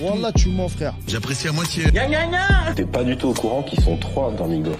Wallah, 0.00 0.32
tu 0.32 0.48
mens, 0.50 0.68
frère. 0.68 0.94
J'apprécie 1.06 1.48
à 1.48 1.52
moitié. 1.52 1.84
T'es 2.74 2.84
pas 2.84 3.04
du 3.04 3.16
tout 3.16 3.28
au 3.28 3.34
courant 3.34 3.62
qu'ils 3.62 3.80
sont 3.82 3.96
trois 3.96 4.32
dans 4.32 4.46
Migos. 4.48 4.72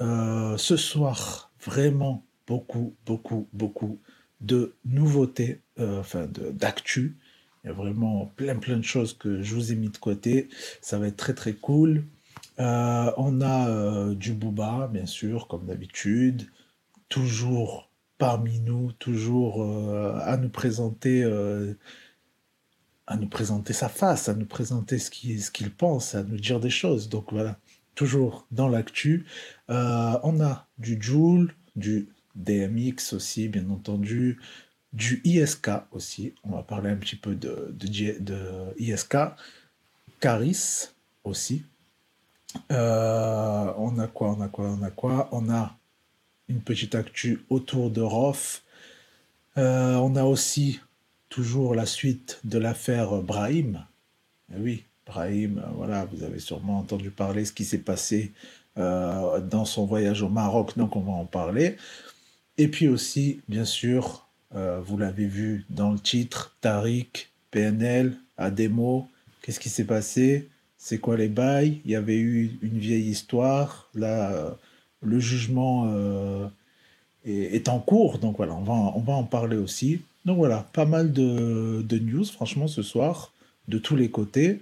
Euh, 0.00 0.56
ce 0.56 0.76
soir, 0.76 1.50
vraiment 1.64 2.24
beaucoup, 2.46 2.94
beaucoup, 3.06 3.48
beaucoup 3.52 3.98
de 4.40 4.74
nouveautés, 4.84 5.60
euh, 5.78 6.00
enfin 6.00 6.26
de- 6.26 6.50
d'actu. 6.50 7.16
Il 7.62 7.68
y 7.68 7.70
a 7.70 7.72
vraiment 7.72 8.26
plein, 8.36 8.56
plein 8.56 8.76
de 8.76 8.82
choses 8.84 9.14
que 9.16 9.42
je 9.42 9.54
vous 9.54 9.72
ai 9.72 9.76
mis 9.76 9.88
de 9.88 9.96
côté. 9.96 10.48
Ça 10.80 10.98
va 10.98 11.06
être 11.06 11.16
très, 11.16 11.34
très 11.34 11.54
cool. 11.54 12.04
Euh, 12.60 13.10
on 13.16 13.40
a 13.40 13.68
euh, 13.68 14.14
du 14.14 14.32
Booba, 14.32 14.88
bien 14.92 15.06
sûr, 15.06 15.48
comme 15.48 15.66
d'habitude. 15.66 16.46
Toujours 17.08 17.88
parmi 18.24 18.58
nous, 18.60 18.90
toujours 18.92 19.62
euh, 19.62 20.18
à 20.22 20.38
nous 20.38 20.48
présenter. 20.48 21.22
euh, 21.22 21.74
à 23.06 23.18
nous 23.18 23.28
présenter 23.28 23.74
sa 23.74 23.90
face, 23.90 24.30
à 24.30 24.34
nous 24.34 24.46
présenter 24.46 24.98
ce 24.98 25.10
qu'il 25.10 25.70
pense, 25.70 26.14
à 26.14 26.22
nous 26.22 26.38
dire 26.38 26.58
des 26.58 26.70
choses. 26.70 27.10
Donc 27.10 27.34
voilà, 27.34 27.58
toujours 27.94 28.46
dans 28.50 28.66
l'actu. 28.66 29.26
Euh, 29.68 30.18
on 30.22 30.40
a 30.40 30.66
du 30.78 30.96
Joule, 30.98 31.54
du 31.76 32.08
DMX 32.34 33.12
aussi, 33.12 33.48
bien 33.48 33.68
entendu, 33.68 34.40
du 34.94 35.20
ISK 35.24 35.68
aussi. 35.92 36.34
On 36.44 36.52
va 36.52 36.62
parler 36.62 36.88
un 36.88 36.96
petit 36.96 37.16
peu 37.16 37.34
de, 37.34 37.74
de, 37.78 38.74
ISK. 38.78 39.18
Caris 40.18 40.88
aussi. 41.24 41.66
On 42.70 43.98
a 43.98 44.08
quoi 44.14 44.30
On 44.30 44.40
a 44.40 44.48
quoi 44.48 44.70
On 44.70 44.82
a 44.82 44.90
quoi? 44.90 45.28
On 45.30 45.50
a 45.50 45.76
une 46.48 46.60
petite 46.60 46.94
actu 46.94 47.44
autour 47.50 47.90
de 47.90 48.00
Roth. 48.00 48.62
Euh, 49.56 49.96
on 49.96 50.16
a 50.16 50.24
aussi 50.24 50.80
toujours 51.28 51.74
la 51.74 51.86
suite 51.86 52.40
de 52.44 52.58
l'affaire 52.58 53.22
Brahim. 53.22 53.84
Eh 54.54 54.60
oui, 54.60 54.84
Brahim, 55.06 55.58
euh, 55.58 55.70
voilà, 55.74 56.04
vous 56.06 56.22
avez 56.22 56.38
sûrement 56.38 56.78
entendu 56.78 57.10
parler 57.10 57.44
ce 57.44 57.52
qui 57.52 57.64
s'est 57.64 57.78
passé 57.78 58.32
euh, 58.78 59.40
dans 59.40 59.64
son 59.64 59.86
voyage 59.86 60.22
au 60.22 60.28
Maroc, 60.28 60.76
donc 60.76 60.96
on 60.96 61.00
va 61.00 61.12
en 61.12 61.24
parler. 61.24 61.76
Et 62.58 62.68
puis 62.68 62.88
aussi, 62.88 63.40
bien 63.48 63.64
sûr, 63.64 64.20
vous 64.52 64.96
l'avez 64.96 65.26
vu 65.26 65.66
dans 65.68 65.90
le 65.90 65.98
titre, 65.98 66.56
Tariq, 66.60 67.32
PNL, 67.50 68.16
Ademo, 68.38 69.08
qu'est-ce 69.42 69.58
qui 69.58 69.68
s'est 69.68 69.84
passé? 69.84 70.48
C'est 70.78 70.98
quoi 70.98 71.16
les 71.16 71.28
bails? 71.28 71.80
Il 71.84 71.90
y 71.90 71.96
avait 71.96 72.18
eu 72.18 72.56
une 72.62 72.78
vieille 72.78 73.08
histoire, 73.08 73.90
là, 73.94 74.56
le 75.04 75.20
jugement 75.20 75.84
euh, 75.88 76.46
est, 77.24 77.68
en 77.68 77.78
cours, 77.78 78.18
donc 78.18 78.36
voilà, 78.36 78.54
on 78.54 78.62
va, 78.62 78.72
on 78.72 79.00
va 79.00 79.12
en 79.14 79.24
parler 79.24 79.56
aussi. 79.56 80.00
Donc 80.24 80.38
voilà, 80.38 80.66
pas 80.72 80.86
mal 80.86 81.12
de, 81.12 81.82
de 81.86 81.98
news, 81.98 82.24
franchement, 82.24 82.66
ce 82.66 82.82
soir, 82.82 83.32
de 83.68 83.78
tous 83.78 83.96
les 83.96 84.10
côtés. 84.10 84.60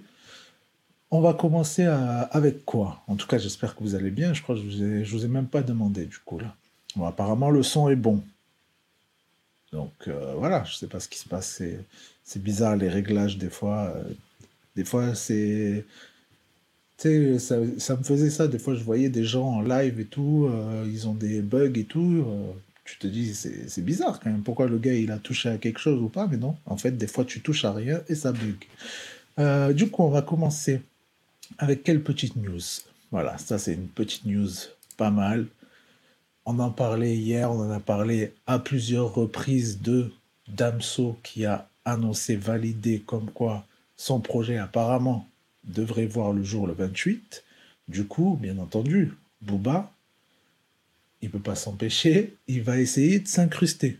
On 1.11 1.21
va 1.21 1.33
commencer 1.33 1.85
avec 1.85 2.65
quoi? 2.65 3.03
En 3.07 3.15
tout 3.15 3.27
cas, 3.27 3.37
j'espère 3.37 3.75
que 3.75 3.83
vous 3.83 3.93
allez 3.95 4.09
bien. 4.09 4.33
Je 4.33 4.41
crois 4.41 4.55
que 4.55 4.61
je 4.61 4.65
vous 4.65 4.83
ai, 4.83 5.03
vous 5.03 5.25
ai 5.25 5.27
même 5.27 5.47
pas 5.47 5.61
demandé, 5.61 6.05
du 6.05 6.17
coup, 6.17 6.39
là. 6.39 6.55
Bon, 6.95 7.05
apparemment, 7.05 7.49
le 7.49 7.63
son 7.63 7.89
est 7.89 7.95
bon. 7.95 8.23
Donc 9.71 9.91
euh, 10.07 10.35
voilà, 10.37 10.63
je 10.65 10.75
sais 10.75 10.87
pas 10.87 10.99
ce 10.99 11.07
qui 11.09 11.17
se 11.17 11.27
passe. 11.27 11.47
C'est, 11.57 11.79
c'est 12.23 12.41
bizarre, 12.41 12.75
les 12.75 12.89
réglages, 12.89 13.37
des 13.37 13.49
fois. 13.49 13.93
euh, 13.95 14.03
des 14.75 14.85
fois, 14.85 15.15
c'est. 15.15 15.85
Tu 16.97 17.09
sais, 17.09 17.39
ça, 17.39 17.57
ça 17.77 17.95
me 17.97 18.03
faisait 18.03 18.29
ça. 18.29 18.47
Des 18.47 18.59
fois, 18.59 18.75
je 18.75 18.83
voyais 18.83 19.09
des 19.09 19.23
gens 19.23 19.47
en 19.47 19.61
live 19.61 19.99
et 19.99 20.05
tout. 20.05 20.47
euh, 20.49 20.85
ils 20.87 21.07
ont 21.07 21.13
des 21.15 21.41
bugs 21.41 21.73
et 21.75 21.85
tout. 21.85 22.23
euh, 22.27 22.51
tu 22.85 22.97
te 22.97 23.07
dis, 23.07 23.33
c'est, 23.33 23.81
bizarre 23.81 24.19
quand 24.19 24.29
même. 24.29 24.43
Pourquoi 24.43 24.67
le 24.67 24.77
gars, 24.77 24.93
il 24.93 25.11
a 25.11 25.17
touché 25.17 25.49
à 25.49 25.57
quelque 25.57 25.79
chose 25.79 26.01
ou 26.01 26.09
pas? 26.09 26.27
Mais 26.27 26.37
non, 26.37 26.55
en 26.65 26.77
fait, 26.77 26.91
des 26.91 27.07
fois, 27.07 27.25
tu 27.25 27.41
touches 27.41 27.65
à 27.65 27.73
rien 27.73 28.01
et 28.09 28.15
ça 28.15 28.31
bug. 28.31 28.55
Euh, 29.39 29.73
du 29.73 29.89
coup, 29.89 30.03
on 30.03 30.09
va 30.09 30.21
commencer 30.21 30.81
avec 31.57 31.83
quelle 31.83 32.03
petite 32.03 32.35
news? 32.35 32.59
Voilà, 33.11 33.37
ça, 33.37 33.57
c'est 33.57 33.73
une 33.73 33.87
petite 33.87 34.25
news 34.25 34.49
pas 34.97 35.11
mal. 35.11 35.47
On 36.45 36.59
en 36.59 36.71
parlait 36.71 37.15
hier, 37.15 37.51
on 37.51 37.59
en 37.59 37.71
a 37.71 37.79
parlé 37.79 38.33
à 38.47 38.59
plusieurs 38.59 39.13
reprises 39.13 39.81
de 39.81 40.11
Damso 40.49 41.17
qui 41.23 41.45
a 41.45 41.69
annoncé, 41.85 42.35
validé 42.35 43.01
comme 43.05 43.29
quoi 43.31 43.65
son 43.95 44.19
projet 44.19 44.57
apparemment 44.57 45.27
devrait 45.63 46.05
voir 46.05 46.33
le 46.33 46.43
jour 46.43 46.67
le 46.67 46.73
28. 46.73 47.43
Du 47.87 48.05
coup, 48.05 48.37
bien 48.41 48.57
entendu, 48.57 49.13
Booba, 49.41 49.91
il 51.21 51.29
peut 51.29 51.39
pas 51.39 51.55
s'empêcher, 51.55 52.35
il 52.47 52.63
va 52.63 52.77
essayer 52.79 53.19
de 53.19 53.27
s'incruster. 53.27 53.97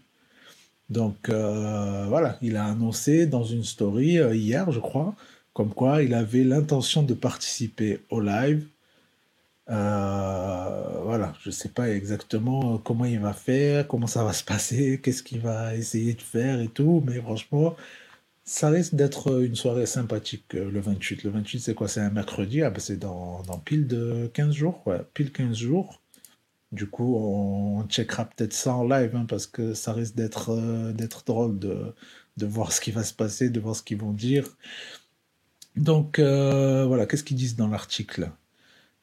Donc 0.89 1.29
euh, 1.29 2.05
voilà, 2.07 2.37
il 2.41 2.57
a 2.57 2.65
annoncé 2.65 3.25
dans 3.25 3.43
une 3.43 3.63
story 3.63 4.19
euh, 4.19 4.35
hier, 4.35 4.71
je 4.71 4.79
crois, 4.79 5.15
comme 5.53 5.73
quoi 5.73 6.03
il 6.03 6.13
avait 6.13 6.43
l'intention 6.43 7.03
de 7.03 7.13
participer 7.13 8.01
au 8.09 8.19
live 8.19 8.65
euh, 9.69 10.99
voilà, 11.03 11.33
je 11.41 11.49
sais 11.49 11.69
pas 11.69 11.89
exactement 11.89 12.77
comment 12.79 13.05
il 13.05 13.19
va 13.19 13.33
faire, 13.33 13.87
comment 13.87 14.07
ça 14.07 14.23
va 14.23 14.33
se 14.33 14.43
passer, 14.43 14.99
qu'est-ce 15.01 15.23
qu'il 15.23 15.39
va 15.39 15.75
essayer 15.75 16.13
de 16.13 16.21
faire 16.21 16.59
et 16.59 16.67
tout, 16.67 17.01
mais 17.05 17.21
franchement, 17.21 17.75
ça 18.45 18.69
risque 18.69 18.95
d'être 18.95 19.41
une 19.43 19.55
soirée 19.55 19.85
sympathique 19.85 20.55
euh, 20.55 20.69
le 20.69 20.79
28. 20.81 21.23
Le 21.23 21.29
28, 21.31 21.59
c'est 21.59 21.73
quoi? 21.75 21.87
C'est 21.87 22.01
un 22.01 22.09
mercredi? 22.09 22.61
Ah, 22.61 22.69
bah, 22.69 22.79
c'est 22.79 22.97
dans, 22.97 23.41
pile 23.65 23.87
de 23.87 24.29
15 24.33 24.53
jours, 24.53 24.83
pile 25.13 25.31
15 25.31 25.55
jours. 25.55 26.01
Du 26.71 26.87
coup, 26.87 27.15
on 27.17 27.87
checkera 27.87 28.25
peut-être 28.25 28.53
ça 28.53 28.75
en 28.75 28.83
live, 28.87 29.15
hein, 29.15 29.25
parce 29.29 29.47
que 29.47 29.73
ça 29.73 29.93
risque 29.93 30.15
d'être 30.15 30.49
euh, 30.51 30.91
d'être 30.93 31.23
drôle 31.25 31.59
de, 31.59 31.93
de 32.37 32.45
voir 32.47 32.71
ce 32.73 32.81
qui 32.81 32.91
va 32.91 33.03
se 33.03 33.13
passer, 33.13 33.49
de 33.49 33.59
voir 33.59 33.75
ce 33.75 33.83
qu'ils 33.83 33.99
vont 33.99 34.11
dire. 34.13 34.47
Donc, 35.75 36.19
euh, 36.19 36.85
voilà, 36.85 37.05
qu'est-ce 37.05 37.23
qu'ils 37.23 37.37
disent 37.37 37.55
dans 37.55 37.67
l'article? 37.67 38.31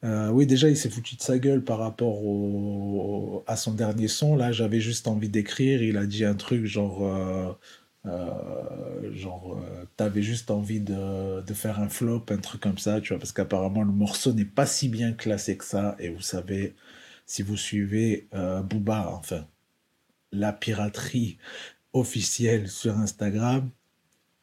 Oui, 0.03 0.47
déjà, 0.47 0.69
il 0.71 0.77
s'est 0.79 0.89
foutu 0.89 1.17
de 1.17 1.23
sa 1.23 1.39
gueule 1.39 1.63
par 1.63 1.79
rapport 1.79 2.23
à 3.47 3.57
son 3.57 3.75
dernier 3.75 4.09
son. 4.09 4.35
Là, 4.35 4.51
j'avais 4.51 4.81
juste 4.81 5.07
envie 5.09 5.29
d'écrire. 5.29 5.83
Il 5.83 5.99
a 5.99 6.07
dit 6.07 6.25
un 6.25 6.35
truc 6.35 6.65
genre, 6.65 7.59
euh, 8.07 9.13
genre, 9.15 9.59
euh, 9.59 9.85
t'avais 9.97 10.23
juste 10.23 10.51
envie 10.51 10.81
de, 10.81 11.43
de 11.43 11.55
faire 11.55 11.81
un 11.81 11.89
flop, 11.89 12.25
un 12.31 12.39
truc 12.39 12.61
comme 12.63 12.79
ça, 12.79 13.01
tu 13.01 13.11
vois, 13.11 13.19
parce 13.19 13.33
qu'apparemment 13.33 13.83
le 13.83 13.93
morceau 13.93 14.33
n'est 14.33 14.45
pas 14.45 14.67
si 14.67 14.89
bien 14.89 15.13
classé 15.13 15.57
que 15.57 15.65
ça. 15.65 15.97
Et 15.99 16.09
vous 16.11 16.21
savez, 16.23 16.75
si 17.27 17.43
vous 17.43 17.57
suivez 17.57 18.29
euh, 18.35 18.63
Booba, 18.63 19.09
enfin, 19.13 19.47
la 20.33 20.53
piraterie 20.53 21.39
officielle 21.93 22.69
sur 22.69 22.97
Instagram, 22.99 23.71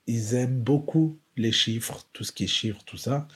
ils 0.07 0.35
aiment 0.35 0.59
beaucoup 0.61 1.17
les 1.35 1.51
chiffres, 1.51 2.05
tout 2.13 2.23
ce 2.23 2.31
qui 2.31 2.45
est 2.45 2.47
chiffres, 2.47 2.83
tout 2.85 2.97
ça. 2.97 3.27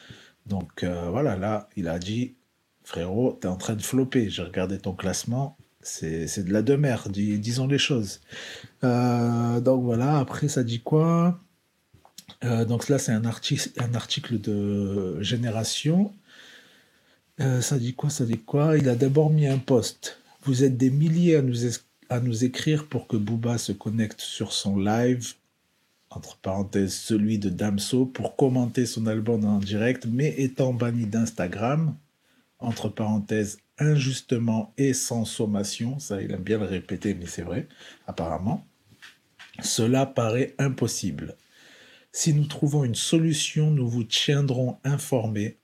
Donc 0.47 0.83
voilà, 0.83 1.37
là, 1.37 1.69
il 1.75 1.87
a 1.87 1.99
dit, 1.99 2.35
frérot, 2.83 3.33
t'es 3.33 3.47
en 3.47 3.57
train 3.57 3.75
de 3.75 3.81
flopper. 3.81 4.29
J'ai 4.29 4.43
regardé 4.43 4.79
ton 4.79 4.93
classement, 4.93 5.57
c'est 5.83 6.43
de 6.45 6.53
la 6.53 6.61
demeure, 6.61 7.09
dis- 7.09 7.39
disons 7.39 7.67
les 7.67 7.77
choses. 7.77 8.21
Euh, 8.83 9.59
donc 9.61 9.83
voilà, 9.83 10.19
après, 10.19 10.47
ça 10.47 10.63
dit 10.63 10.81
quoi? 10.81 11.39
Euh, 12.43 12.65
Donc 12.65 12.89
là, 12.89 12.97
c'est 12.99 13.11
un, 13.11 13.23
un 13.23 13.93
article 13.95 14.39
de 14.41 15.21
Génération. 15.21 16.13
Euh, 17.39 17.61
ça 17.61 17.77
dit 17.79 17.93
quoi? 17.93 18.09
Ça 18.09 18.25
dit 18.25 18.37
quoi? 18.39 18.77
Il 18.77 18.89
a 18.89 18.95
d'abord 18.95 19.29
mis 19.29 19.47
un 19.47 19.57
post. 19.57 20.19
Vous 20.43 20.63
êtes 20.63 20.77
des 20.77 20.89
milliers 20.89 21.37
à 21.37 21.41
nous, 21.41 21.55
à 22.09 22.19
nous 22.19 22.43
écrire 22.45 22.85
pour 22.87 23.07
que 23.07 23.17
Booba 23.17 23.57
se 23.57 23.71
connecte 23.71 24.21
sur 24.21 24.53
son 24.53 24.77
live 24.77 25.33
entre 26.09 26.37
parenthèses, 26.37 26.93
celui 26.93 27.39
de 27.39 27.49
Damso, 27.49 28.05
pour 28.05 28.35
commenter 28.35 28.85
son 28.85 29.07
album 29.07 29.45
en 29.45 29.59
direct, 29.59 30.05
mais 30.11 30.33
étant 30.37 30.73
banni 30.73 31.05
d'Instagram, 31.05 31.95
entre 32.61 32.89
parenthèses, 32.89 33.57
injustement 33.77 34.73
et 34.77 34.93
sans 34.93 35.25
sommation, 35.25 35.99
ça 35.99 36.21
il 36.21 36.31
aime 36.31 36.43
bien 36.43 36.59
le 36.59 36.65
répéter, 36.65 37.13
mais 37.13 37.25
c'est 37.25 37.41
vrai, 37.41 37.67
apparemment, 38.07 38.65
cela 39.61 40.05
paraît 40.05 40.55
impossible. 40.59 41.35
Si 42.11 42.33
nous 42.33 42.45
trouvons 42.45 42.83
une 42.83 42.95
solution, 42.95 43.71
nous 43.71 43.87
vous 43.87 44.03
tiendrons 44.03 44.77
informés. 44.83 45.57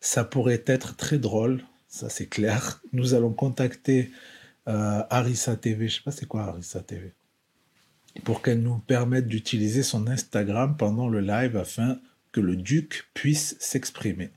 Ça 0.00 0.24
pourrait 0.24 0.62
être 0.66 0.96
très 0.96 1.18
drôle, 1.18 1.62
ça 1.88 2.08
c'est 2.08 2.26
clair. 2.26 2.82
Nous 2.92 3.14
allons 3.14 3.32
contacter 3.32 4.10
euh, 4.68 5.02
TV, 5.60 5.88
je 5.88 5.96
sais 5.96 6.02
pas 6.02 6.10
c'est 6.10 6.26
quoi 6.26 6.44
Arissa 6.44 6.80
TV 6.80 7.14
pour 8.22 8.42
qu'elle 8.42 8.62
nous 8.62 8.78
permette 8.78 9.26
d'utiliser 9.26 9.82
son 9.82 10.06
Instagram 10.06 10.76
pendant 10.76 11.08
le 11.08 11.20
live 11.20 11.56
afin 11.56 11.98
que 12.32 12.40
le 12.40 12.56
duc 12.56 13.10
puisse 13.14 13.56
s'exprimer. 13.58 14.30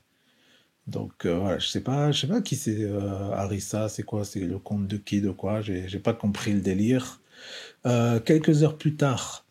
Donc 0.88 1.26
euh, 1.26 1.38
voilà, 1.38 1.58
je 1.58 1.68
sais 1.68 1.82
pas, 1.82 2.10
je 2.12 2.20
sais 2.22 2.26
pas 2.26 2.40
qui 2.40 2.56
c'est 2.56 2.78
euh, 2.80 3.30
Arissa, 3.32 3.88
c'est 3.88 4.02
quoi, 4.02 4.24
c'est 4.24 4.40
le 4.40 4.58
compte 4.58 4.86
de 4.86 4.96
qui, 4.96 5.20
de 5.20 5.30
quoi, 5.30 5.60
j'ai 5.60 5.98
pas 5.98 6.14
compris 6.14 6.52
le 6.52 6.60
délire. 6.60 7.20
Euh, 7.86 8.20
quelques 8.20 8.62
heures 8.62 8.78
plus 8.78 8.96
tard, 8.96 9.44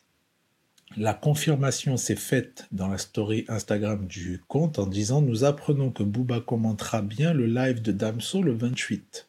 la 0.97 1.13
confirmation 1.13 1.95
s'est 1.95 2.15
faite 2.15 2.65
dans 2.71 2.87
la 2.87 2.97
story 2.97 3.45
Instagram 3.49 4.07
du 4.07 4.41
compte 4.47 4.79
en 4.79 4.87
disant 4.87 5.21
nous 5.21 5.43
apprenons 5.43 5.91
que 5.91 6.01
Booba 6.03 6.39
commentera 6.39 7.03
bien 7.03 7.33
le 7.33 7.45
live 7.45 7.83
de 7.83 7.91
Damso 7.91 8.41
le 8.41 8.53
28. 8.53 9.27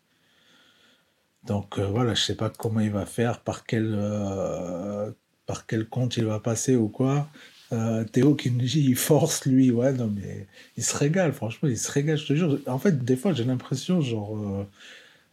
Donc 1.44 1.78
euh, 1.78 1.87
voilà, 1.87 2.14
je 2.14 2.22
sais 2.22 2.37
pas 2.37 2.49
comment 2.49 2.81
il 2.81 2.90
va 2.90 3.04
faire, 3.04 3.40
par 3.40 3.64
quel, 3.66 3.94
euh, 3.94 5.11
quel 5.66 5.87
compte 5.87 6.16
il 6.16 6.25
va 6.25 6.40
passer 6.40 6.75
ou 6.75 6.88
quoi. 6.88 7.28
Euh, 7.72 8.04
Théo 8.04 8.34
qui 8.34 8.50
nous 8.50 8.60
dit 8.64 8.80
il 8.80 8.96
force 8.96 9.44
lui, 9.44 9.70
ouais, 9.70 9.92
non 9.92 10.06
mais 10.14 10.46
il 10.78 10.84
se 10.84 10.96
régale, 10.96 11.34
franchement, 11.34 11.68
il 11.68 11.76
se 11.78 11.90
régale, 11.90 12.16
je 12.16 12.26
te 12.26 12.34
jure. 12.34 12.58
En 12.66 12.78
fait, 12.78 13.04
des 13.04 13.16
fois, 13.16 13.32
j'ai 13.34 13.44
l'impression, 13.44 14.00
genre, 14.00 14.38
euh, 14.38 14.66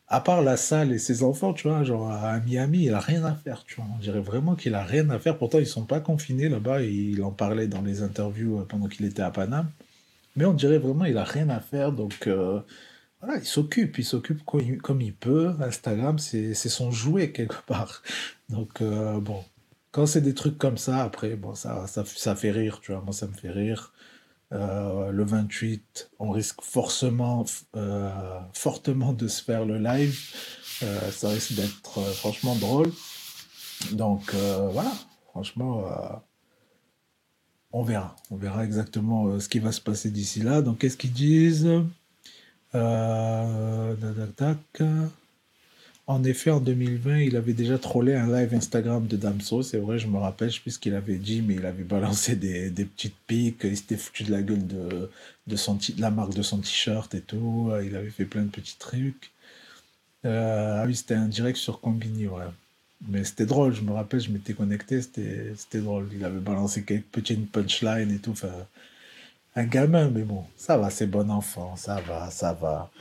à 0.07 0.19
part 0.21 0.41
la 0.41 0.57
salle 0.57 0.91
et 0.91 0.99
ses 0.99 1.23
enfants, 1.23 1.53
tu 1.53 1.67
vois, 1.67 1.83
genre 1.83 2.11
à 2.11 2.39
Miami, 2.41 2.85
il 2.85 2.93
a 2.93 2.99
rien 2.99 3.23
à 3.23 3.35
faire, 3.35 3.63
tu 3.65 3.75
vois. 3.75 3.85
On 3.95 3.99
dirait 3.99 4.19
vraiment 4.19 4.55
qu'il 4.55 4.75
a 4.75 4.83
rien 4.83 5.09
à 5.11 5.19
faire. 5.19 5.37
Pourtant, 5.37 5.59
ils 5.59 5.67
sont 5.67 5.85
pas 5.85 6.01
confinés 6.01 6.49
là-bas, 6.49 6.81
il 6.81 7.23
en 7.23 7.31
parlait 7.31 7.67
dans 7.67 7.81
les 7.81 8.03
interviews 8.03 8.59
euh, 8.59 8.65
pendant 8.65 8.87
qu'il 8.87 9.05
était 9.05 9.21
à 9.21 9.31
Paname. 9.31 9.69
Mais 10.35 10.45
on 10.45 10.53
dirait 10.53 10.79
vraiment 10.79 11.05
qu'il 11.05 11.17
a 11.17 11.23
rien 11.23 11.49
à 11.49 11.61
faire, 11.61 11.93
donc 11.93 12.27
voilà, 13.21 13.37
il 13.39 13.45
s'occupe, 13.45 13.97
il 13.97 14.03
s'occupe 14.03 14.43
comme, 14.43 15.01
il 15.01 15.13
peut. 15.13 15.53
Instagram, 15.61 16.19
c'est 16.19 16.53
son 16.53 16.91
jouet 16.91 17.31
quelque 17.31 17.61
part. 17.65 18.03
Donc, 18.49 18.83
bon, 18.83 19.43
quand 19.95 20.06
c'est 20.06 20.19
des 20.19 20.33
trucs 20.33 20.57
comme 20.57 20.77
ça, 20.77 21.03
après, 21.03 21.38
bon, 21.38 21.56
ça, 21.56 21.88
ça, 21.88 22.03
ça 22.03 22.36
fait 22.36 22.51
rire, 22.51 22.81
tu 22.81 22.92
vois. 22.92 23.00
Moi, 23.00 23.13
ça 23.13 23.27
me 23.27 23.33
fait 23.33 23.50
rire. 23.50 23.94
Euh, 24.51 25.09
le 25.12 25.24
28, 25.24 26.12
on 26.19 26.31
risque 26.31 26.62
forcément, 26.62 27.45
euh, 27.77 28.39
fortement 28.51 29.13
de 29.13 29.30
se 29.30 29.42
faire 29.42 29.65
le 29.65 29.77
live. 29.77 30.19
Euh, 30.83 31.12
ça 31.12 31.30
risque 31.30 31.53
d'être 31.53 32.01
franchement 32.15 32.57
drôle. 32.57 32.92
Donc 33.94 34.33
voilà, 34.33 34.92
franchement, 35.30 35.86
on 37.71 37.83
verra. 37.83 38.18
On 38.31 38.36
verra 38.36 38.65
exactement 38.65 39.39
ce 39.39 39.47
qui 39.47 39.59
va 39.59 39.71
se 39.71 39.80
passer 39.80 40.12
d'ici 40.12 40.42
là. 40.42 40.62
Donc 40.62 40.80
qu'est-ce 40.80 40.97
qu'ils 40.97 41.13
disent? 41.13 41.69
En 46.07 46.24
effet, 46.24 46.52
en 46.52 46.60
2020, 46.60 47.19
il 47.22 47.36
avait 47.36 47.54
déjà 47.54 47.80
trollé 47.80 48.13
un 48.13 48.28
live 48.31 48.54
Instagram 48.54 49.07
de 49.07 49.18
Damso. 49.18 49.63
C'est 49.63 49.80
vrai, 49.80 49.98
je 49.98 50.07
me 50.07 50.18
rappelle, 50.18 50.52
je 50.52 50.90
avait 50.94 51.18
dit, 51.18 51.42
mais 51.42 51.56
il 51.56 51.66
avait 51.66 51.84
balancé 51.84 52.36
des, 52.36 52.69
petites 52.72 53.18
piques. 53.28 53.62
Il 53.63 53.75
s'était 53.75 53.98
foutu 53.98 54.24
de 54.24 54.31
la 54.31 54.44
gueule 54.44 54.68
de, 54.68 55.56
son 55.56 55.80
la 55.98 56.12
marque 56.12 56.36
de 56.36 56.44
son 56.44 56.60
t-shirt 56.60 57.13
et 57.16 57.22
tout. 57.22 57.72
Il 57.84 57.96
avait 57.96 58.12
fait 58.12 58.25
plein 58.25 58.44
de 58.44 58.50
petits 58.50 58.78
trucs. 58.78 59.31
Euh, 60.25 60.81
ah 60.81 60.86
oui, 60.86 60.96
c'était 60.96 61.16
un 61.16 61.28
direct 61.28 61.57
sur 61.57 61.80
Combini, 61.81 62.28
ouais. 62.28 62.44
Mais 63.07 63.24
c'était 63.24 63.46
drôle, 63.46 63.74
je 63.74 63.81
me 63.81 63.92
rappelle, 63.92 64.19
je 64.19 64.31
m'étais 64.31 64.54
connecté, 64.54 65.02
c'était 65.02 65.81
drôle. 65.81 66.10
Il 66.13 66.24
avait 66.25 66.40
balancé 66.40 66.84
quelques 66.84 67.06
petites 67.06 67.52
punchlines 67.52 68.12
et 68.12 68.19
tout. 68.19 68.31
Enfin, 68.31 68.54
un 69.56 69.66
gamin, 69.66 70.10
mais 70.10 70.24
bon, 70.24 70.46
ça 70.57 70.78
va, 70.78 70.90
c'est 70.90 71.07
bon 71.07 71.30
enfant, 71.31 71.75
ça 71.75 72.02
va, 72.02 72.30
ça 72.31 72.54
va 72.54 72.92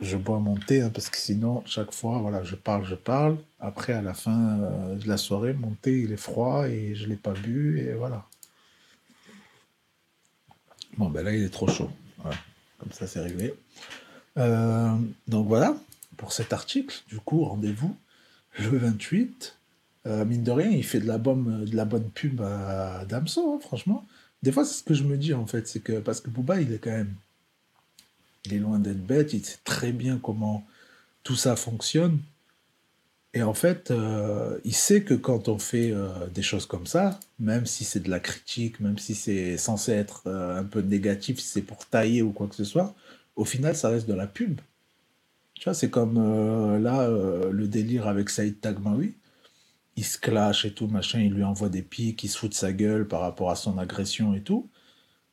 je 0.00 0.16
bois 0.16 0.38
mon 0.38 0.56
thé, 0.56 0.82
hein, 0.82 0.90
parce 0.90 1.08
que 1.08 1.16
sinon, 1.16 1.62
chaque 1.66 1.92
fois, 1.92 2.18
voilà, 2.18 2.42
je 2.42 2.54
parle, 2.54 2.84
je 2.84 2.94
parle. 2.94 3.38
Après, 3.60 3.92
à 3.92 4.02
la 4.02 4.14
fin 4.14 4.60
euh, 4.60 4.94
de 4.96 5.08
la 5.08 5.16
soirée, 5.16 5.54
mon 5.54 5.70
thé, 5.70 6.02
il 6.02 6.12
est 6.12 6.18
froid 6.18 6.68
et 6.68 6.94
je 6.94 7.04
ne 7.04 7.10
l'ai 7.10 7.16
pas 7.16 7.32
bu, 7.32 7.80
et 7.80 7.94
voilà. 7.94 8.26
Bon, 10.98 11.08
ben 11.08 11.24
là, 11.24 11.34
il 11.34 11.42
est 11.42 11.50
trop 11.50 11.68
chaud. 11.68 11.90
Comme 12.78 12.92
ça, 12.92 13.06
c'est 13.06 13.20
réglé. 13.20 13.54
Euh, 14.38 14.94
donc 15.28 15.46
voilà, 15.46 15.76
pour 16.16 16.32
cet 16.32 16.52
article, 16.52 17.02
du 17.08 17.18
coup, 17.18 17.44
rendez-vous 17.44 17.96
le 18.58 18.78
28. 18.78 19.56
Euh, 20.06 20.24
mine 20.24 20.42
de 20.42 20.50
rien, 20.50 20.70
il 20.70 20.84
fait 20.84 21.00
de 21.00 21.06
la 21.06 21.18
bonne, 21.18 21.64
de 21.64 21.74
la 21.74 21.84
bonne 21.84 22.10
pub 22.10 22.40
à 22.42 23.04
Damso, 23.06 23.54
hein, 23.54 23.58
franchement. 23.60 24.06
Des 24.42 24.52
fois, 24.52 24.64
c'est 24.64 24.74
ce 24.74 24.84
que 24.84 24.94
je 24.94 25.04
me 25.04 25.16
dis, 25.16 25.34
en 25.34 25.46
fait, 25.46 25.66
c'est 25.66 25.80
que, 25.80 25.98
parce 26.00 26.20
que 26.20 26.30
Booba, 26.30 26.60
il 26.60 26.72
est 26.72 26.78
quand 26.78 26.90
même 26.90 27.14
il 28.46 28.54
est 28.54 28.58
loin 28.58 28.78
d'être 28.78 29.04
bête, 29.04 29.32
il 29.32 29.44
sait 29.44 29.58
très 29.64 29.92
bien 29.92 30.18
comment 30.22 30.64
tout 31.22 31.36
ça 31.36 31.56
fonctionne. 31.56 32.18
Et 33.36 33.42
en 33.42 33.52
fait, 33.52 33.90
euh, 33.90 34.58
il 34.64 34.74
sait 34.74 35.02
que 35.02 35.12
quand 35.12 35.48
on 35.48 35.58
fait 35.58 35.90
euh, 35.92 36.08
des 36.32 36.40
choses 36.40 36.64
comme 36.64 36.86
ça, 36.86 37.20
même 37.38 37.66
si 37.66 37.84
c'est 37.84 38.00
de 38.00 38.08
la 38.08 38.18
critique, 38.18 38.80
même 38.80 38.96
si 38.96 39.14
c'est 39.14 39.58
censé 39.58 39.92
être 39.92 40.22
euh, 40.26 40.58
un 40.58 40.64
peu 40.64 40.80
négatif, 40.80 41.38
si 41.40 41.46
c'est 41.46 41.60
pour 41.60 41.84
tailler 41.84 42.22
ou 42.22 42.32
quoi 42.32 42.46
que 42.46 42.54
ce 42.54 42.64
soit, 42.64 42.94
au 43.36 43.44
final, 43.44 43.76
ça 43.76 43.90
reste 43.90 44.08
de 44.08 44.14
la 44.14 44.26
pub. 44.26 44.58
Tu 45.52 45.64
vois, 45.64 45.74
c'est 45.74 45.90
comme 45.90 46.16
là, 46.82 47.08
le 47.08 47.68
délire 47.68 48.08
avec 48.08 48.30
Saïd 48.30 48.60
Tagmaoui. 48.60 49.14
Il 49.96 50.04
se 50.04 50.18
clash 50.18 50.64
et 50.64 50.72
tout, 50.72 50.86
machin, 50.86 51.20
il 51.20 51.32
lui 51.32 51.44
envoie 51.44 51.68
des 51.68 51.82
pics, 51.82 52.22
il 52.24 52.28
se 52.28 52.38
fout 52.38 52.50
de 52.50 52.54
sa 52.54 52.72
gueule 52.72 53.06
par 53.06 53.20
rapport 53.20 53.50
à 53.50 53.56
son 53.56 53.78
agression 53.78 54.34
et 54.34 54.42
tout. 54.42 54.68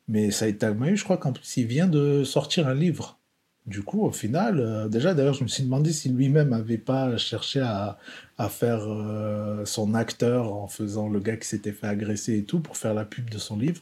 Mais 0.08 0.32
Saïd 0.32 0.58
Tagmaoui, 0.58 0.96
je 0.96 1.04
crois 1.04 1.18
qu'en 1.18 1.34
plus, 1.34 1.58
il 1.58 1.68
vient 1.68 1.88
de 1.88 2.24
sortir 2.24 2.68
un 2.68 2.74
livre. 2.74 3.20
Du 3.66 3.82
coup, 3.82 4.04
au 4.04 4.12
final, 4.12 4.60
euh, 4.60 4.90
déjà, 4.90 5.14
d'ailleurs, 5.14 5.36
je 5.36 5.44
me 5.44 5.48
suis 5.48 5.64
demandé 5.64 5.94
si 5.94 6.10
lui-même 6.10 6.50
n'avait 6.50 6.78
pas 6.78 7.16
cherché 7.16 7.62
à, 7.62 7.98
à 8.38 8.50
faire 8.50 8.82
euh, 8.84 9.64
son 9.66 9.94
acteur 9.94 10.54
en 10.54 10.68
faisant 10.68 11.08
le 11.08 11.20
gars 11.22 11.38
qui 11.38 11.48
s'était 11.48 11.72
fait 11.72 11.88
agresser 11.88 12.40
et 12.40 12.44
tout 12.44 12.60
pour 12.60 12.76
faire 12.76 12.94
la 12.94 13.06
pub 13.06 13.30
de 13.30 13.38
son 13.38 13.58
livre. 13.58 13.82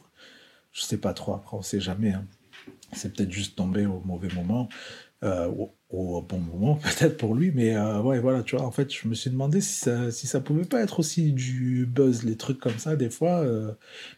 Je 0.72 0.82
sais 0.82 0.98
pas 0.98 1.12
trop, 1.12 1.34
après, 1.34 1.56
on 1.56 1.62
sait 1.62 1.80
jamais. 1.80 2.12
Hein. 2.12 2.24
C'est 2.92 3.12
peut-être 3.12 3.32
juste 3.32 3.56
tombé 3.56 3.86
au 3.86 4.00
mauvais 4.04 4.28
moment. 4.34 4.68
Euh, 5.24 5.48
au, 5.90 6.20
bon 6.22 6.38
moment, 6.40 6.74
peut-être 6.82 7.16
pour 7.16 7.34
lui, 7.34 7.52
mais 7.52 7.76
euh, 7.76 8.00
ouais, 8.00 8.18
voilà, 8.18 8.42
tu 8.42 8.56
vois, 8.56 8.64
en 8.64 8.72
fait, 8.72 8.92
je 8.92 9.06
me 9.06 9.14
suis 9.14 9.30
demandé 9.30 9.60
si 9.60 9.74
ça, 9.74 10.10
si 10.10 10.26
ça 10.26 10.40
pouvait 10.40 10.64
pas 10.64 10.80
être 10.80 10.98
aussi 10.98 11.32
du 11.32 11.86
buzz, 11.86 12.24
les 12.24 12.36
trucs 12.36 12.58
comme 12.58 12.78
ça, 12.78 12.96
des 12.96 13.10
fois, 13.10 13.40
euh, 13.40 13.72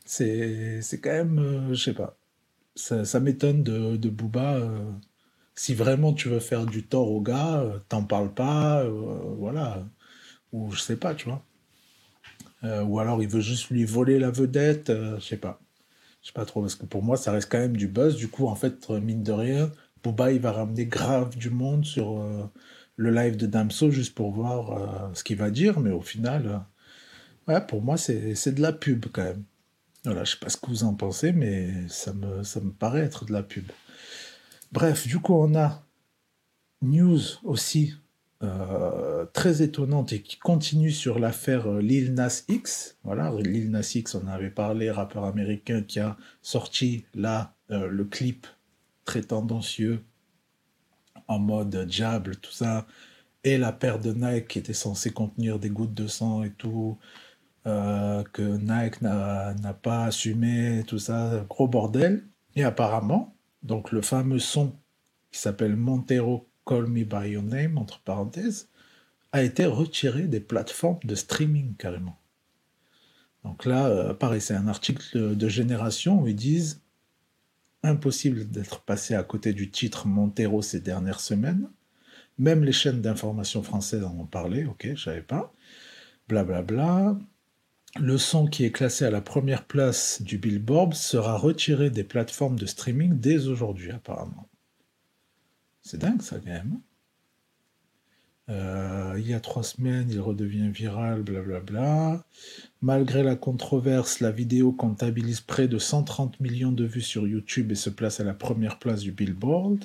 c'est, 0.06 0.80
quand 1.02 1.10
même, 1.10 1.68
je 1.74 1.82
sais 1.82 1.92
pas, 1.94 2.16
ça, 2.76 3.20
m'étonne 3.20 3.62
de, 3.62 3.96
de 3.96 4.08
Booba. 4.08 4.60
si 5.54 5.74
vraiment 5.74 6.12
tu 6.14 6.28
veux 6.28 6.40
faire 6.40 6.66
du 6.66 6.84
tort 6.86 7.10
au 7.10 7.20
gars, 7.20 7.64
t'en 7.88 8.04
parles 8.04 8.32
pas, 8.34 8.84
voilà, 9.38 9.86
ou 10.52 10.70
je 10.72 10.80
sais 10.80 10.96
pas, 10.96 11.14
tu 11.14 11.28
vois. 11.28 11.44
ou 12.84 12.98
alors 12.98 13.22
il 13.22 13.28
veut 13.28 13.40
juste 13.40 13.70
lui 13.70 13.84
voler 13.84 14.18
la 14.18 14.30
vedette, 14.30 14.92
je 15.18 15.20
sais 15.24 15.36
pas. 15.36 15.60
Je 16.22 16.28
sais 16.28 16.32
pas 16.32 16.46
trop, 16.46 16.62
parce 16.62 16.74
que 16.74 16.86
pour 16.86 17.02
moi, 17.02 17.18
ça 17.18 17.32
reste 17.32 17.50
quand 17.52 17.58
même 17.58 17.76
du 17.76 17.86
buzz. 17.88 18.16
Du 18.16 18.28
coup, 18.28 18.46
en 18.46 18.54
fait, 18.54 18.88
mine 18.88 19.22
de 19.22 19.32
rien, 19.32 19.70
Booba, 20.04 20.32
il 20.32 20.40
va 20.40 20.52
ramener 20.52 20.84
grave 20.84 21.34
du 21.34 21.48
monde 21.48 21.86
sur 21.86 22.20
euh, 22.20 22.44
le 22.96 23.10
live 23.10 23.36
de 23.36 23.46
Damso 23.46 23.90
juste 23.90 24.14
pour 24.14 24.32
voir 24.32 24.72
euh, 24.72 25.14
ce 25.14 25.24
qu'il 25.24 25.38
va 25.38 25.50
dire, 25.50 25.80
mais 25.80 25.90
au 25.90 26.02
final, 26.02 26.62
euh, 27.48 27.52
ouais, 27.52 27.66
pour 27.66 27.80
moi, 27.80 27.96
c'est 27.96 28.54
de 28.54 28.60
la 28.60 28.74
pub 28.74 29.06
quand 29.10 29.24
même. 29.24 29.44
Voilà, 30.04 30.24
je 30.24 30.32
sais 30.32 30.38
pas 30.38 30.50
ce 30.50 30.58
que 30.58 30.66
vous 30.66 30.84
en 30.84 30.92
pensez, 30.92 31.32
mais 31.32 31.88
ça 31.88 32.12
me, 32.12 32.70
paraît 32.70 33.00
être 33.00 33.24
de 33.24 33.32
la 33.32 33.42
pub. 33.42 33.64
Bref, 34.72 35.08
du 35.08 35.18
coup, 35.18 35.34
on 35.34 35.56
a 35.56 35.82
news 36.82 37.20
aussi 37.42 37.94
très 39.32 39.62
étonnante 39.62 40.12
et 40.12 40.20
qui 40.20 40.36
continue 40.36 40.90
sur 40.90 41.18
l'affaire 41.18 41.78
Lil 41.78 42.12
Nas 42.12 42.42
X. 42.48 42.98
Voilà, 43.02 43.32
Lil 43.40 43.70
Nas 43.70 43.92
X, 43.94 44.14
on 44.16 44.26
avait 44.26 44.50
parlé, 44.50 44.90
rappeur 44.90 45.24
américain 45.24 45.80
qui 45.80 45.98
a 45.98 46.18
sorti 46.42 47.06
là 47.14 47.54
le 47.70 48.04
clip 48.04 48.46
très 49.04 49.22
tendancieux, 49.22 50.04
en 51.28 51.38
mode 51.38 51.86
diable, 51.86 52.36
tout 52.36 52.52
ça, 52.52 52.86
et 53.44 53.58
la 53.58 53.72
paire 53.72 53.98
de 54.00 54.12
Nike 54.12 54.48
qui 54.48 54.58
était 54.58 54.72
censée 54.72 55.10
contenir 55.10 55.58
des 55.58 55.70
gouttes 55.70 55.94
de 55.94 56.06
sang 56.06 56.42
et 56.42 56.52
tout, 56.52 56.98
euh, 57.66 58.22
que 58.32 58.42
Nike 58.42 59.02
n'a 59.02 59.74
pas 59.82 60.04
assumé, 60.06 60.82
tout 60.86 60.98
ça, 60.98 61.44
gros 61.48 61.68
bordel. 61.68 62.26
Et 62.56 62.64
apparemment, 62.64 63.36
donc 63.62 63.92
le 63.92 64.02
fameux 64.02 64.38
son 64.38 64.76
qui 65.30 65.40
s'appelle 65.40 65.76
Montero 65.76 66.48
Call 66.66 66.86
Me 66.86 67.04
By 67.04 67.30
Your 67.30 67.42
Name, 67.42 67.78
entre 67.78 68.00
parenthèses, 68.00 68.68
a 69.32 69.42
été 69.42 69.66
retiré 69.66 70.28
des 70.28 70.40
plateformes 70.40 71.00
de 71.04 71.14
streaming 71.14 71.74
carrément. 71.76 72.18
Donc 73.44 73.64
là, 73.66 73.88
euh, 73.88 74.14
pareil, 74.14 74.40
c'est 74.40 74.54
un 74.54 74.68
article 74.68 75.36
de 75.36 75.48
Génération 75.48 76.22
où 76.22 76.28
ils 76.28 76.36
disent 76.36 76.83
Impossible 77.84 78.50
d'être 78.50 78.80
passé 78.80 79.14
à 79.14 79.22
côté 79.22 79.52
du 79.52 79.70
titre 79.70 80.08
Montero 80.08 80.62
ces 80.62 80.80
dernières 80.80 81.20
semaines. 81.20 81.68
Même 82.38 82.64
les 82.64 82.72
chaînes 82.72 83.00
d'information 83.00 83.62
françaises 83.62 84.02
en 84.02 84.18
ont 84.18 84.26
parlé, 84.26 84.64
ok, 84.64 84.88
je 84.96 85.04
savais 85.04 85.22
pas. 85.22 85.52
Blablabla. 86.28 86.64
Bla, 86.64 87.12
bla. 87.12 87.26
Le 88.00 88.18
son 88.18 88.46
qui 88.46 88.64
est 88.64 88.72
classé 88.72 89.04
à 89.04 89.10
la 89.10 89.20
première 89.20 89.66
place 89.66 90.20
du 90.20 90.36
Billboard 90.36 90.94
sera 90.94 91.36
retiré 91.36 91.90
des 91.90 92.02
plateformes 92.02 92.58
de 92.58 92.66
streaming 92.66 93.20
dès 93.20 93.46
aujourd'hui, 93.46 93.92
apparemment. 93.92 94.48
C'est 95.82 95.98
dingue 95.98 96.22
ça 96.22 96.38
quand 96.38 96.46
même. 96.46 96.80
Euh, 98.50 99.14
il 99.18 99.26
y 99.26 99.32
a 99.32 99.40
trois 99.40 99.62
semaines, 99.62 100.10
il 100.10 100.20
redevient 100.20 100.68
viral, 100.68 101.22
blablabla. 101.22 102.24
Malgré 102.82 103.22
la 103.22 103.36
controverse, 103.36 104.20
la 104.20 104.30
vidéo 104.30 104.72
comptabilise 104.72 105.40
près 105.40 105.66
de 105.66 105.78
130 105.78 106.40
millions 106.40 106.72
de 106.72 106.84
vues 106.84 107.00
sur 107.00 107.26
YouTube 107.26 107.72
et 107.72 107.74
se 107.74 107.90
place 107.90 108.20
à 108.20 108.24
la 108.24 108.34
première 108.34 108.78
place 108.78 109.00
du 109.00 109.12
Billboard. 109.12 109.84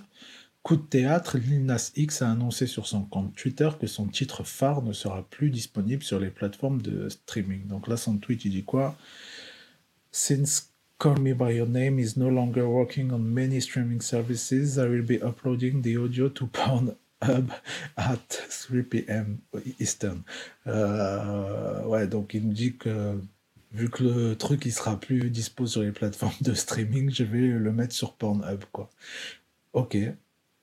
Coup 0.61 0.75
de 0.75 0.81
théâtre, 0.81 1.37
Lil 1.37 1.65
Nas 1.65 1.91
X 1.95 2.21
a 2.21 2.31
annoncé 2.31 2.67
sur 2.67 2.85
son 2.85 3.03
compte 3.03 3.33
Twitter 3.33 3.69
que 3.79 3.87
son 3.87 4.07
titre 4.07 4.43
phare 4.43 4.81
ne 4.81 4.91
sera 4.91 5.23
plus 5.23 5.51
disponible 5.51 6.03
sur 6.03 6.19
les 6.19 6.29
plateformes 6.29 6.81
de 6.81 7.07
streaming. 7.07 7.65
Donc 7.67 7.87
là, 7.87 7.95
son 7.95 8.17
tweet, 8.17 8.43
il 8.43 8.51
dit 8.51 8.65
quoi? 8.65 8.97
Since 10.11 10.73
Call 10.99 11.21
Me 11.21 11.33
By 11.33 11.55
Your 11.55 11.67
Name 11.67 11.97
is 11.97 12.17
no 12.17 12.29
longer 12.29 12.63
working 12.63 13.11
on 13.13 13.19
many 13.19 13.61
streaming 13.61 14.01
services, 14.01 14.77
I 14.77 14.89
will 14.89 15.05
be 15.05 15.23
uploading 15.23 15.81
the 15.81 15.95
audio 15.95 16.27
to 16.27 16.47
Pornhub 16.53 16.97
at 17.97 18.17
3 18.49 18.83
p.m. 18.83 19.39
Eastern. 19.79 20.21
Euh, 20.67 21.83
ouais, 21.85 22.07
donc 22.07 22.33
il 22.33 22.47
nous 22.47 22.53
dit 22.53 22.77
que 22.77 23.19
vu 23.71 23.89
que 23.89 24.03
le 24.03 24.35
truc 24.35 24.65
il 24.65 24.71
sera 24.73 24.99
plus 24.99 25.29
dispo 25.29 25.67
sur 25.67 25.81
les 25.81 25.91
plateformes 25.91 26.33
de 26.41 26.53
streaming, 26.53 27.11
je 27.11 27.23
vais 27.23 27.47
le 27.47 27.71
mettre 27.71 27.93
sur 27.93 28.13
Pornhub 28.13 28.63
quoi. 28.71 28.89
Ok, 29.73 29.97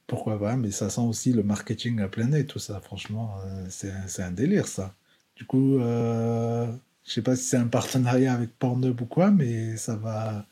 pourquoi 0.06 0.38
pas, 0.38 0.56
mais 0.56 0.70
ça 0.70 0.90
sent 0.90 1.00
aussi 1.02 1.32
le 1.32 1.42
marketing 1.42 2.00
à 2.00 2.08
plein 2.08 2.26
nez, 2.26 2.46
tout 2.46 2.58
ça. 2.58 2.80
Franchement, 2.80 3.36
euh, 3.44 3.66
c'est 3.68 4.22
un, 4.22 4.30
délire 4.32 4.66
ça. 4.68 4.94
Du 5.36 5.44
coup, 5.44 5.78
euh, 5.78 6.66
je 7.04 7.12
sais 7.12 7.22
pas 7.22 7.36
si 7.36 7.44
c'est 7.44 7.56
un 7.56 7.68
partenariat 7.68 8.34
avec 8.34 8.56
Pornhub 8.58 9.00
ou 9.00 9.06
quoi, 9.06 9.30
mais 9.30 9.76
ça 9.76 9.96
va, 9.96 10.46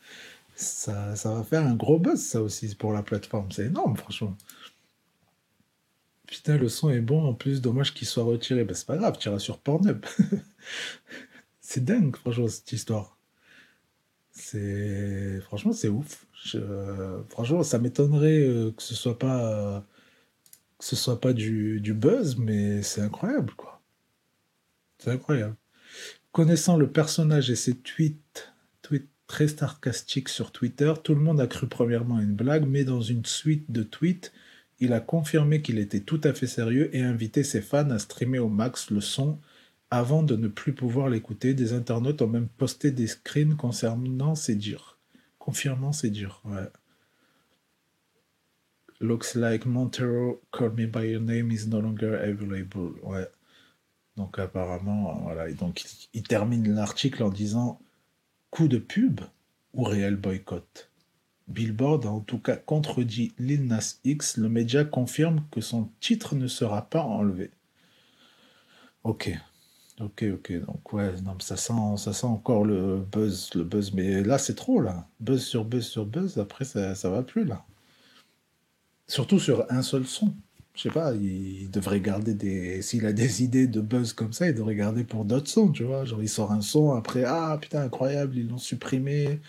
ça, 0.55 1.15
ça 1.15 1.33
va 1.33 1.43
faire 1.43 1.65
un 1.65 1.75
gros 1.75 1.99
buzz 1.99 2.21
ça 2.21 2.41
aussi 2.41 2.75
pour 2.75 2.93
la 2.93 3.03
plateforme. 3.03 3.51
C'est 3.51 3.65
énorme, 3.67 3.97
franchement. 3.97 4.37
Putain, 6.27 6.57
le 6.57 6.69
son 6.69 6.89
est 6.89 7.01
bon, 7.01 7.23
en 7.25 7.33
plus, 7.33 7.61
dommage 7.61 7.93
qu'il 7.93 8.07
soit 8.07 8.23
retiré. 8.23 8.63
Ben, 8.63 8.75
c'est 8.75 8.87
pas 8.87 8.97
grave, 8.97 9.17
tu 9.19 9.29
iras 9.29 9.39
sur 9.39 9.59
Pornhub. 9.59 10.05
c'est 11.61 11.83
dingue, 11.83 12.15
franchement, 12.15 12.47
cette 12.47 12.71
histoire. 12.71 13.15
C'est 14.35 15.39
franchement 15.41 15.71
c'est 15.71 15.87
ouf. 15.87 16.27
Franchement, 17.29 17.63
ça 17.63 17.79
m'étonnerait 17.79 18.41
euh, 18.41 18.71
que 18.71 18.83
ce 18.83 18.93
soit 18.93 19.17
pas 19.17 19.85
que 20.77 20.85
ce 20.85 20.95
soit 20.97 21.21
pas 21.21 21.31
du, 21.33 21.79
du 21.79 21.93
buzz, 21.93 22.37
mais 22.37 22.81
c'est 22.83 23.01
incroyable 23.01 23.53
quoi. 23.55 23.81
C'est 24.97 25.11
incroyable. 25.11 25.55
Connaissant 26.33 26.77
le 26.77 26.91
personnage 26.91 27.49
et 27.49 27.55
ses 27.55 27.77
tweets, 27.77 28.53
tweets 28.81 29.09
très 29.27 29.47
sarcastiques 29.47 30.29
sur 30.29 30.51
Twitter, 30.51 30.93
tout 31.03 31.15
le 31.15 31.21
monde 31.21 31.39
a 31.39 31.47
cru 31.47 31.67
premièrement 31.67 32.19
une 32.19 32.35
blague, 32.35 32.67
mais 32.67 32.83
dans 32.83 33.01
une 33.01 33.25
suite 33.25 33.71
de 33.71 33.83
tweets, 33.83 34.33
il 34.79 34.93
a 34.93 34.99
confirmé 34.99 35.61
qu'il 35.61 35.79
était 35.79 36.01
tout 36.01 36.21
à 36.23 36.33
fait 36.33 36.47
sérieux 36.47 36.95
et 36.95 37.01
invité 37.01 37.43
ses 37.43 37.61
fans 37.61 37.89
à 37.89 37.99
streamer 37.99 38.39
au 38.39 38.49
max 38.49 38.91
le 38.91 39.01
son 39.01 39.39
avant 39.91 40.23
de 40.23 40.35
ne 40.35 40.47
plus 40.47 40.73
pouvoir 40.73 41.09
l'écouter, 41.09 41.53
des 41.53 41.73
internautes 41.73 42.21
ont 42.21 42.27
même 42.27 42.47
posté 42.47 42.91
des 42.91 43.07
screens 43.07 43.55
concernant 43.55 44.35
ces 44.35 44.55
dires. 44.55 44.97
Confirmant 45.39 45.91
dires, 45.91 46.41
ouais. 46.45 46.67
Looks 48.99 49.35
like 49.35 49.65
Montero, 49.65 50.41
Call 50.51 50.71
Me 50.71 50.87
By 50.87 51.11
Your 51.11 51.21
Name 51.21 51.51
is 51.51 51.67
no 51.67 51.81
longer 51.81 52.15
available. 52.15 52.93
Ouais. 53.03 53.27
Donc 54.17 54.39
apparemment, 54.39 55.19
voilà. 55.23 55.51
donc 55.51 55.83
il, 56.13 56.23
termine 56.23 56.73
l'article 56.73 57.21
en 57.23 57.29
disant 57.29 57.79
coup 58.49 58.67
de 58.67 58.77
pub 58.77 59.21
ou 59.73 59.83
réel 59.83 60.15
boycott? 60.15 60.89
Billboard 61.47 62.05
en 62.05 62.19
tout 62.19 62.39
cas 62.39 62.55
contredit 62.55 63.33
Lil 63.37 63.65
Nas 63.67 63.95
X. 64.03 64.37
Le 64.37 64.49
média 64.49 64.83
confirme 64.83 65.43
que 65.51 65.61
son 65.61 65.89
titre 65.99 66.35
ne 66.35 66.47
sera 66.47 66.89
pas 66.89 67.03
enlevé. 67.03 67.51
Ok. 69.03 69.31
Ok, 70.01 70.25
ok. 70.33 70.59
Donc, 70.65 70.93
ouais, 70.93 71.13
non, 71.21 71.37
ça 71.39 71.55
sent, 71.55 71.73
ça 71.97 72.11
sent 72.11 72.25
encore 72.27 72.65
le 72.65 72.97
buzz, 72.97 73.51
le 73.55 73.63
buzz. 73.63 73.93
Mais 73.93 74.23
là, 74.23 74.37
c'est 74.37 74.55
trop, 74.55 74.81
là. 74.81 75.07
Buzz 75.19 75.43
sur 75.43 75.63
buzz 75.63 75.85
sur 75.85 76.05
buzz. 76.05 76.37
Après, 76.37 76.65
ça, 76.65 76.95
ça 76.95 77.09
va 77.09 77.23
plus, 77.23 77.45
là. 77.45 77.65
Surtout 79.07 79.39
sur 79.39 79.65
un 79.71 79.81
seul 79.81 80.05
son. 80.05 80.33
Je 80.73 80.81
sais 80.81 80.89
pas, 80.89 81.13
il 81.13 81.69
devrait 81.71 82.01
garder 82.01 82.33
des. 82.33 82.81
S'il 82.81 83.05
a 83.05 83.13
des 83.13 83.43
idées 83.43 83.67
de 83.67 83.79
buzz 83.79 84.11
comme 84.11 84.33
ça, 84.33 84.47
il 84.47 84.53
devrait 84.53 84.75
garder 84.75 85.05
pour 85.05 85.23
d'autres 85.23 85.47
sons, 85.49 85.71
tu 85.71 85.83
vois. 85.83 86.03
Genre, 86.03 86.21
il 86.21 86.27
sort 86.27 86.51
un 86.51 86.61
son, 86.61 86.91
après, 86.93 87.23
ah 87.23 87.57
putain, 87.61 87.81
incroyable, 87.83 88.37
ils 88.37 88.49
l'ont 88.49 88.57
supprimé. 88.57 89.39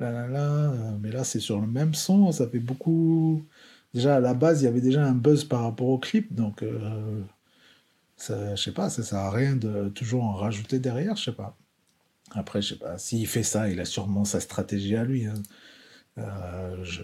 Là, 0.00 0.10
là, 0.10 0.26
là. 0.26 0.72
Mais 1.00 1.10
là, 1.10 1.24
c'est 1.24 1.40
sur 1.40 1.60
le 1.60 1.66
même 1.66 1.94
son, 1.94 2.32
ça 2.32 2.48
fait 2.48 2.58
beaucoup. 2.58 3.44
Déjà, 3.92 4.16
à 4.16 4.20
la 4.20 4.34
base, 4.34 4.62
il 4.62 4.64
y 4.64 4.68
avait 4.68 4.80
déjà 4.80 5.04
un 5.04 5.12
buzz 5.14 5.44
par 5.44 5.62
rapport 5.62 5.88
au 5.88 5.98
clip, 5.98 6.34
donc. 6.34 6.62
Euh, 6.62 7.22
ça, 8.16 8.54
je 8.54 8.62
sais 8.62 8.72
pas, 8.72 8.90
ça 8.90 9.02
sert 9.02 9.18
à 9.18 9.30
rien 9.30 9.56
de 9.56 9.88
toujours 9.88 10.24
en 10.24 10.34
rajouter 10.34 10.78
derrière, 10.78 11.16
je 11.16 11.24
sais 11.24 11.32
pas. 11.32 11.56
Après, 12.30 12.62
je 12.62 12.70
sais 12.70 12.78
pas, 12.78 12.98
s'il 12.98 13.26
fait 13.26 13.42
ça, 13.42 13.68
il 13.68 13.80
a 13.80 13.84
sûrement 13.84 14.24
sa 14.24 14.40
stratégie 14.40 14.96
à 14.96 15.04
lui. 15.04 15.26
Hein. 15.26 15.34
Euh, 16.18 16.84
je 16.84 17.02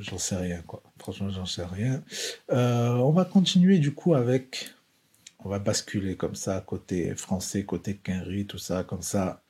j'en 0.00 0.18
sais 0.18 0.36
rien 0.36 0.62
quoi. 0.62 0.82
Franchement, 0.98 1.28
j'en 1.30 1.44
sais 1.46 1.64
rien. 1.64 2.02
Euh, 2.50 2.94
on 2.94 3.10
va 3.10 3.24
continuer 3.24 3.78
du 3.78 3.92
coup 3.94 4.14
avec, 4.14 4.70
on 5.44 5.48
va 5.50 5.58
basculer 5.58 6.16
comme 6.16 6.34
ça 6.34 6.60
côté 6.66 7.14
français, 7.14 7.64
côté 7.64 7.96
Quinry, 7.96 8.46
tout 8.46 8.58
ça 8.58 8.84
comme 8.84 9.02
ça. 9.02 9.42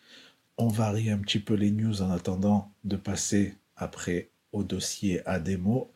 On 0.58 0.68
varie 0.68 1.10
un 1.10 1.18
petit 1.18 1.38
peu 1.38 1.54
les 1.54 1.70
news 1.70 2.02
en 2.02 2.10
attendant 2.10 2.72
de 2.82 2.96
passer 2.96 3.54
après 3.76 4.30
au 4.52 4.64
dossier 4.64 5.26
à 5.26 5.38
démo. 5.38 5.92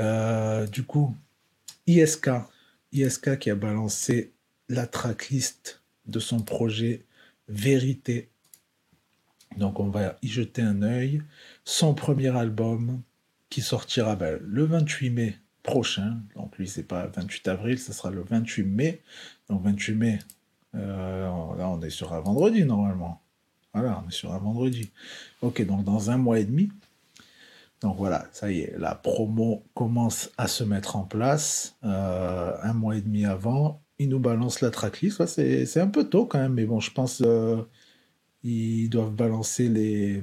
Euh, 0.00 0.66
du 0.66 0.82
coup, 0.82 1.14
ISK, 1.86 2.30
ISK 2.92 3.38
qui 3.38 3.50
a 3.50 3.54
balancé 3.54 4.32
la 4.68 4.88
tracklist 4.88 5.82
de 6.06 6.18
son 6.18 6.40
projet 6.40 7.04
Vérité. 7.48 8.30
Donc 9.58 9.78
on 9.78 9.88
va 9.88 10.16
y 10.22 10.28
jeter 10.28 10.62
un 10.62 10.82
œil. 10.82 11.22
Son 11.64 11.94
premier 11.94 12.34
album 12.36 13.02
qui 13.50 13.60
sortira 13.60 14.16
ben, 14.16 14.40
le 14.42 14.64
28 14.64 15.10
mai 15.10 15.38
prochain. 15.62 16.18
Donc 16.34 16.56
lui, 16.58 16.66
c'est 16.66 16.82
pas 16.82 17.06
28 17.06 17.48
avril, 17.48 17.78
ce 17.78 17.92
sera 17.92 18.10
le 18.10 18.22
28 18.22 18.64
mai. 18.64 19.02
Donc 19.48 19.62
28 19.62 19.94
mai, 19.94 20.18
euh, 20.74 21.56
là 21.56 21.68
on 21.68 21.80
est 21.82 21.90
sur 21.90 22.12
un 22.14 22.20
vendredi 22.20 22.64
normalement. 22.64 23.20
Voilà, 23.74 24.02
on 24.04 24.08
est 24.08 24.12
sur 24.12 24.32
un 24.32 24.38
vendredi. 24.38 24.90
Ok, 25.42 25.64
donc 25.66 25.84
dans 25.84 26.10
un 26.10 26.16
mois 26.16 26.38
et 26.38 26.44
demi, 26.44 26.70
donc 27.80 27.96
voilà, 27.98 28.26
ça 28.32 28.50
y 28.50 28.60
est, 28.60 28.74
la 28.78 28.94
promo 28.94 29.62
commence 29.74 30.30
à 30.38 30.48
se 30.48 30.64
mettre 30.64 30.96
en 30.96 31.02
place. 31.04 31.76
Euh, 31.84 32.54
un 32.62 32.72
mois 32.72 32.96
et 32.96 33.02
demi 33.02 33.26
avant, 33.26 33.82
ils 33.98 34.08
nous 34.08 34.20
balancent 34.20 34.62
la 34.62 34.70
tracklist. 34.70 35.26
c'est 35.26 35.80
un 35.80 35.88
peu 35.88 36.04
tôt 36.04 36.24
quand 36.24 36.38
même, 36.38 36.54
mais 36.54 36.64
bon, 36.64 36.80
je 36.80 36.90
pense 36.90 37.22
euh, 37.24 37.62
doivent 38.88 39.14
balancer 39.14 39.68
les, 39.68 40.22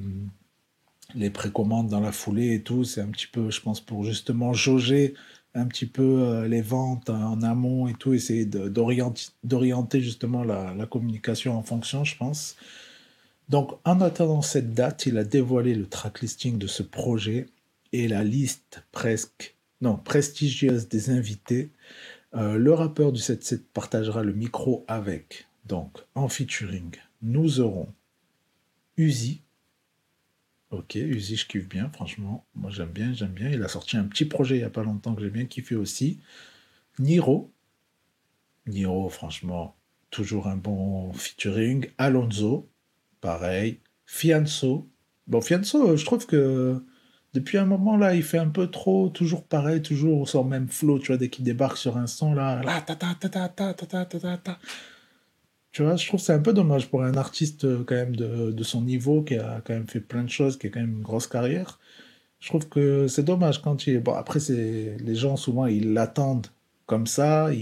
les 1.13 1.29
précommandes 1.29 1.89
dans 1.89 1.99
la 1.99 2.11
foulée 2.11 2.55
et 2.55 2.63
tout. 2.63 2.83
C'est 2.83 3.01
un 3.01 3.09
petit 3.09 3.27
peu, 3.27 3.51
je 3.51 3.61
pense, 3.61 3.79
pour 3.79 4.05
justement 4.05 4.53
jauger 4.53 5.13
un 5.53 5.65
petit 5.67 5.85
peu 5.85 6.21
euh, 6.21 6.47
les 6.47 6.61
ventes 6.61 7.09
en 7.09 7.41
amont 7.41 7.87
et 7.87 7.93
tout, 7.93 8.13
essayer 8.13 8.45
d'orienter 8.45 10.01
justement 10.01 10.43
la, 10.43 10.85
communication 10.89 11.57
en 11.57 11.63
fonction, 11.63 12.03
je 12.03 12.15
pense. 12.17 12.55
Donc, 13.49 13.79
en 13.83 13.99
attendant 14.01 14.41
cette 14.41 14.73
date, 14.73 15.05
il 15.05 15.17
a 15.17 15.23
dévoilé 15.23 15.75
le 15.75 15.87
tracklisting 15.87 16.57
de 16.57 16.67
ce 16.67 16.83
projet 16.83 17.47
et 17.91 18.07
la 18.07 18.23
liste 18.23 18.83
presque, 18.91 19.55
non, 19.81 19.97
prestigieuse 19.97 20.87
des 20.87 21.09
invités. 21.09 21.71
Euh, 22.33 22.57
le 22.57 22.73
rappeur 22.73 23.11
du 23.11 23.19
7-7 23.19 23.61
partagera 23.73 24.23
le 24.23 24.33
micro 24.33 24.85
avec, 24.87 25.47
donc, 25.65 25.99
en 26.15 26.29
featuring, 26.29 26.95
nous 27.21 27.59
aurons 27.59 27.93
Uzi. 28.97 29.41
Ok, 30.69 30.95
Uzi, 30.95 31.35
je 31.35 31.47
kiffe 31.47 31.67
bien, 31.67 31.89
franchement. 31.89 32.45
Moi, 32.55 32.71
j'aime 32.71 32.91
bien, 32.91 33.13
j'aime 33.13 33.31
bien. 33.31 33.49
Il 33.49 33.61
a 33.63 33.67
sorti 33.67 33.97
un 33.97 34.05
petit 34.05 34.25
projet 34.25 34.55
il 34.55 34.59
n'y 34.59 34.65
a 34.65 34.69
pas 34.69 34.83
longtemps 34.83 35.13
que 35.13 35.21
j'ai 35.21 35.29
bien 35.29 35.45
kiffé 35.45 35.75
aussi. 35.75 36.19
Niro. 36.99 37.51
Niro, 38.67 39.09
franchement, 39.09 39.75
toujours 40.09 40.47
un 40.47 40.55
bon 40.55 41.11
featuring. 41.13 41.89
Alonso 41.97 42.69
pareil. 43.21 43.79
Fianso. 44.05 44.89
Bon, 45.27 45.41
Fianso, 45.41 45.95
je 45.95 46.05
trouve 46.05 46.25
que 46.25 46.83
depuis 47.33 47.57
un 47.57 47.65
moment 47.65 47.95
là, 47.95 48.13
il 48.13 48.23
fait 48.23 48.37
un 48.37 48.49
peu 48.49 48.67
trop, 48.67 49.09
toujours 49.09 49.45
pareil, 49.45 49.81
toujours 49.81 50.27
sur 50.27 50.43
le 50.43 50.49
même 50.49 50.67
flow, 50.67 50.99
tu 50.99 51.07
vois, 51.07 51.17
dès 51.17 51.29
qu'il 51.29 51.45
débarque 51.45 51.77
sur 51.77 51.97
un 51.97 52.07
son 52.07 52.33
là, 52.33 52.61
là, 52.63 52.81
ta 52.81 52.95
ta 52.95 53.15
ta 53.19 53.29
ta 53.29 53.47
ta 53.47 53.73
ta 53.73 54.05
ta 54.05 54.19
ta 54.19 54.37
ta. 54.37 54.59
Tu 55.71 55.83
vois, 55.83 55.95
je 55.95 56.05
trouve 56.05 56.19
c'est 56.19 56.33
un 56.33 56.39
peu 56.41 56.51
dommage 56.51 56.89
pour 56.89 57.03
un 57.03 57.15
artiste 57.15 57.63
euh, 57.63 57.83
quand 57.85 57.95
même 57.95 58.15
de, 58.15 58.63
son 58.63 58.81
niveau, 58.81 59.23
qui 59.23 59.37
a 59.37 59.61
quand 59.65 59.73
même 59.73 59.87
fait 59.87 60.01
plein 60.01 60.23
de 60.23 60.29
choses, 60.29 60.57
qui 60.57 60.67
a 60.67 60.69
quand 60.69 60.81
même 60.81 60.97
une 60.97 61.01
grosse 61.01 61.27
carrière. 61.27 61.79
Je 62.41 62.49
trouve 62.49 62.67
que 62.67 63.07
c'est 63.07 63.23
dommage 63.23 63.61
quand 63.61 63.87
il... 63.87 63.99
Bon, 64.01 64.13
après, 64.13 64.39
c'est 64.39 64.97
les 64.99 65.15
gens, 65.15 65.37
souvent, 65.37 65.67
ils 65.67 65.93
l'attendent 65.93 66.47
comme 66.87 67.07
ça. 67.07 67.53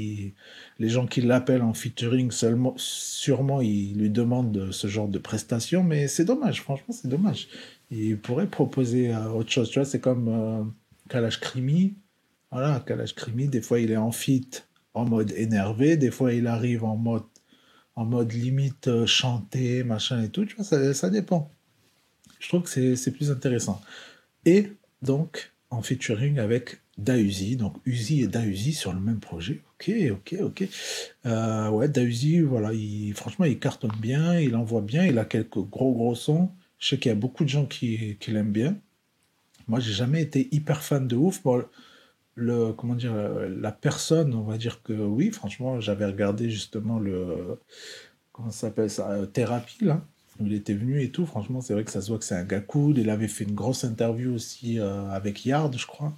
Les 0.79 0.87
gens 0.87 1.05
qui 1.05 1.21
l'appellent 1.21 1.61
en 1.61 1.73
featuring, 1.73 2.31
seulement, 2.31 2.73
sûrement, 2.77 3.59
ils 3.59 3.97
lui 3.97 4.09
demandent 4.09 4.71
ce 4.71 4.87
genre 4.87 5.09
de 5.09 5.19
prestations, 5.19 5.83
mais 5.83 6.07
c'est 6.07 6.23
dommage, 6.23 6.61
franchement, 6.61 6.93
c'est 6.93 7.09
dommage. 7.09 7.49
Il 7.91 8.17
pourrait 8.17 8.47
proposer 8.47 9.13
euh, 9.13 9.29
autre 9.29 9.51
chose, 9.51 9.69
tu 9.69 9.79
vois, 9.79 9.85
c'est 9.85 9.99
comme 9.99 10.29
euh, 10.29 10.63
Kalash 11.09 11.39
Krimi. 11.41 11.97
Voilà, 12.51 12.81
Kalash 12.85 13.13
Krimi, 13.13 13.47
des 13.47 13.61
fois, 13.61 13.79
il 13.79 13.91
est 13.91 13.97
en 13.97 14.11
fit 14.11 14.47
en 14.93 15.05
mode 15.05 15.31
énervé, 15.31 15.97
des 15.97 16.11
fois, 16.11 16.33
il 16.33 16.47
arrive 16.47 16.85
en 16.85 16.95
mode, 16.95 17.23
en 17.95 18.05
mode 18.05 18.31
limite 18.31 18.87
euh, 18.87 19.05
chanté, 19.05 19.83
machin 19.83 20.23
et 20.23 20.29
tout, 20.29 20.45
tu 20.45 20.55
vois, 20.55 20.63
ça, 20.63 20.93
ça 20.93 21.09
dépend. 21.09 21.51
Je 22.39 22.47
trouve 22.47 22.63
que 22.63 22.95
c'est 22.95 23.11
plus 23.11 23.31
intéressant. 23.31 23.81
Et 24.45 24.71
donc, 25.01 25.51
en 25.69 25.81
featuring 25.81 26.39
avec 26.39 26.79
Dausi, 26.99 27.55
donc 27.55 27.75
Uzi 27.85 28.21
et 28.21 28.27
Dausi 28.27 28.73
sur 28.73 28.93
le 28.93 28.99
même 28.99 29.19
projet. 29.19 29.61
Ok, 29.75 29.91
ok, 30.11 30.35
ok. 30.41 30.67
Euh, 31.25 31.69
ouais, 31.69 31.87
Dausi, 31.87 32.41
voilà, 32.41 32.73
il, 32.73 33.13
franchement, 33.13 33.45
il 33.45 33.59
cartonne 33.59 33.91
bien, 33.99 34.39
il 34.39 34.55
envoie 34.55 34.81
bien, 34.81 35.05
il 35.05 35.17
a 35.17 35.25
quelques 35.25 35.59
gros 35.59 35.93
gros 35.93 36.15
sons. 36.15 36.49
Je 36.79 36.89
sais 36.89 36.97
qu'il 36.97 37.09
y 37.09 37.11
a 37.11 37.15
beaucoup 37.15 37.43
de 37.43 37.49
gens 37.49 37.65
qui, 37.65 38.17
l'aiment 38.27 38.51
bien. 38.51 38.77
Moi, 39.67 39.79
j'ai 39.79 39.93
jamais 39.93 40.21
été 40.21 40.49
hyper 40.51 40.83
fan 40.83 41.07
de 41.07 41.15
ouf. 41.15 41.41
le, 42.35 42.73
comment 42.73 42.95
dire, 42.95 43.13
la 43.15 43.71
personne, 43.71 44.33
on 44.33 44.43
va 44.43 44.57
dire 44.57 44.81
que 44.83 44.93
oui, 44.93 45.31
franchement, 45.31 45.79
j'avais 45.79 46.05
regardé 46.05 46.49
justement 46.49 46.99
le, 46.99 47.59
comment 48.39 48.51
ça 48.51 48.67
s'appelle 48.67 48.89
ça, 48.89 49.09
euh, 49.11 49.25
Thérapie, 49.25 49.83
là. 49.83 50.01
il 50.39 50.53
était 50.53 50.73
venu 50.73 51.01
et 51.01 51.11
tout. 51.11 51.25
Franchement, 51.25 51.61
c'est 51.61 51.73
vrai 51.73 51.83
que 51.83 51.91
ça 51.91 52.01
se 52.01 52.07
voit 52.07 52.17
que 52.17 52.23
c'est 52.23 52.35
un 52.35 52.45
gars 52.45 52.61
cool. 52.61 52.97
Il 52.97 53.09
avait 53.09 53.27
fait 53.27 53.43
une 53.43 53.55
grosse 53.55 53.83
interview 53.83 54.33
aussi 54.33 54.79
euh, 54.79 55.09
avec 55.09 55.45
Yard, 55.45 55.77
je 55.77 55.85
crois. 55.85 56.13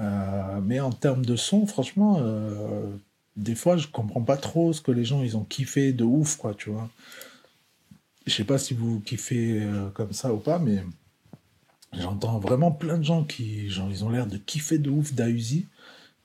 Euh, 0.00 0.60
mais 0.62 0.80
en 0.80 0.90
termes 0.90 1.24
de 1.24 1.36
son, 1.36 1.66
franchement, 1.66 2.18
euh, 2.20 2.96
des 3.36 3.54
fois, 3.54 3.76
je 3.76 3.88
comprends 3.88 4.22
pas 4.22 4.36
trop 4.36 4.72
ce 4.72 4.80
que 4.80 4.90
les 4.92 5.04
gens 5.04 5.22
ils 5.22 5.36
ont 5.36 5.44
kiffé 5.44 5.92
de 5.92 6.04
ouf, 6.04 6.36
quoi, 6.36 6.54
tu 6.54 6.70
vois. 6.70 6.88
Je 8.26 8.32
sais 8.32 8.44
pas 8.44 8.58
si 8.58 8.74
vous 8.74 9.00
kiffez 9.00 9.68
comme 9.94 10.12
ça 10.12 10.32
ou 10.32 10.38
pas, 10.38 10.58
mais 10.58 10.82
j'entends 11.92 12.38
vraiment 12.38 12.72
plein 12.72 12.98
de 12.98 13.04
gens 13.04 13.24
qui, 13.24 13.68
genre, 13.68 13.90
ils 13.90 14.04
ont 14.04 14.08
l'air 14.08 14.26
de 14.26 14.38
kiffer 14.38 14.78
de 14.78 14.88
ouf 14.90 15.12
d'Auzi. 15.12 15.66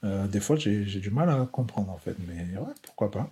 des 0.03 0.39
fois, 0.39 0.55
j'ai 0.55 0.85
du 0.85 1.11
mal 1.11 1.29
à 1.29 1.45
comprendre 1.45 1.91
en 1.91 1.97
fait, 1.97 2.15
mais 2.27 2.47
pourquoi 2.83 3.11
pas 3.11 3.31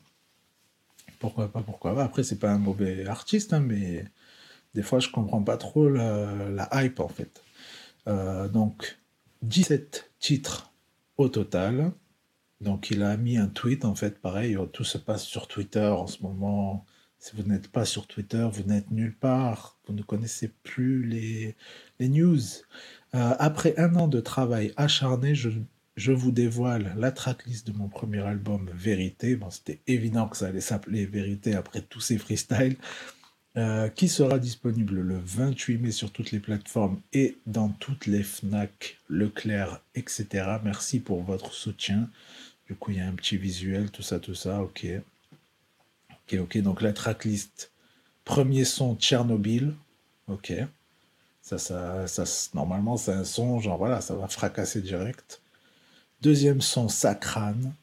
pourquoi 1.19 1.51
pas, 1.51 1.61
pourquoi 1.61 1.95
pas. 1.95 2.03
Après, 2.03 2.23
c'est 2.23 2.39
pas 2.39 2.51
un 2.51 2.57
mauvais 2.57 3.07
artiste, 3.07 3.53
hein, 3.53 3.59
mais 3.59 4.05
des 4.73 4.83
fois, 4.83 4.99
je 4.99 5.09
comprends 5.09 5.43
pas 5.43 5.57
trop 5.57 5.89
la, 5.89 6.69
hype, 6.73 6.99
en 6.99 7.07
fait. 7.07 7.43
Euh, 8.07 8.47
donc, 8.47 8.97
17 9.41 10.06
titres 10.19 10.73
au 11.17 11.29
total. 11.29 11.91
Donc, 12.61 12.89
il 12.89 13.03
a 13.03 13.17
mis 13.17 13.37
un 13.37 13.47
tweet, 13.47 13.85
en 13.85 13.95
fait, 13.95 14.19
pareil, 14.19 14.57
tout 14.73 14.83
se 14.83 14.97
passe 14.97 15.23
sur 15.23 15.47
Twitter 15.47 15.87
en 15.87 16.07
ce 16.07 16.23
moment. 16.23 16.85
Si 17.19 17.35
vous 17.35 17.43
n'êtes 17.43 17.67
pas 17.69 17.85
sur 17.85 18.07
Twitter, 18.07 18.47
vous 18.51 18.63
n'êtes 18.63 18.91
nulle 18.91 19.15
part. 19.15 19.77
Vous 19.87 19.93
ne 19.93 20.01
connaissez 20.03 20.49
plus 20.63 21.03
les, 21.03 21.55
les 21.99 22.09
news. 22.09 22.39
Euh, 23.15 23.35
après 23.39 23.77
un 23.77 23.95
an 23.95 24.07
de 24.07 24.19
travail 24.19 24.73
acharné, 24.77 25.35
je 25.35 25.49
je 25.97 26.11
vous 26.11 26.31
dévoile 26.31 26.93
la 26.95 27.11
tracklist 27.11 27.65
de 27.65 27.73
mon 27.73 27.89
premier 27.89 28.19
album 28.19 28.69
Vérité. 28.73 29.35
Bon, 29.35 29.49
c'était 29.49 29.81
évident 29.87 30.27
que 30.27 30.37
ça 30.37 30.45
allait 30.45 30.61
s'appeler 30.61 31.07
Vérité 31.07 31.55
après 31.55 31.81
tous 31.81 31.99
ces 31.99 32.19
freestyles. 32.19 32.77
Euh, 33.57 33.89
qui 33.89 34.07
sera 34.07 34.37
disponible 34.37 34.99
le 34.99 35.17
28 35.17 35.79
mai 35.79 35.91
sur 35.91 36.11
toutes 36.11 36.29
les 36.29 36.39
plateformes 36.39 37.01
et 37.11 37.39
dans 37.47 37.69
toutes 37.69 38.05
les 38.05 38.21
FNAC, 38.21 38.99
Leclerc, 39.09 39.81
etc. 39.95 40.27
Merci 40.63 40.99
pour 40.99 41.23
votre 41.23 41.51
soutien. 41.53 42.07
Du 42.67 42.75
coup, 42.75 42.91
il 42.91 42.97
y 42.97 42.99
a 42.99 43.07
un 43.07 43.13
petit 43.13 43.35
visuel, 43.35 43.89
tout 43.89 44.03
ça, 44.03 44.19
tout 44.19 44.35
ça. 44.35 44.61
Ok. 44.61 44.85
Ok, 46.11 46.39
ok. 46.39 46.57
Donc 46.59 46.83
la 46.83 46.93
tracklist. 46.93 47.71
Premier 48.25 48.63
son 48.63 48.95
Tchernobyl. 48.95 49.73
Ok. 50.27 50.53
Ça, 51.41 51.57
ça, 51.57 52.05
ça, 52.05 52.25
normalement, 52.53 52.95
c'est 52.95 53.13
un 53.13 53.23
son, 53.23 53.59
genre 53.59 53.79
voilà, 53.79 54.01
ça 54.01 54.13
va 54.13 54.27
fracasser 54.27 54.81
direct. 54.81 55.41
Deuxième 56.21 56.61
son, 56.61 56.89
Sacrane. 56.89 57.73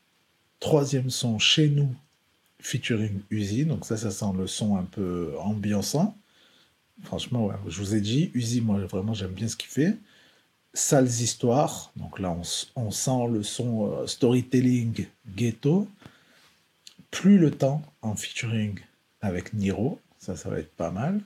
Troisième 0.61 1.11
son, 1.11 1.41
Chez 1.41 1.69
nous, 1.69 1.93
featuring 2.65 3.21
Uzi. 3.31 3.65
Donc 3.65 3.85
ça, 3.85 3.97
ça 3.97 4.11
sent 4.11 4.33
le 4.37 4.47
son 4.47 4.77
un 4.77 4.85
peu 4.85 5.35
ambiançant. 5.39 6.17
Franchement, 7.05 7.51
je 7.69 7.79
vous 7.81 7.95
ai 7.95 8.01
dit, 8.01 8.31
Uzi, 8.35 8.61
moi, 8.61 8.79
vraiment, 8.87 9.15
j'aime 9.15 9.33
bien 9.33 9.49
ce 9.49 9.57
qu'il 9.57 9.71
fait. 9.71 9.97
Sales 10.73 11.07
histoires. 11.07 11.93
Donc 11.97 12.19
là, 12.19 12.37
on, 12.75 12.91
sent 12.91 13.29
le 13.31 13.43
son 13.43 13.93
euh, 13.93 14.07
storytelling 14.07 15.07
ghetto. 15.37 15.87
Plus 17.11 17.39
le 17.39 17.53
temps 17.53 17.83
en 18.03 18.17
featuring 18.17 18.81
avec 19.21 19.53
Niro. 19.55 20.01
Ça, 20.19 20.37
ça 20.37 20.49
va 20.49 20.59
être 20.59 20.73
pas 20.75 20.91
mal. 20.91 21.21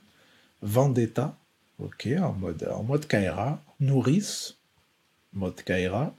Vendetta. 0.61 1.35
Ok, 1.79 2.09
en 2.19 2.33
mode, 2.33 2.67
en 2.71 2.83
mode 2.83 3.07
Kaira. 3.07 3.63
Nourrice. 3.79 4.57
Mode 5.33 5.63
Kaira. 5.63 6.13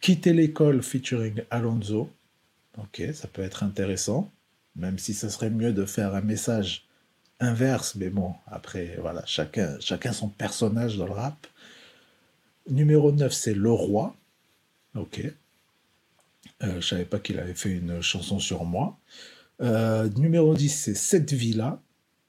Quitter 0.00 0.32
l'école 0.32 0.82
featuring 0.82 1.42
Alonso. 1.50 2.08
Ok, 2.78 3.02
ça 3.12 3.28
peut 3.28 3.42
être 3.42 3.62
intéressant. 3.62 4.30
Même 4.76 4.98
si 4.98 5.14
ce 5.14 5.28
serait 5.28 5.50
mieux 5.50 5.72
de 5.72 5.84
faire 5.84 6.14
un 6.14 6.20
message 6.20 6.86
inverse, 7.40 7.94
mais 7.96 8.10
bon, 8.10 8.34
après, 8.46 8.96
voilà, 9.00 9.24
chacun, 9.26 9.78
chacun 9.80 10.12
son 10.12 10.28
personnage 10.28 10.96
dans 10.96 11.06
le 11.06 11.12
rap. 11.12 11.46
Numéro 12.68 13.12
9, 13.12 13.32
c'est 13.32 13.54
Le 13.54 13.70
Roi. 13.70 14.14
Ok. 14.94 15.20
Euh, 16.62 16.80
je 16.80 16.86
savais 16.86 17.04
pas 17.04 17.18
qu'il 17.18 17.38
avait 17.38 17.54
fait 17.54 17.70
une 17.70 18.00
chanson 18.00 18.38
sur 18.38 18.64
moi. 18.64 18.98
Euh, 19.60 20.08
numéro 20.16 20.54
10, 20.54 20.68
c'est 20.68 20.94
Cette 20.94 21.32
Villa. 21.32 21.80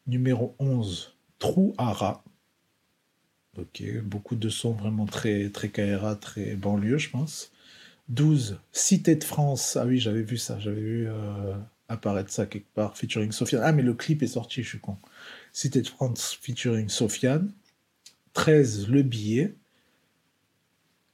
Numéro 0.05 0.55
11, 0.59 1.13
Trou 1.39 1.75
à 1.77 2.21
Ok, 3.57 3.83
beaucoup 4.03 4.35
de 4.35 4.49
sons 4.49 4.71
vraiment 4.71 5.05
très, 5.05 5.49
très 5.49 5.69
KRA, 5.69 6.15
très 6.15 6.55
banlieue, 6.55 6.97
je 6.97 7.09
pense. 7.09 7.51
12, 8.09 8.59
Cité 8.71 9.15
de 9.15 9.23
France. 9.23 9.75
Ah 9.75 9.85
oui, 9.85 9.99
j'avais 9.99 10.21
vu 10.21 10.37
ça, 10.37 10.59
j'avais 10.59 10.79
vu 10.79 11.07
euh, 11.07 11.55
apparaître 11.89 12.31
ça 12.31 12.45
quelque 12.45 12.71
part, 12.73 12.97
featuring 12.97 13.31
Sofiane. 13.31 13.61
Ah, 13.63 13.71
mais 13.71 13.83
le 13.83 13.93
clip 13.93 14.23
est 14.23 14.27
sorti, 14.27 14.63
je 14.63 14.69
suis 14.69 14.79
con. 14.79 14.97
Cité 15.53 15.81
de 15.81 15.87
France 15.87 16.37
featuring 16.41 16.89
Sofiane. 16.89 17.51
13, 18.33 18.89
Le 18.89 19.01
Billet. 19.03 19.55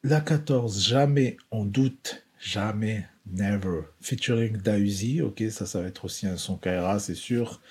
La 0.03 0.19
14, 0.19 0.81
Jamais 0.85 1.37
on 1.51 1.63
doute, 1.63 2.25
jamais, 2.39 3.07
never, 3.25 3.83
featuring 4.01 4.57
Dausi. 4.57 5.21
Ok, 5.21 5.43
ça, 5.49 5.65
ça 5.65 5.81
va 5.81 5.87
être 5.87 6.05
aussi 6.05 6.27
un 6.27 6.35
son 6.37 6.57
Kaira, 6.57 6.99
c'est 6.99 7.15
sûr. 7.15 7.61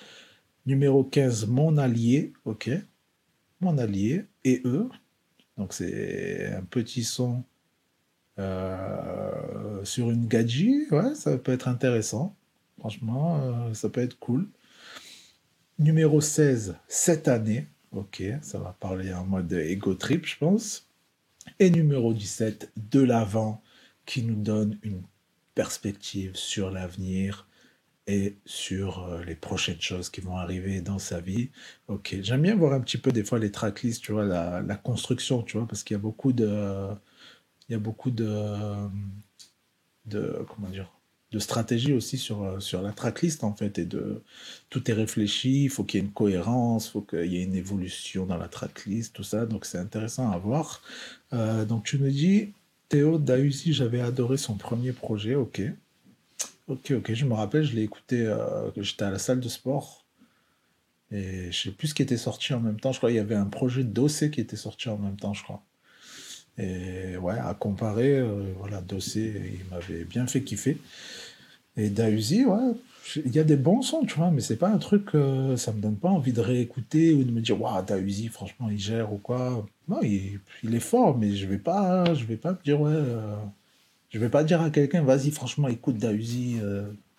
Numéro 0.65 1.03
15, 1.03 1.47
Mon 1.47 1.77
Allié. 1.77 2.33
Ok, 2.45 2.71
Mon 3.61 3.77
Allié. 3.77 4.25
Et 4.43 4.61
eux. 4.65 4.89
Donc 5.57 5.73
c'est 5.73 6.47
un 6.53 6.63
petit 6.63 7.03
son 7.03 7.43
euh, 8.39 9.85
sur 9.85 10.09
une 10.09 10.27
gadget, 10.27 10.89
ouais, 10.91 11.13
ça 11.15 11.37
peut 11.37 11.51
être 11.51 11.67
intéressant. 11.67 12.35
Franchement, 12.79 13.39
euh, 13.41 13.73
ça 13.73 13.89
peut 13.89 14.01
être 14.01 14.19
cool. 14.19 14.47
Numéro 15.79 16.21
16, 16.21 16.75
cette 16.87 17.27
année. 17.27 17.67
Ok, 17.91 18.23
ça 18.41 18.57
va 18.57 18.75
parler 18.79 19.13
en 19.13 19.25
mode 19.25 19.53
ego 19.53 19.93
trip, 19.93 20.25
je 20.25 20.37
pense. 20.37 20.87
Et 21.59 21.69
numéro 21.69 22.13
17, 22.13 22.71
de 22.91 23.01
l'avant, 23.01 23.61
qui 24.05 24.23
nous 24.23 24.35
donne 24.35 24.79
une 24.81 25.03
perspective 25.55 26.35
sur 26.35 26.71
l'avenir 26.71 27.47
et 28.07 28.37
sur 28.45 29.03
euh, 29.03 29.23
les 29.23 29.35
prochaines 29.35 29.79
choses 29.79 30.09
qui 30.09 30.21
vont 30.21 30.37
arriver 30.37 30.81
dans 30.81 30.99
sa 30.99 31.21
vie. 31.21 31.51
Ok, 31.87 32.15
j'aime 32.21 32.41
bien 32.41 32.55
voir 32.55 32.73
un 32.73 32.81
petit 32.81 32.97
peu 32.97 33.11
des 33.11 33.23
fois 33.23 33.39
les 33.39 33.51
tracklists, 33.51 34.03
tu 34.03 34.11
vois, 34.11 34.25
la, 34.25 34.75
construction, 34.75 35.43
tu 35.43 35.57
vois, 35.57 35.67
parce 35.67 35.83
qu'il 35.83 35.95
y 35.95 35.99
a 35.99 36.01
beaucoup 36.01 36.33
de 36.33 36.89
il 37.69 37.73
y 37.73 37.75
a 37.75 37.79
beaucoup 37.79 38.11
de, 38.11 38.89
de 40.05 40.45
comment 40.49 40.69
dire, 40.69 40.92
de 41.33 41.39
stratégie 41.39 41.93
aussi 41.93 42.19
sur, 42.19 42.61
sur 42.61 42.83
la 42.83 42.91
tracklist 42.91 43.43
en 43.43 43.53
fait 43.53 43.79
et 43.79 43.85
de 43.85 44.21
tout 44.69 44.89
est 44.89 44.93
réfléchi, 44.93 45.63
il 45.63 45.69
faut 45.69 45.83
qu'il 45.83 45.99
y 45.99 46.03
ait 46.03 46.05
une 46.05 46.13
cohérence, 46.13 46.87
il 46.87 46.91
faut 46.91 47.01
qu'il 47.01 47.25
y 47.25 47.37
ait 47.37 47.43
une 47.43 47.55
évolution 47.55 48.27
dans 48.27 48.37
la 48.37 48.47
tracklist, 48.47 49.15
tout 49.15 49.23
ça, 49.23 49.47
donc 49.47 49.65
c'est 49.65 49.79
intéressant 49.79 50.31
à 50.31 50.37
voir. 50.37 50.83
Euh, 51.33 51.65
donc 51.65 51.85
tu 51.85 51.97
me 51.97 52.11
dis, 52.11 52.53
Théo 52.87 53.17
Dausi, 53.17 53.73
j'avais 53.73 54.01
adoré 54.01 54.37
son 54.37 54.55
premier 54.55 54.91
projet, 54.91 55.33
ok. 55.33 55.61
Ok, 56.67 56.91
ok, 56.91 57.13
je 57.13 57.25
me 57.25 57.33
rappelle, 57.33 57.63
je 57.63 57.75
l'ai 57.75 57.83
écouté, 57.83 58.21
euh, 58.21 58.69
j'étais 58.77 59.03
à 59.03 59.09
la 59.09 59.19
salle 59.19 59.39
de 59.39 59.49
sport 59.49 60.05
et 61.11 61.51
je 61.51 61.63
sais 61.63 61.71
plus 61.71 61.89
ce 61.89 61.93
qui 61.95 62.03
était 62.03 62.17
sorti 62.17 62.53
en 62.53 62.59
même 62.59 62.79
temps, 62.79 62.91
je 62.91 62.99
crois 62.99 63.09
qu'il 63.09 63.17
y 63.17 63.19
avait 63.19 63.35
un 63.35 63.45
projet 63.47 63.83
d'OC 63.83 64.29
qui 64.31 64.39
était 64.41 64.55
sorti 64.55 64.87
en 64.89 64.97
même 64.97 65.17
temps, 65.17 65.33
je 65.33 65.43
crois. 65.43 65.63
Et 66.57 67.17
ouais, 67.17 67.37
à 67.37 67.53
comparer, 67.55 68.19
euh, 68.19 68.53
voilà, 68.59 68.81
Dossé, 68.81 69.59
il 69.59 69.69
m'avait 69.71 70.05
bien 70.05 70.27
fait 70.27 70.41
kiffer. 70.41 70.77
Et 71.75 71.89
Dausi, 71.89 72.45
ouais, 72.45 72.73
il 73.25 73.35
y 73.35 73.39
a 73.39 73.43
des 73.43 73.55
bons 73.55 73.81
sons, 73.81 74.05
tu 74.05 74.15
vois, 74.15 74.29
mais 74.29 74.41
c'est 74.41 74.57
pas 74.57 74.69
un 74.69 74.77
truc, 74.77 75.15
euh, 75.15 75.57
ça 75.57 75.71
me 75.71 75.81
donne 75.81 75.97
pas 75.97 76.09
envie 76.09 76.33
de 76.33 76.41
réécouter 76.41 77.13
ou 77.13 77.23
de 77.23 77.31
me 77.31 77.41
dire, 77.41 77.59
waouh, 77.59 77.83
Dausi, 77.83 78.27
franchement, 78.27 78.69
il 78.69 78.77
gère 78.79 79.11
ou 79.11 79.17
quoi. 79.17 79.65
Non, 79.87 79.99
il, 80.03 80.39
il, 80.63 80.75
est 80.75 80.79
fort, 80.79 81.17
mais 81.17 81.35
je 81.35 81.47
vais 81.47 81.57
pas, 81.57 82.13
je 82.13 82.25
vais 82.25 82.37
pas 82.37 82.51
me 82.51 82.63
dire, 82.63 82.79
ouais, 82.79 82.91
euh, 82.93 83.35
je 84.11 84.19
vais 84.19 84.29
pas 84.29 84.43
dire 84.43 84.61
à 84.61 84.69
quelqu'un, 84.69 85.01
vas-y, 85.03 85.31
franchement, 85.31 85.67
écoute 85.67 85.97
Dausi, 85.97 86.57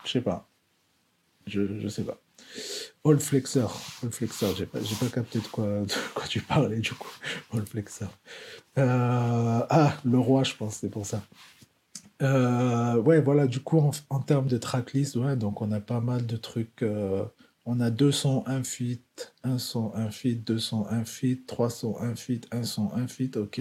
je 0.05 0.11
sais 0.11 0.20
pas. 0.20 0.49
Je, 1.47 1.81
je 1.81 1.88
sais 1.88 2.05
pas. 2.05 2.18
All 3.06 3.20
Flexer, 3.20 3.66
All 4.02 4.10
Flexer, 4.10 4.54
j'ai 4.56 4.64
pas, 4.64 4.80
capté 5.12 5.38
de 5.38 5.46
quoi, 5.46 5.66
de 5.82 5.92
quoi 6.14 6.26
tu 6.26 6.40
parlais 6.40 6.78
du 6.78 6.94
coup. 6.94 7.12
All 7.52 7.66
Flexer. 7.66 8.06
Euh, 8.78 9.60
ah, 9.68 9.94
le 10.04 10.18
roi, 10.18 10.42
je 10.42 10.54
pense, 10.54 10.76
c'est 10.76 10.88
pour 10.88 11.04
ça. 11.04 11.22
Euh, 12.22 12.96
ouais, 12.96 13.20
voilà, 13.20 13.46
du 13.46 13.60
coup, 13.60 13.78
en, 14.08 14.20
termes 14.20 14.46
de 14.46 14.56
tracklist, 14.56 15.16
ouais, 15.16 15.36
donc 15.36 15.60
on 15.60 15.70
a 15.72 15.80
pas 15.80 16.00
mal 16.00 16.24
de 16.24 16.36
trucs. 16.38 16.82
Euh, 16.82 17.24
on 17.66 17.78
a 17.80 17.90
deux 17.90 18.12
sons, 18.12 18.42
un 18.46 18.64
feat, 18.64 19.34
un 19.42 19.58
son, 19.58 19.92
un 19.94 20.10
feat, 20.10 20.42
deux 20.42 20.58
sons, 20.58 20.86
un 20.88 21.04
feat, 21.04 21.46
trois 21.46 21.68
sons, 21.68 21.98
un 22.00 22.14
feat, 22.14 22.46
un 22.52 22.62
son, 22.62 22.90
un 22.94 23.06
feat, 23.06 23.36
ok. 23.36 23.60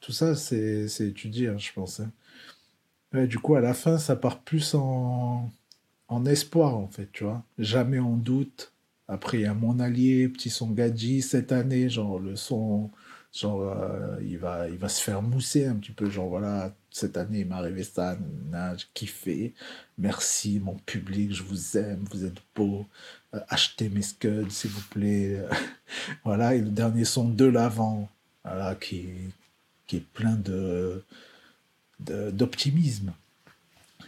Tout 0.00 0.12
ça, 0.12 0.34
c'est 0.34 0.86
étudié, 1.00 1.48
hein, 1.48 1.58
je 1.58 1.72
pense. 1.74 2.00
Hein. 2.00 3.26
Du 3.26 3.38
coup, 3.38 3.54
à 3.54 3.60
la 3.60 3.74
fin, 3.74 3.98
ça 3.98 4.16
part 4.16 4.40
plus 4.40 4.74
en, 4.74 5.50
en 6.08 6.24
espoir, 6.26 6.76
en 6.76 6.88
fait, 6.88 7.08
tu 7.12 7.24
vois. 7.24 7.42
Jamais 7.58 7.98
on 7.98 8.16
doute. 8.16 8.72
Après, 9.08 9.38
il 9.38 9.42
y 9.42 9.46
a 9.46 9.54
Mon 9.54 9.78
Allié, 9.80 10.28
Petit 10.28 10.50
Son 10.50 10.70
Gadji, 10.70 11.22
cette 11.22 11.52
année, 11.52 11.88
genre, 11.88 12.18
le 12.18 12.36
son, 12.36 12.90
genre, 13.32 13.62
euh, 13.62 14.16
il, 14.22 14.38
va, 14.38 14.68
il 14.68 14.76
va 14.78 14.88
se 14.88 15.02
faire 15.02 15.22
mousser 15.22 15.66
un 15.66 15.76
petit 15.76 15.92
peu, 15.92 16.10
genre, 16.10 16.28
voilà, 16.28 16.74
cette 16.90 17.16
année, 17.16 17.40
il 17.40 17.46
m'est 17.46 17.54
arrivé 17.54 17.84
ça, 17.84 18.18
j'ai 18.76 18.86
kiffé. 18.94 19.54
Merci, 19.98 20.60
mon 20.60 20.74
public, 20.74 21.32
je 21.32 21.42
vous 21.44 21.76
aime, 21.76 22.04
vous 22.10 22.24
êtes 22.24 22.38
beau. 22.54 22.86
Euh, 23.34 23.40
achetez 23.48 23.88
mes 23.88 24.02
scuds, 24.02 24.50
s'il 24.50 24.70
vous 24.70 24.88
plaît. 24.90 25.40
voilà, 26.24 26.54
et 26.54 26.60
le 26.60 26.70
dernier 26.70 27.04
son 27.04 27.28
de 27.28 27.44
l'avant, 27.44 28.08
voilà, 28.44 28.74
qui, 28.74 29.06
qui 29.86 29.96
est 29.98 30.06
plein 30.12 30.36
de 30.36 31.04
d'optimisme. 31.98 33.14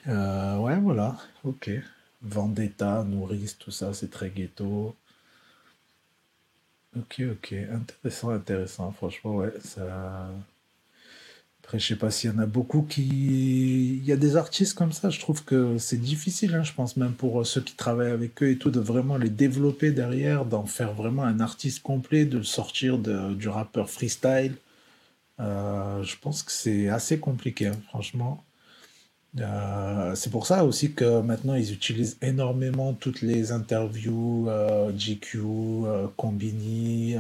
Euh, 0.09 0.57
ouais, 0.59 0.81
voilà, 0.81 1.17
ok. 1.45 1.71
Vendetta, 2.23 3.05
nourrice, 3.05 3.59
tout 3.59 3.71
ça, 3.71 3.93
c'est 3.95 4.11
très 4.11 4.31
ghetto. 4.31 4.97
Ok, 6.97 7.21
ok, 7.33 7.53
intéressant, 7.71 8.31
intéressant, 8.31 8.93
franchement, 8.93 9.37
ouais, 9.37 9.53
ça... 9.63 10.31
Après, 11.63 11.79
je 11.79 11.87
sais 11.89 11.97
pas 11.97 12.11
s'il 12.11 12.31
y 12.31 12.33
en 12.35 12.39
a 12.39 12.47
beaucoup 12.47 12.83
qui... 12.83 13.97
Il 13.99 14.05
y 14.05 14.13
a 14.13 14.17
des 14.17 14.37
artistes 14.37 14.75
comme 14.75 14.93
ça, 14.93 15.11
je 15.11 15.21
trouve 15.21 15.45
que 15.45 15.77
c'est 15.79 15.99
difficile, 15.99 16.55
hein, 16.55 16.63
je 16.63 16.73
pense, 16.73 16.97
même 16.97 17.13
pour 17.13 17.47
ceux 17.47 17.61
qui 17.61 17.75
travaillent 17.75 18.11
avec 18.13 18.43
eux 18.43 18.51
et 18.51 18.59
tout, 18.59 18.71
de 18.71 18.81
vraiment 18.81 19.19
les 19.19 19.29
développer 19.31 19.91
derrière, 19.93 20.47
d'en 20.47 20.65
faire 20.67 20.95
vraiment 20.95 21.25
un 21.25 21.41
artiste 21.41 21.83
complet, 21.83 22.25
de 22.25 22.43
sortir 22.43 22.99
du 22.99 23.49
rappeur 23.49 23.91
freestyle. 23.91 24.57
Euh, 25.41 26.03
je 26.05 26.17
pense 26.19 26.43
que 26.43 26.53
c'est 26.53 26.89
assez 26.89 27.21
compliqué, 27.21 27.69
hein, 27.69 27.77
franchement. 27.89 28.45
Euh, 29.41 30.15
c'est 30.15 30.31
pour 30.31 30.47
ça 30.47 30.65
aussi 30.65 30.95
que 30.95 31.21
maintenant 31.21 31.55
ils 31.55 31.73
utilisent 31.73 32.17
énormément 32.23 32.95
toutes 32.95 33.21
les 33.21 33.53
interviews 33.53 34.49
euh, 34.49 34.91
GQ, 34.93 35.39
euh, 35.39 36.07
Combini, 36.17 37.17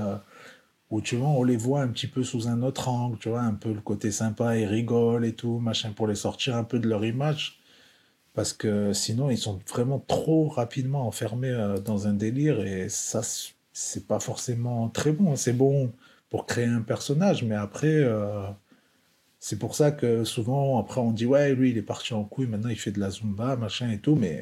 où 0.90 1.00
tu 1.02 1.16
vois, 1.16 1.28
on 1.28 1.44
les 1.44 1.56
voit 1.56 1.82
un 1.82 1.88
petit 1.88 2.06
peu 2.06 2.22
sous 2.24 2.48
un 2.48 2.62
autre 2.62 2.88
angle, 2.88 3.18
tu 3.18 3.28
vois, 3.28 3.42
un 3.42 3.54
peu 3.54 3.72
le 3.72 3.80
côté 3.80 4.10
sympa, 4.10 4.56
ils 4.56 4.66
rigolent 4.66 5.24
et 5.26 5.34
tout, 5.34 5.58
machin, 5.58 5.92
pour 5.92 6.06
les 6.06 6.14
sortir 6.14 6.56
un 6.56 6.64
peu 6.64 6.78
de 6.78 6.88
leur 6.88 7.04
image. 7.04 7.60
Parce 8.34 8.52
que 8.52 8.92
sinon, 8.92 9.30
ils 9.30 9.38
sont 9.38 9.60
vraiment 9.68 9.98
trop 10.06 10.48
rapidement 10.48 11.06
enfermés 11.06 11.54
dans 11.84 12.06
un 12.06 12.14
délire 12.14 12.60
et 12.64 12.88
ça, 12.88 13.22
c'est 13.72 14.06
pas 14.06 14.20
forcément 14.20 14.88
très 14.88 15.12
bon. 15.12 15.36
C'est 15.36 15.52
bon 15.52 15.92
pour 16.30 16.46
créer 16.46 16.66
un 16.66 16.82
personnage, 16.82 17.44
mais 17.44 17.56
après 17.56 18.04
c'est 19.40 19.58
pour 19.58 19.76
ça 19.76 19.92
que 19.92 20.24
souvent, 20.24 20.78
après, 20.80 21.00
on 21.00 21.12
dit 21.12 21.26
Ouais, 21.26 21.54
lui, 21.54 21.70
il 21.70 21.78
est 21.78 21.82
parti 21.82 22.12
en 22.12 22.24
couille, 22.24 22.48
maintenant 22.48 22.70
il 22.70 22.78
fait 22.78 22.90
de 22.90 22.98
la 22.98 23.10
zumba, 23.10 23.54
machin 23.56 23.90
et 23.90 23.98
tout, 23.98 24.16
mais 24.16 24.36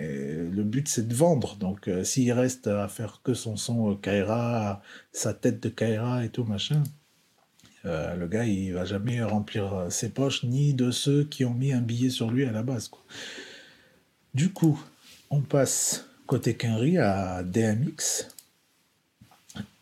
le 0.51 0.63
but, 0.65 0.89
c'est 0.89 1.07
de 1.07 1.15
vendre. 1.15 1.57
Donc, 1.57 1.89
euh, 1.89 2.03
s'il 2.03 2.33
reste 2.33 2.67
à 2.67 2.89
faire 2.89 3.21
que 3.23 3.35
son 3.35 3.57
son 3.57 3.99
euh, 4.07 4.75
sa 5.13 5.35
tête 5.35 5.63
de 5.63 5.69
Kaira 5.69 6.25
et 6.25 6.31
tout, 6.31 6.45
machin, 6.45 6.83
euh, 7.85 8.17
le 8.17 8.27
gars, 8.27 8.47
il 8.47 8.73
va 8.73 8.87
jamais 8.87 9.23
remplir 9.23 9.87
ses 9.91 10.09
poches, 10.09 10.45
ni 10.45 10.73
de 10.73 10.91
ceux 10.91 11.25
qui 11.25 11.45
ont 11.45 11.55
mis 11.55 11.73
un 11.73 11.83
billet 11.83 12.11
sur 12.11 12.31
lui 12.31 12.47
à 12.47 12.53
la 12.53 12.63
base. 12.63 12.91
Du 14.35 14.51
coup, 14.51 14.83
on 15.31 15.43
passe 15.43 16.09
côté 16.27 16.57
Kenry 16.57 16.97
à 16.99 17.43
DMX. 17.43 18.29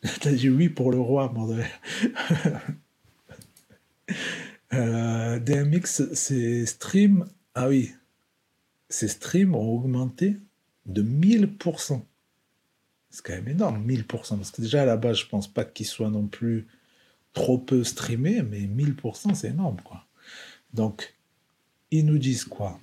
T'as 0.20 0.32
dit 0.32 0.50
oui 0.50 0.68
pour 0.68 0.90
le 0.90 0.98
roi, 0.98 1.32
mon 1.32 1.56
Euh, 4.74 5.38
DMX, 5.38 6.14
ses 6.14 6.66
streams, 6.66 7.26
ah 7.54 7.68
oui, 7.68 7.92
ses 8.88 9.08
streams 9.08 9.54
ont 9.54 9.74
augmenté 9.74 10.36
de 10.86 11.02
1000%. 11.02 12.02
C'est 13.10 13.24
quand 13.24 13.34
même 13.34 13.48
énorme, 13.48 13.86
1000%. 13.86 14.06
Parce 14.06 14.50
que 14.50 14.62
déjà, 14.62 14.82
à 14.82 14.86
la 14.86 14.96
base, 14.96 15.18
je 15.18 15.26
pense 15.26 15.46
pas 15.46 15.64
qu'il 15.64 15.86
soit 15.86 16.10
non 16.10 16.26
plus 16.26 16.66
trop 17.32 17.58
peu 17.58 17.84
streamé, 17.84 18.42
mais 18.42 18.60
1000%, 18.60 19.34
c'est 19.34 19.48
énorme, 19.48 19.80
quoi. 19.84 20.06
Donc, 20.72 21.14
ils 21.90 22.04
nous 22.04 22.18
disent 22.18 22.44
quoi? 22.44 22.80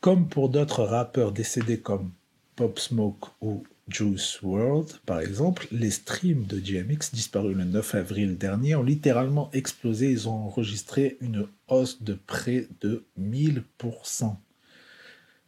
Comme 0.00 0.28
pour 0.28 0.48
d'autres 0.48 0.82
rappeurs 0.82 1.32
décédés 1.32 1.80
comme 1.80 2.10
Pop 2.56 2.78
Smoke 2.78 3.28
ou 3.40 3.62
Juice 3.90 4.40
World, 4.42 4.98
par 5.04 5.20
exemple, 5.20 5.66
les 5.72 5.90
streams 5.90 6.44
de 6.46 6.60
DMX 6.60 7.12
disparus 7.12 7.56
le 7.56 7.64
9 7.64 7.94
avril 7.96 8.38
dernier 8.38 8.76
ont 8.76 8.82
littéralement 8.82 9.50
explosé. 9.52 10.10
Ils 10.10 10.28
ont 10.28 10.46
enregistré 10.46 11.18
une 11.20 11.46
hausse 11.68 12.02
de 12.02 12.14
près 12.14 12.68
de 12.80 13.04
1000%. 13.18 14.36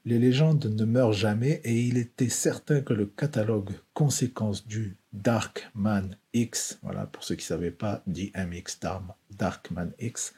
Les 0.05 0.19
légendes 0.19 0.67
ne 0.67 0.85
meurent 0.85 1.13
jamais 1.13 1.61
et 1.65 1.81
il 1.81 1.97
était 1.97 2.29
certain 2.29 2.81
que 2.81 2.93
le 2.93 3.07
catalogue 3.07 3.71
conséquence 3.95 4.67
du 4.67 4.97
Darkman 5.13 6.17
X, 6.33 6.81
voilà 6.83 7.07
pour 7.07 7.23
ceux 7.23 7.37
qui 7.37 7.45
ne 7.45 7.57
savaient 7.57 7.71
pas, 7.71 8.03
DMX 8.09 8.81
Darkman 9.31 9.93
X, 10.01 10.35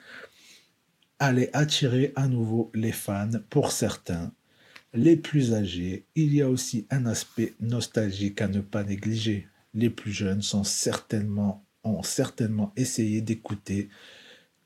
allait 1.18 1.50
attirer 1.56 2.12
à 2.16 2.28
nouveau 2.28 2.70
les 2.74 2.92
fans 2.92 3.30
pour 3.48 3.72
certains 3.72 4.32
les 4.94 5.16
plus 5.16 5.52
âgés, 5.54 6.06
il 6.14 6.32
y 6.34 6.40
a 6.40 6.48
aussi 6.48 6.86
un 6.90 7.04
aspect 7.06 7.54
nostalgique 7.60 8.40
à 8.40 8.48
ne 8.48 8.60
pas 8.60 8.84
négliger. 8.84 9.48
Les 9.74 9.90
plus 9.90 10.12
jeunes 10.12 10.42
ont 10.52 10.62
certainement 12.02 12.72
essayé 12.76 13.20
d'écouter 13.20 13.88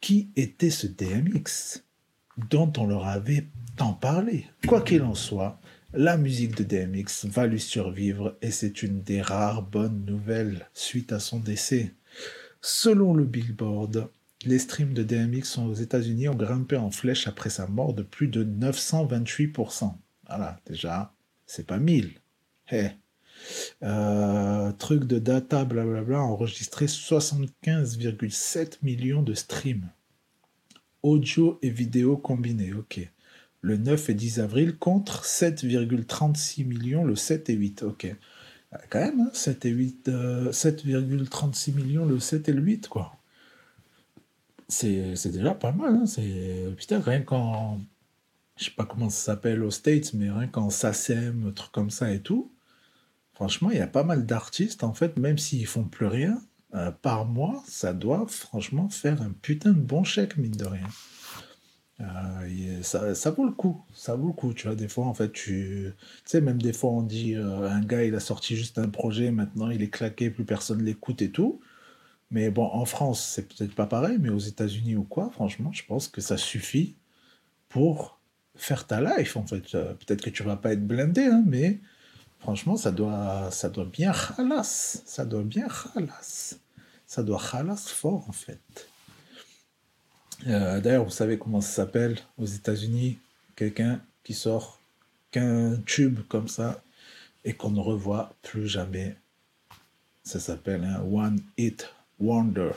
qui 0.01 0.29
était 0.37 0.71
ce 0.71 0.87
DMX 0.87 1.83
dont 2.51 2.71
on 2.77 2.87
leur 2.87 3.07
avait 3.07 3.49
tant 3.77 3.95
parlé. 3.95 4.47
Quoi 4.67 4.83
qu'il 4.83 5.03
en 5.03 5.15
soit, 5.15 5.61
la 5.95 6.19
musique 6.19 6.55
de 6.57 6.63
DMX 6.63 7.25
va 7.25 7.47
lui 7.47 7.59
survivre 7.59 8.37
et 8.43 8.51
c'est 8.51 8.83
une 8.83 9.03
des 9.03 9.23
rares 9.23 9.63
bonnes 9.63 10.05
nouvelles 10.05 10.69
suite 10.75 11.13
à 11.13 11.21
son 11.21 11.41
décès. 11.41 11.95
Selon 12.61 13.15
le 13.15 13.25
Billboard, 13.25 14.11
les 14.45 14.59
streams 14.59 14.93
de 14.93 15.03
DMX 15.03 15.59
aux 15.59 15.75
États-Unis 15.75 16.29
ont 16.29 16.35
grimpé 16.35 16.77
en 16.77 16.91
flèche 16.91 17.27
après 17.27 17.51
sa 17.51 17.67
mort 17.67 17.95
de 17.95 18.03
plus 18.03 18.29
de 18.29 18.45
928%. 18.45 19.95
Voilà, 20.29 20.61
déjà, 20.67 21.13
c'est 21.47 21.67
pas 21.67 21.79
1000. 21.79 22.21
Hey. 22.69 22.93
Euh, 23.83 24.73
truc 24.73 25.05
de 25.05 25.19
data, 25.19 25.65
blablabla, 25.65 26.21
enregistré 26.21 26.87
75,7 26.87 28.79
millions 28.83 29.23
de 29.23 29.35
streams. 29.35 29.89
Audio 31.03 31.59
et 31.63 31.71
vidéo 31.71 32.17
combinés, 32.17 32.73
ok. 32.75 33.01
Le 33.61 33.77
9 33.77 34.11
et 34.11 34.15
10 34.15 34.41
avril 34.41 34.77
contre 34.77 35.25
7,36 35.25 36.65
millions 36.65 37.05
le 37.05 37.17
7 37.17 37.51
et 37.51 37.55
8, 37.55 37.83
ok. 37.85 38.05
Euh, 38.05 38.77
quand 38.91 39.01
même, 39.01 39.31
7 39.33 39.65
hein, 39.65 39.69
et 39.69 39.73
8, 39.73 40.09
7,36 40.09 41.71
euh, 41.71 41.75
millions 41.75 42.05
le 42.05 42.21
7 42.21 42.49
et 42.49 42.53
le 42.53 42.61
8, 42.61 42.89
quoi. 42.89 43.15
C'est 44.69 45.15
déjà 45.33 45.55
pas 45.55 45.73
mal, 45.73 45.95
hein. 45.95 46.05
c'est 46.07 46.75
putain, 46.77 47.01
rien 47.01 47.23
qu'en 47.23 47.81
je 48.59 48.65
sais 48.65 48.71
pas 48.73 48.85
comment 48.85 49.09
ça 49.09 49.33
s'appelle 49.33 49.63
aux 49.63 49.71
States, 49.71 50.13
mais 50.15 50.31
rien 50.31 50.49
qu'en 50.49 50.71
SACEM, 50.71 51.53
truc 51.55 51.73
comme 51.73 51.91
ça 51.91 52.13
et 52.13 52.21
tout, 52.21 52.53
franchement, 53.33 53.71
il 53.71 53.79
y 53.79 53.81
a 53.81 53.87
pas 53.87 54.05
mal 54.05 54.27
d'artistes, 54.27 54.85
en 54.85 54.95
fait, 54.95 55.17
même 55.17 55.39
s'ils 55.39 55.67
font 55.67 55.85
plus 55.85 56.07
rien, 56.07 56.41
euh, 56.75 56.91
par 56.91 57.25
mois, 57.25 57.63
ça 57.67 57.95
doit 57.95 58.27
franchement 58.29 58.89
faire 58.89 59.23
un 59.23 59.31
putain 59.31 59.71
de 59.71 59.81
bon 59.81 60.05
chèque, 60.05 60.37
mine 60.37 60.57
de 60.57 60.67
rien. 60.67 60.87
Euh, 62.01 62.83
ça, 62.83 63.31
vaut 63.31 63.47
le 63.47 63.53
coup, 63.53 63.85
ça 63.95 64.15
vaut 64.15 64.29
le 64.29 64.33
coup, 64.33 64.53
tu 64.55 64.67
vois, 64.67 64.77
des 64.77 64.89
fois, 64.89 65.07
en 65.07 65.15
fait, 65.15 65.33
tu, 65.33 65.93
tu 65.95 65.95
sais, 66.25 66.41
même 66.41 66.61
des 66.61 66.73
fois, 66.73 66.91
on 66.91 67.03
dit, 67.03 67.35
euh, 67.37 67.69
un 67.69 67.81
gars, 67.81 68.05
il 68.05 68.15
a 68.15 68.21
sorti 68.21 68.57
juste 68.57 68.79
un 68.79 68.89
projet, 68.89 69.31
maintenant, 69.31 69.71
il 69.71 69.83
est 69.83 69.91
claqué, 69.91 70.31
plus 70.31 70.45
personne 70.45 70.83
l'écoute 70.83 71.23
et 71.23 71.31
tout, 71.31 71.61
mais 72.31 72.51
bon, 72.51 72.65
en 72.67 72.85
France, 72.85 73.25
c'est 73.35 73.49
peut-être 73.49 73.75
pas 73.75 73.87
pareil, 73.87 74.19
mais 74.21 74.31
aux 74.31 74.39
États-Unis 74.39 74.97
ou 74.97 75.05
quoi, 75.05 75.31
franchement, 75.31 75.73
je 75.73 75.85
pense 75.87 76.09
que 76.09 76.21
ça 76.21 76.37
suffit 76.37 76.97
pour 77.69 78.18
faire 78.59 78.87
ta 78.87 79.01
life, 79.01 79.37
en 79.37 79.47
fait. 79.47 79.75
Euh, 79.75 79.95
peut-être 79.95 80.23
que 80.23 80.31
tu 80.31 80.43
vas 80.43 80.57
pas 80.57 80.73
être 80.73 80.87
blindé, 80.87 81.25
hein, 81.25 81.43
mais 81.47 81.79
franchement, 82.41 82.77
ça 82.77 82.91
doit, 82.91 83.51
ça 83.51 83.69
doit 83.71 83.87
bien 83.87 84.13
halas. 84.37 85.03
Ça 85.07 85.25
doit 85.25 85.43
bien 85.43 85.69
halas. 85.95 86.59
Ça 87.07 87.23
doit 87.23 87.41
halas 87.53 87.89
fort, 87.89 88.29
en 88.29 88.33
fait. 88.33 88.89
Euh, 90.47 90.81
d'ailleurs, 90.81 91.05
vous 91.05 91.11
savez 91.11 91.39
comment 91.39 91.61
ça 91.61 91.71
s'appelle? 91.71 92.19
Aux 92.37 92.47
États-Unis 92.47 93.19
Quelqu'un 93.57 94.01
qui 94.23 94.35
sort 94.35 94.79
qu'un 95.33 95.77
tube 95.85 96.21
comme 96.29 96.47
ça 96.47 96.81
et 97.45 97.55
qu'on 97.55 97.71
ne 97.71 97.81
revoit 97.81 98.37
plus 98.43 98.69
jamais. 98.69 99.17
Ça 100.23 100.39
s'appelle 100.39 100.85
un 100.85 101.01
One 101.01 101.41
Hit 101.57 101.93
Wonder. 102.21 102.71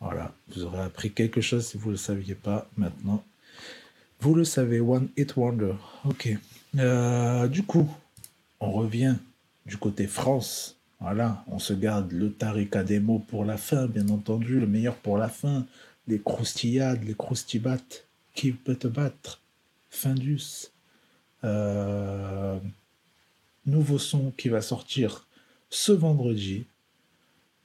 Voilà, 0.00 0.32
vous 0.48 0.62
aurez 0.62 0.82
appris 0.82 1.12
quelque 1.12 1.40
chose 1.40 1.66
si 1.66 1.78
vous 1.78 1.88
ne 1.88 1.92
le 1.94 1.98
saviez 1.98 2.36
pas 2.36 2.68
maintenant. 2.76 3.24
Vous 4.20 4.34
le 4.34 4.44
savez, 4.44 4.80
One 4.80 5.08
Hit 5.16 5.36
Wonder. 5.36 5.74
Ok. 6.04 6.36
Euh, 6.76 7.46
du 7.46 7.62
coup, 7.62 7.88
on 8.58 8.72
revient 8.72 9.14
du 9.66 9.76
côté 9.76 10.06
France. 10.08 10.76
Voilà, 11.00 11.44
on 11.46 11.60
se 11.60 11.72
garde 11.72 12.10
le 12.10 12.32
Tarika 12.32 12.82
des 12.82 12.98
mots 12.98 13.20
pour 13.20 13.44
la 13.44 13.56
fin, 13.56 13.86
bien 13.86 14.08
entendu, 14.08 14.58
le 14.58 14.66
meilleur 14.66 14.96
pour 14.96 15.16
la 15.16 15.28
fin. 15.28 15.64
Les 16.08 16.18
croustillades, 16.20 17.04
les 17.04 17.14
croustibates. 17.14 18.06
Qui 18.34 18.52
peut 18.52 18.76
te 18.76 18.88
battre? 18.88 19.40
Findus. 19.90 20.72
Euh, 21.44 22.58
nouveau 23.66 23.98
son 23.98 24.32
qui 24.36 24.48
va 24.48 24.62
sortir 24.62 25.26
ce 25.70 25.92
vendredi. 25.92 26.66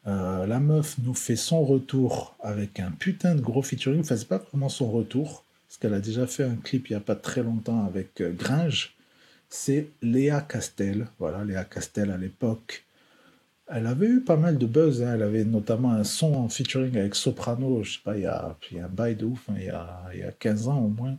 Euh, 0.05 0.45
la 0.45 0.59
meuf 0.59 0.97
nous 0.99 1.13
fait 1.15 1.35
son 1.35 1.63
retour 1.63 2.35
avec 2.41 2.79
un 2.79 2.91
putain 2.91 3.33
de 3.33 3.41
gros 3.41 3.63
featuring. 3.63 4.01
Enfin, 4.01 4.17
c'est 4.17 4.27
pas 4.27 4.37
vraiment 4.37 4.69
son 4.69 4.91
retour 4.91 5.42
parce 5.73 5.79
qu'elle 5.79 5.95
a 5.95 6.01
déjà 6.01 6.27
fait 6.27 6.43
un 6.43 6.55
clip 6.55 6.89
il 6.89 6.91
n'y 6.91 6.97
a 6.97 6.99
pas 6.99 7.15
très 7.15 7.41
longtemps 7.41 7.83
avec 7.83 8.21
euh, 8.21 8.31
Gringe, 8.31 8.95
c'est 9.49 9.89
Léa 10.03 10.41
Castel. 10.41 11.07
Voilà, 11.17 11.43
Léa 11.43 11.63
Castel 11.63 12.11
à 12.11 12.17
l'époque. 12.17 12.85
Elle 13.65 13.87
avait 13.87 14.05
eu 14.05 14.21
pas 14.21 14.37
mal 14.37 14.59
de 14.59 14.67
buzz, 14.67 15.01
hein. 15.01 15.13
elle 15.15 15.23
avait 15.23 15.45
notamment 15.45 15.91
un 15.91 16.03
son 16.03 16.35
en 16.35 16.47
featuring 16.47 16.95
avec 16.95 17.15
Soprano, 17.15 17.81
je 17.81 17.93
sais 17.93 18.03
pas, 18.03 18.15
il 18.15 18.21
y 18.21 18.27
a, 18.27 18.55
il 18.69 18.77
y 18.77 18.79
a 18.81 18.85
un 18.85 18.87
bail 18.87 19.15
de 19.15 19.25
ouf, 19.25 19.49
hein, 19.49 19.55
il, 19.57 19.63
y 19.63 19.69
a, 19.69 20.03
il, 20.13 20.19
y 20.19 20.23
a, 20.23 20.31
15 20.31 20.67
ans 20.67 20.79
au 20.79 20.89
moins. 20.89 21.17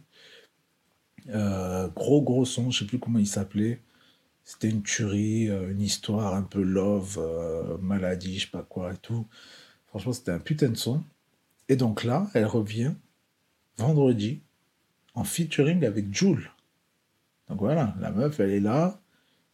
Euh, 1.30 1.88
gros 1.88 2.22
gros 2.22 2.44
son, 2.44 2.70
je 2.70 2.78
sais 2.78 2.84
plus 2.84 3.00
comment 3.00 3.18
il 3.18 3.26
s'appelait. 3.26 3.80
C'était 4.44 4.68
une 4.70 4.84
tuerie, 4.84 5.48
euh, 5.50 5.72
une 5.72 5.82
histoire 5.82 6.32
un 6.36 6.42
peu 6.42 6.62
love, 6.62 7.18
maladie, 7.82 8.38
je 8.38 8.44
sais 8.44 8.50
pas 8.52 8.62
quoi 8.62 8.92
et 8.92 8.98
tout. 8.98 9.26
Franchement, 9.88 10.12
c'était 10.12 10.30
un 10.30 10.38
putain 10.38 10.68
de 10.68 10.76
son. 10.76 11.02
Et 11.68 11.74
donc 11.74 12.04
là, 12.04 12.28
elle 12.34 12.46
revient 12.46 12.92
vendredi 13.76 14.42
en 15.14 15.24
featuring 15.24 15.84
avec 15.84 16.14
Jules. 16.14 16.50
Donc 17.48 17.58
voilà, 17.58 17.94
la 18.00 18.10
meuf, 18.10 18.40
elle 18.40 18.50
est 18.50 18.60
là, 18.60 19.00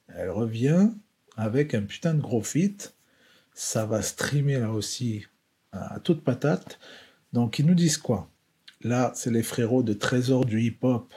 elle 0.09 0.31
revient 0.31 0.91
avec 1.37 1.75
un 1.75 1.83
putain 1.83 2.15
de 2.15 2.21
gros 2.21 2.43
feat. 2.43 2.95
Ça 3.53 3.87
va 3.87 4.03
streamer 4.03 4.59
là 4.59 4.73
aussi 4.73 5.27
à 5.73 6.01
toute 6.01 6.23
patate. 6.23 6.79
Donc 7.33 7.59
ils 7.59 7.67
nous 7.67 7.75
disent 7.75 7.99
quoi? 7.99 8.31
Là, 8.83 9.13
c'est 9.15 9.31
les 9.31 9.43
frérots 9.43 9.83
de 9.83 9.93
Trésor 9.93 10.47
du 10.47 10.63
hip-hop 10.63 11.13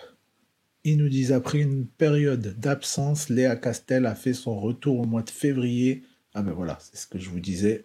ils 0.84 0.98
nous 0.98 1.10
disent 1.10 1.32
après 1.32 1.60
une 1.60 1.88
période 1.88 2.60
d'absence, 2.60 3.30
Léa 3.30 3.56
Castel 3.56 4.06
a 4.06 4.16
fait 4.16 4.34
son 4.34 4.60
retour 4.60 5.00
au 5.00 5.06
mois 5.06 5.24
de 5.24 5.30
février. 5.30 6.04
Ah 6.34 6.42
ben 6.42 6.52
voilà, 6.52 6.78
c'est 6.82 6.98
ce 6.98 7.08
que 7.08 7.20
je 7.20 7.30
vous 7.30 7.40
disais. 7.40 7.84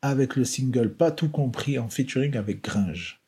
Avec 0.00 0.36
le 0.36 0.44
single 0.44 0.94
Pas 0.94 1.10
tout 1.10 1.28
compris 1.28 1.78
en 1.78 1.90
featuring 1.90 2.36
avec 2.36 2.64
Gringe, 2.64 3.19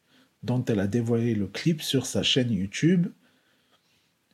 dont 0.43 0.65
elle 0.65 0.81
a 0.81 0.87
dévoilé 0.87 1.35
le 1.35 1.47
clip 1.47 1.83
sur 1.83 2.07
sa 2.07 2.23
chaîne 2.23 2.53
YouTube. 2.53 3.09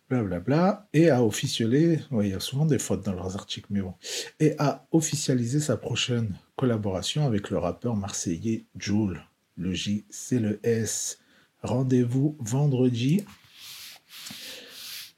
Blablabla. 0.08 0.40
Bla 0.40 0.72
bla, 0.72 0.88
et 0.94 1.10
a 1.10 1.22
officialisé, 1.22 2.00
il 2.12 2.28
y 2.28 2.32
a 2.32 2.40
souvent 2.40 2.64
des 2.64 2.78
fautes 2.78 3.04
dans 3.04 3.12
leurs 3.12 3.36
articles, 3.36 3.66
mais 3.68 3.82
bon, 3.82 3.92
et 4.40 4.54
a 4.58 4.86
officialisé 4.90 5.60
sa 5.60 5.76
prochaine 5.76 6.34
collaboration 6.56 7.26
avec 7.26 7.50
le 7.50 7.58
rappeur 7.58 7.94
marseillais 7.94 8.64
Joule. 8.78 9.20
Le 9.56 9.74
J, 9.74 10.04
c'est 10.08 10.38
le 10.38 10.60
S. 10.62 11.18
Rendez-vous 11.62 12.36
vendredi 12.38 13.24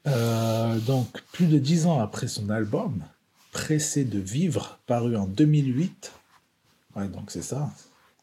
euh, 0.07 0.79
donc, 0.79 1.21
plus 1.31 1.45
de 1.45 1.59
dix 1.59 1.85
ans 1.85 1.99
après 1.99 2.27
son 2.27 2.49
album, 2.49 3.03
Pressé 3.51 4.05
de 4.05 4.17
vivre, 4.17 4.79
paru 4.87 5.17
en 5.17 5.27
2008, 5.27 6.13
ouais, 6.95 7.09
donc 7.09 7.31
c'est 7.31 7.41
ça, 7.41 7.69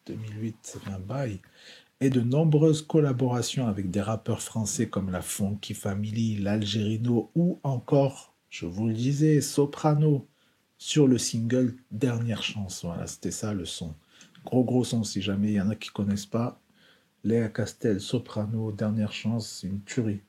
2008, 0.07 0.57
c'est 0.63 0.89
un 0.89 0.99
bail, 0.99 1.39
et 2.01 2.11
de 2.11 2.21
nombreuses 2.21 2.83
collaborations 2.83 3.67
avec 3.67 3.91
des 3.91 4.01
rappeurs 4.01 4.41
français 4.41 4.89
comme 4.89 5.11
la 5.11 5.23
Funky 5.23 5.75
Family, 5.75 6.37
l'Algérino 6.37 7.31
ou 7.35 7.59
encore, 7.63 8.35
je 8.51 8.67
vous 8.67 8.87
le 8.87 8.95
disais, 8.95 9.41
Soprano 9.41 10.29
sur 10.79 11.09
le 11.09 11.19
single 11.19 11.75
Dernière 11.91 12.43
Chance. 12.43 12.85
Voilà, 12.85 13.07
c'était 13.07 13.33
ça 13.33 13.53
le 13.53 13.65
son. 13.65 13.95
Gros 14.45 14.65
gros 14.65 14.85
son 14.85 15.03
si 15.03 15.21
jamais 15.21 15.49
il 15.49 15.55
y 15.55 15.61
en 15.61 15.71
a 15.71 15.75
qui 15.75 15.91
connaissent 15.91 16.27
pas. 16.27 16.61
Léa 17.25 17.49
Castel, 17.49 18.01
Soprano, 18.01 18.71
Dernière 18.71 19.13
Chance, 19.13 19.59
c'est 19.61 19.67
une 19.67 19.83
tuerie. 19.83 20.23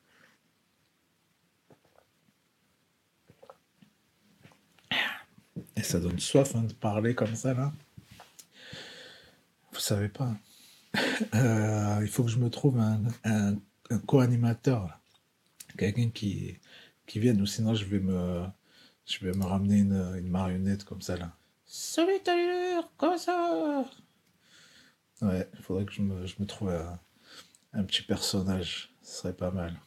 Et 5.75 5.83
ça 5.83 5.99
donne 5.99 6.19
soif 6.19 6.55
hein, 6.55 6.63
de 6.63 6.73
parler 6.73 7.13
comme 7.15 7.35
ça, 7.35 7.53
là. 7.53 7.71
Vous 9.71 9.79
savez 9.79 10.09
pas. 10.09 10.35
Euh, 11.35 11.99
il 12.01 12.07
faut 12.07 12.23
que 12.23 12.29
je 12.29 12.39
me 12.39 12.49
trouve 12.49 12.79
un, 12.79 13.55
co-animateur, 14.07 14.99
quelqu'un 15.77 16.09
qui, 16.09 16.57
qui 17.05 17.19
vienne, 17.19 17.41
ou 17.41 17.45
sinon 17.45 17.75
je 17.75 17.85
vais 17.85 17.99
me, 17.99 18.45
je 19.05 19.23
vais 19.25 19.37
me 19.37 19.45
ramener 19.45 19.79
une, 19.79 20.29
marionnette 20.29 20.83
comme 20.83 21.01
ça, 21.01 21.17
là. 21.17 21.35
Salut 21.65 22.19
Taylor, 22.23 22.91
comment 22.97 23.17
ça 23.17 23.85
Ouais, 25.21 25.47
il 25.53 25.61
faudrait 25.61 25.85
que 25.85 25.91
je 25.91 26.01
me, 26.01 26.25
je 26.25 26.35
me 26.39 26.45
trouve 26.45 26.69
un, 26.69 26.99
un 27.73 27.83
petit 27.83 28.01
personnage, 28.01 28.93
ce 29.01 29.17
serait 29.17 29.35
pas 29.35 29.51
mal. 29.51 29.79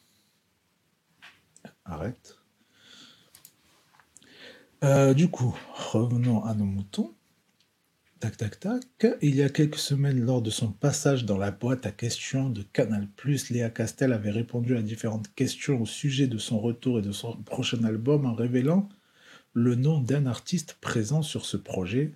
Arrête. 1.85 2.37
Euh, 4.83 5.13
du 5.13 5.29
coup, 5.29 5.57
revenons 5.73 6.43
à 6.43 6.53
nos 6.53 6.65
moutons. 6.65 7.13
Tac, 8.23 8.37
tac, 8.37 8.57
tac. 8.57 9.17
Il 9.21 9.35
y 9.35 9.43
a 9.43 9.49
quelques 9.49 9.79
semaines, 9.79 10.21
lors 10.21 10.41
de 10.41 10.49
son 10.49 10.71
passage 10.71 11.25
dans 11.25 11.37
la 11.37 11.51
boîte 11.51 11.85
à 11.85 11.91
questions 11.91 12.49
de 12.49 12.61
Canal+, 12.61 13.09
Léa 13.49 13.69
Castel 13.69 14.13
avait 14.13 14.31
répondu 14.31 14.77
à 14.77 14.81
différentes 14.81 15.35
questions 15.35 15.81
au 15.81 15.85
sujet 15.85 16.27
de 16.27 16.37
son 16.37 16.57
retour 16.57 16.99
et 16.99 17.01
de 17.01 17.11
son 17.11 17.35
prochain 17.35 17.83
album 17.83 18.25
en 18.25 18.33
révélant 18.33 18.87
le 19.51 19.75
nom 19.75 19.99
d'un 19.99 20.25
artiste 20.25 20.77
présent 20.79 21.21
sur 21.21 21.43
ce 21.43 21.57
projet 21.57 22.13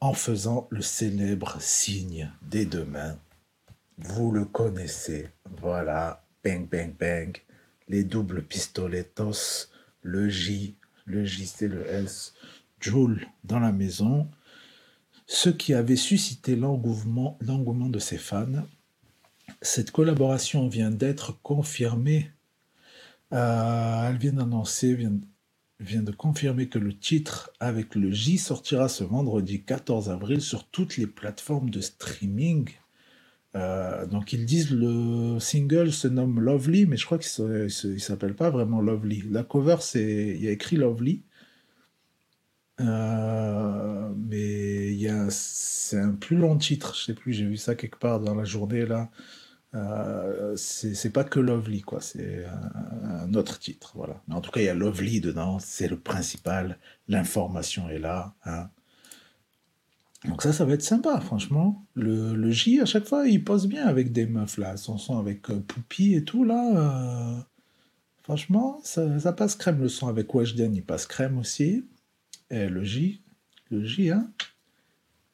en 0.00 0.14
faisant 0.14 0.68
le 0.70 0.80
célèbre 0.80 1.60
signe 1.60 2.32
des 2.40 2.64
deux 2.64 2.86
mains. 2.86 3.18
Vous 3.98 4.32
le 4.32 4.46
connaissez, 4.46 5.28
voilà, 5.60 6.24
bang, 6.42 6.66
bang, 6.66 6.94
bang, 6.98 7.36
les 7.88 8.04
doubles 8.04 8.42
pistoletos, 8.42 9.68
le 10.00 10.30
J, 10.30 10.76
le 11.04 11.26
JC, 11.26 11.68
le 11.68 11.86
S, 11.86 12.32
Joule 12.80 13.26
dans 13.44 13.58
la 13.58 13.72
maison, 13.72 14.28
ce 15.26 15.50
qui 15.50 15.74
avait 15.74 15.96
suscité 15.96 16.56
l'engouement, 16.56 17.38
de 17.40 17.98
ses 17.98 18.18
fans. 18.18 18.64
Cette 19.60 19.90
collaboration 19.90 20.68
vient 20.68 20.90
d'être 20.90 21.40
confirmée. 21.42 22.30
Euh, 23.32 24.08
elle 24.08 24.18
vient 24.18 24.34
d'annoncer, 24.34 24.94
vient, 25.80 26.02
de 26.02 26.12
confirmer 26.12 26.68
que 26.68 26.78
le 26.78 26.96
titre 26.96 27.50
avec 27.58 27.96
le 27.96 28.12
J 28.12 28.38
sortira 28.38 28.88
ce 28.88 29.02
vendredi 29.02 29.62
14 29.62 30.10
avril 30.10 30.40
sur 30.40 30.64
toutes 30.68 30.96
les 30.96 31.08
plateformes 31.08 31.70
de 31.70 31.80
streaming. 31.80 32.70
Euh, 33.56 34.06
donc 34.06 34.32
ils 34.32 34.44
disent 34.44 34.70
le 34.70 35.40
single 35.40 35.92
se 35.92 36.06
nomme 36.06 36.40
Lovely, 36.40 36.86
mais 36.86 36.96
je 36.96 37.06
crois 37.06 37.18
qu'il 37.18 37.44
ne 37.44 37.68
s'appelle 37.68 38.34
pas 38.34 38.50
vraiment 38.50 38.80
Lovely. 38.80 39.24
La 39.30 39.42
cover, 39.42 39.76
c'est 39.80 40.34
il 40.36 40.42
y 40.42 40.48
a 40.48 40.52
écrit 40.52 40.76
Lovely, 40.76 41.22
euh, 42.80 44.12
mais 44.16 44.92
il 44.92 45.00
y 45.00 45.08
a 45.08 45.28
c'est 45.30 45.98
un 45.98 46.12
plus 46.12 46.36
long 46.36 46.56
titre. 46.56 46.94
Je 46.96 47.04
sais 47.04 47.14
plus, 47.14 47.32
j'ai 47.32 47.46
vu 47.46 47.56
ça 47.56 47.74
quelque 47.74 47.98
part 47.98 48.20
dans 48.20 48.34
la 48.34 48.44
journée 48.44 48.86
là. 48.86 49.10
Euh, 49.74 50.56
c'est 50.56 51.10
pas 51.10 51.24
que 51.24 51.38
Lovely 51.38 51.82
quoi, 51.82 52.00
c'est 52.00 52.46
un, 53.02 53.34
autre 53.34 53.58
titre, 53.58 53.92
voilà. 53.94 54.22
Mais 54.28 54.34
en 54.34 54.40
tout 54.40 54.50
cas, 54.50 54.60
il 54.60 54.64
y 54.64 54.68
a 54.68 54.74
Lovely 54.74 55.20
dedans, 55.20 55.58
c'est 55.58 55.88
le 55.88 55.98
principal. 55.98 56.78
L'information 57.08 57.88
est 57.88 57.98
là. 57.98 58.34
Hein. 58.44 58.70
Donc 60.24 60.42
ça, 60.42 60.52
ça 60.52 60.64
va 60.64 60.74
être 60.74 60.82
sympa, 60.82 61.20
franchement. 61.20 61.84
Le, 61.94 62.50
J, 62.50 62.80
à 62.80 62.86
chaque 62.86 63.06
fois, 63.06 63.28
il 63.28 63.44
pose 63.44 63.66
bien 63.66 63.86
avec 63.86 64.12
des 64.12 64.26
meufs, 64.26 64.58
là. 64.58 64.76
Son 64.76 64.98
son 64.98 65.18
avec 65.18 65.50
euh, 65.50 65.60
Poupie 65.60 66.14
et 66.14 66.24
tout, 66.24 66.44
là. 66.44 66.72
Euh, 66.74 67.40
franchement, 68.22 68.80
ça, 68.82 69.20
ça, 69.20 69.32
passe 69.32 69.56
crème. 69.56 69.80
Le 69.80 69.88
son 69.88 70.08
avec 70.08 70.34
Weshden, 70.34 70.74
il 70.74 70.84
passe 70.84 71.06
crème 71.06 71.38
aussi. 71.38 71.84
Et 72.50 72.68
le 72.68 72.84
J, 72.84 73.22
le 73.70 73.84
J, 73.84 74.10
hein, 74.10 74.30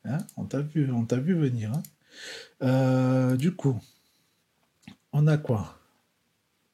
hein 0.04 0.18
on 0.36 0.44
t'a 0.44 0.60
vu, 0.60 0.90
on 0.90 1.04
t'a 1.04 1.18
vu 1.18 1.34
venir. 1.34 1.72
Hein 1.72 1.82
euh, 2.62 3.36
du 3.36 3.54
coup, 3.54 3.80
on 5.12 5.26
a 5.26 5.36
quoi? 5.36 5.78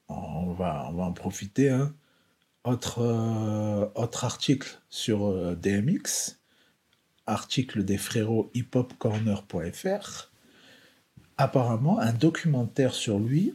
On 0.09 0.53
va, 0.53 0.89
on 0.91 0.95
va 0.95 1.05
en 1.05 1.13
profiter. 1.13 1.71
Hein. 1.71 1.95
Autre, 2.65 3.03
autre 3.95 4.25
article 4.25 4.81
sur 4.89 5.57
DMX 5.57 6.39
article 7.29 7.85
des 7.85 7.99
frérots 7.99 8.51
hiphopcorner.fr, 8.55 10.33
apparemment 11.37 12.01
un 12.01 12.13
documentaire 12.13 12.95
sur 12.95 13.21
lui 13.21 13.55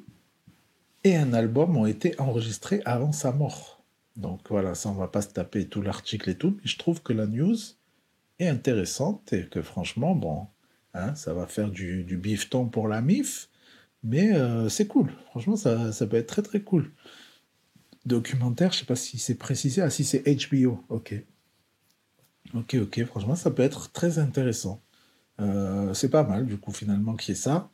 et 1.04 1.18
un 1.18 1.34
album 1.34 1.76
ont 1.76 1.86
été 1.86 2.18
enregistrés 2.20 2.82
avant 2.86 3.12
sa 3.12 3.32
mort. 3.34 3.83
Donc 4.16 4.42
voilà, 4.50 4.76
ça 4.76 4.90
on 4.90 4.94
va 4.94 5.08
pas 5.08 5.22
se 5.22 5.30
taper 5.30 5.68
tout 5.68 5.82
l'article 5.82 6.30
et 6.30 6.38
tout, 6.38 6.52
mais 6.58 6.66
je 6.66 6.78
trouve 6.78 7.02
que 7.02 7.14
la 7.14 7.26
news 7.28 7.56
est 8.40 8.48
intéressante 8.48 9.34
et 9.34 9.48
que 9.48 9.62
franchement, 9.62 10.16
bon, 10.16 10.48
hein, 10.94 11.16
ça 11.16 11.34
va 11.34 11.48
faire 11.48 11.72
du, 11.72 12.04
du 12.04 12.18
bifton 12.18 12.68
pour 12.68 12.88
la 12.88 13.02
MIF, 13.02 13.50
mais 14.04 14.34
euh, 14.36 14.70
c'est 14.70 14.88
cool. 14.88 15.14
Franchement, 15.30 15.56
ça, 15.56 15.92
ça, 15.92 16.08
peut 16.08 16.18
être 16.18 16.28
très 16.28 16.42
très 16.42 16.62
cool. 16.62 16.92
Documentaire, 18.06 18.72
je 18.74 18.80
sais 18.80 18.86
pas 18.86 18.96
si 18.96 19.18
c'est 19.18 19.36
précisé. 19.36 19.82
Ah 19.82 19.90
si, 19.90 20.04
c'est 20.04 20.24
HBO, 20.24 20.84
ok. 20.90 21.16
Ok, 22.54 22.76
ok, 22.76 23.06
franchement, 23.06 23.36
ça 23.36 23.50
peut 23.52 23.64
être 23.64 23.92
très 23.92 24.20
intéressant. 24.20 24.82
Euh, 25.40 25.94
c'est 25.94 26.10
pas 26.10 26.24
mal, 26.24 26.46
du 26.46 26.58
coup, 26.58 26.72
finalement, 26.72 27.16
qu'il 27.16 27.34
y 27.34 27.38
ait 27.38 27.42
ça. 27.42 27.70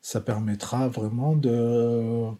Ça 0.00 0.20
permettra 0.20 0.88
vraiment 0.88 1.36
de. 1.36 2.30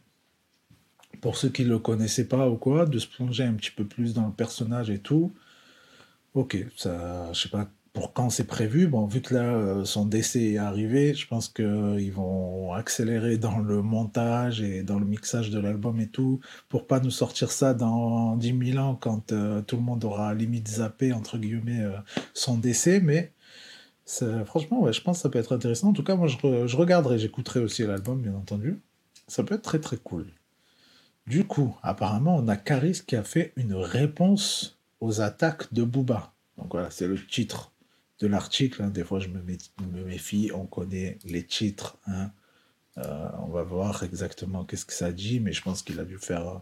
Pour 1.22 1.38
ceux 1.38 1.48
qui 1.48 1.64
ne 1.64 1.70
le 1.70 1.78
connaissaient 1.78 2.28
pas 2.28 2.50
ou 2.50 2.56
quoi, 2.56 2.84
de 2.84 2.98
se 2.98 3.06
plonger 3.06 3.44
un 3.44 3.54
petit 3.54 3.70
peu 3.70 3.84
plus 3.84 4.12
dans 4.12 4.26
le 4.26 4.32
personnage 4.32 4.90
et 4.90 4.98
tout. 4.98 5.32
Ok, 6.34 6.56
ça, 6.76 7.32
je 7.32 7.40
sais 7.40 7.48
pas 7.48 7.68
pour 7.92 8.12
quand 8.12 8.30
c'est 8.30 8.44
prévu. 8.46 8.86
Bon, 8.86 9.06
vu 9.06 9.20
que 9.20 9.34
là, 9.34 9.54
euh, 9.54 9.84
son 9.84 10.06
décès 10.06 10.52
est 10.52 10.58
arrivé, 10.58 11.14
je 11.14 11.26
pense 11.26 11.48
qu'ils 11.48 12.12
vont 12.12 12.72
accélérer 12.72 13.36
dans 13.36 13.58
le 13.58 13.82
montage 13.82 14.60
et 14.62 14.82
dans 14.82 14.98
le 14.98 15.04
mixage 15.04 15.50
de 15.50 15.58
l'album 15.58 16.00
et 16.00 16.08
tout, 16.08 16.40
pour 16.68 16.86
pas 16.86 17.00
nous 17.00 17.10
sortir 17.10 17.50
ça 17.52 17.74
dans 17.74 18.36
10 18.36 18.72
000 18.72 18.78
ans 18.78 18.96
quand 19.00 19.32
euh, 19.32 19.62
tout 19.62 19.76
le 19.76 19.82
monde 19.82 20.04
aura 20.04 20.34
limite 20.34 20.68
zappé, 20.68 21.12
entre 21.12 21.38
guillemets, 21.38 21.82
euh, 21.82 21.96
son 22.34 22.56
décès. 22.56 23.00
Mais 23.00 23.32
franchement, 24.46 24.82
ouais, 24.82 24.92
je 24.92 25.02
pense 25.02 25.18
que 25.18 25.22
ça 25.22 25.28
peut 25.28 25.38
être 25.38 25.54
intéressant. 25.54 25.88
En 25.88 25.92
tout 25.92 26.04
cas, 26.04 26.16
moi, 26.16 26.28
je 26.28 26.76
regarderai, 26.76 27.18
j'écouterai 27.18 27.60
aussi 27.60 27.86
l'album, 27.86 28.20
bien 28.20 28.34
entendu. 28.34 28.80
Ça 29.28 29.44
peut 29.44 29.54
être 29.54 29.62
très 29.62 29.80
très 29.80 29.96
cool. 29.96 30.26
Du 31.26 31.44
coup, 31.44 31.76
apparemment, 31.82 32.36
on 32.36 32.48
a 32.48 32.56
Caris 32.56 33.02
qui 33.06 33.16
a 33.16 33.22
fait 33.22 33.52
une 33.56 33.74
réponse 33.74 34.78
aux 35.00 35.20
attaques 35.20 35.72
de 35.72 35.84
Booba. 35.84 36.32
Donc 36.58 36.72
voilà, 36.72 36.90
c'est 36.90 37.06
le 37.06 37.24
titre 37.24 37.72
de 38.18 38.26
l'article. 38.26 38.82
Hein. 38.82 38.88
Des 38.88 39.04
fois, 39.04 39.20
je 39.20 39.28
me, 39.28 39.42
méfie, 40.04 40.50
on 40.54 40.66
connaît 40.66 41.18
les 41.24 41.44
titres. 41.44 41.96
Hein. 42.06 42.30
Euh, 42.98 43.28
on 43.38 43.48
va 43.48 43.62
voir 43.62 44.02
exactement 44.02 44.64
qu'est-ce 44.64 44.84
que 44.84 44.92
ça 44.92 45.12
dit, 45.12 45.40
mais 45.40 45.52
je 45.52 45.62
pense 45.62 45.82
qu'il 45.82 45.98
a 46.00 46.04
dû 46.04 46.18
faire 46.18 46.48
euh, 46.48 46.58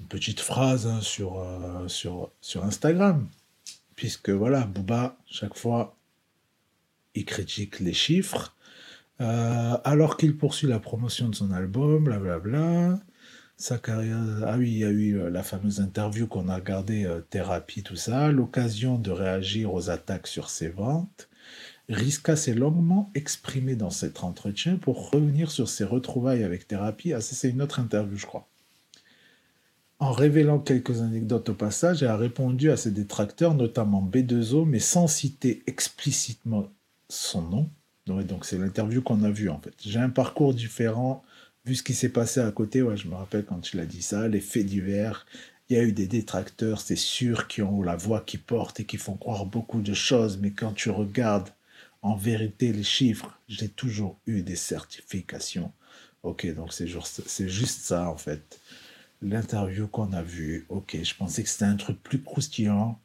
une 0.00 0.06
petite 0.06 0.40
phrase 0.40 0.86
hein, 0.86 1.00
sur, 1.00 1.38
euh, 1.38 1.88
sur, 1.88 2.30
sur 2.40 2.64
Instagram. 2.64 3.28
Puisque 3.96 4.30
voilà, 4.30 4.64
Booba, 4.64 5.16
chaque 5.26 5.56
fois, 5.56 5.96
il 7.14 7.24
critique 7.24 7.80
les 7.80 7.92
chiffres. 7.92 8.54
alors 9.18 10.16
qu'il 10.16 10.36
poursuit 10.36 10.68
la 10.68 10.78
promotion 10.78 11.28
de 11.28 11.34
son 11.34 11.50
album, 11.50 12.04
blablabla 12.04 13.00
sa 13.58 13.76
carrière. 13.76 14.16
Ah 14.46 14.56
oui, 14.56 14.70
il 14.70 14.78
y 14.78 14.84
a 14.84 14.90
eu 14.90 15.18
euh, 15.18 15.30
la 15.30 15.42
fameuse 15.42 15.80
interview 15.80 16.26
qu'on 16.26 16.48
a 16.48 16.54
regardée, 16.54 17.04
euh, 17.04 17.20
thérapie, 17.20 17.82
tout 17.82 17.96
ça, 17.96 18.30
l'occasion 18.30 18.98
de 18.98 19.10
réagir 19.10 19.74
aux 19.74 19.90
attaques 19.90 20.28
sur 20.28 20.48
ses 20.48 20.68
ventes. 20.68 21.28
Riska 21.88 22.36
s'est 22.36 22.54
longuement 22.54 23.10
exprimé 23.14 23.74
dans 23.74 23.90
cet 23.90 24.22
entretien 24.22 24.76
pour 24.76 25.10
revenir 25.10 25.50
sur 25.50 25.68
ses 25.68 25.84
retrouvailles 25.84 26.44
avec 26.44 26.68
thérapie. 26.68 27.12
Ah, 27.12 27.20
c'est 27.20 27.50
une 27.50 27.60
autre 27.60 27.80
interview, 27.80 28.16
je 28.16 28.26
crois. 28.26 28.46
En 29.98 30.12
révélant 30.12 30.60
quelques 30.60 31.00
anecdotes 31.00 31.48
au 31.48 31.54
passage, 31.54 32.04
elle 32.04 32.10
a 32.10 32.16
répondu 32.16 32.70
à 32.70 32.76
ses 32.76 32.92
détracteurs, 32.92 33.54
notamment 33.54 34.08
B2O, 34.08 34.64
mais 34.64 34.78
sans 34.78 35.08
citer 35.08 35.64
explicitement 35.66 36.68
son 37.08 37.42
nom. 37.42 37.70
Donc 38.06 38.44
c'est 38.44 38.58
l'interview 38.58 39.02
qu'on 39.02 39.22
a 39.24 39.30
vue 39.30 39.50
en 39.50 39.60
fait. 39.60 39.74
J'ai 39.80 39.98
un 39.98 40.08
parcours 40.08 40.54
différent 40.54 41.22
vu 41.68 41.74
ce 41.74 41.82
qui 41.82 41.94
s'est 41.94 42.08
passé 42.08 42.40
à 42.40 42.50
côté, 42.50 42.80
ouais, 42.82 42.96
je 42.96 43.08
me 43.08 43.14
rappelle 43.14 43.44
quand 43.44 43.72
il 43.74 43.80
a 43.80 43.84
dit 43.84 44.00
ça, 44.00 44.26
les 44.26 44.40
faits 44.40 44.64
divers, 44.64 45.26
il 45.68 45.76
y 45.76 45.80
a 45.80 45.82
eu 45.82 45.92
des 45.92 46.06
détracteurs, 46.06 46.80
c'est 46.80 46.96
sûr, 46.96 47.46
qui 47.46 47.60
ont 47.60 47.82
la 47.82 47.94
voix 47.94 48.22
qui 48.22 48.38
porte 48.38 48.80
et 48.80 48.84
qui 48.84 48.96
font 48.96 49.16
croire 49.16 49.44
beaucoup 49.44 49.82
de 49.82 49.92
choses, 49.92 50.38
mais 50.38 50.50
quand 50.50 50.72
tu 50.72 50.88
regardes 50.88 51.50
en 52.00 52.16
vérité 52.16 52.72
les 52.72 52.82
chiffres, 52.82 53.38
j'ai 53.48 53.68
toujours 53.68 54.18
eu 54.26 54.40
des 54.40 54.56
certifications. 54.56 55.70
Ok, 56.22 56.46
donc 56.54 56.72
c'est 56.72 56.88
juste 57.48 57.82
ça 57.82 58.08
en 58.08 58.16
fait. 58.16 58.60
L'interview 59.20 59.88
qu'on 59.88 60.12
a 60.14 60.22
vue, 60.22 60.64
ok, 60.70 60.96
je 61.02 61.14
pensais 61.14 61.42
que 61.42 61.48
c'était 61.48 61.64
un 61.66 61.76
truc 61.76 62.02
plus 62.02 62.22
croustillant 62.22 62.98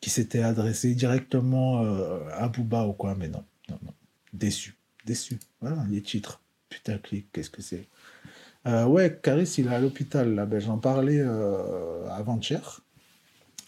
qui 0.00 0.10
s'était 0.10 0.42
adressé 0.42 0.94
directement 0.94 1.84
euh, 1.84 2.28
à 2.32 2.48
Booba 2.48 2.86
ou 2.86 2.92
quoi, 2.92 3.14
mais 3.14 3.28
non, 3.28 3.44
non, 3.68 3.78
non. 3.82 3.94
Déçu, 4.32 4.76
déçu. 5.06 5.38
Voilà, 5.60 5.86
les 5.88 6.02
titres. 6.02 6.40
Putain, 6.74 6.98
clic, 6.98 7.30
qu'est-ce 7.32 7.50
que 7.50 7.62
c'est? 7.62 7.88
Euh, 8.66 8.86
Ouais, 8.86 9.18
Caris, 9.22 9.54
il 9.58 9.66
est 9.68 9.70
à 9.74 9.80
l'hôpital, 9.80 10.34
là. 10.34 10.46
Ben, 10.46 10.60
J'en 10.60 10.78
parlais 10.78 11.20
euh, 11.20 12.08
avant-hier. 12.10 12.82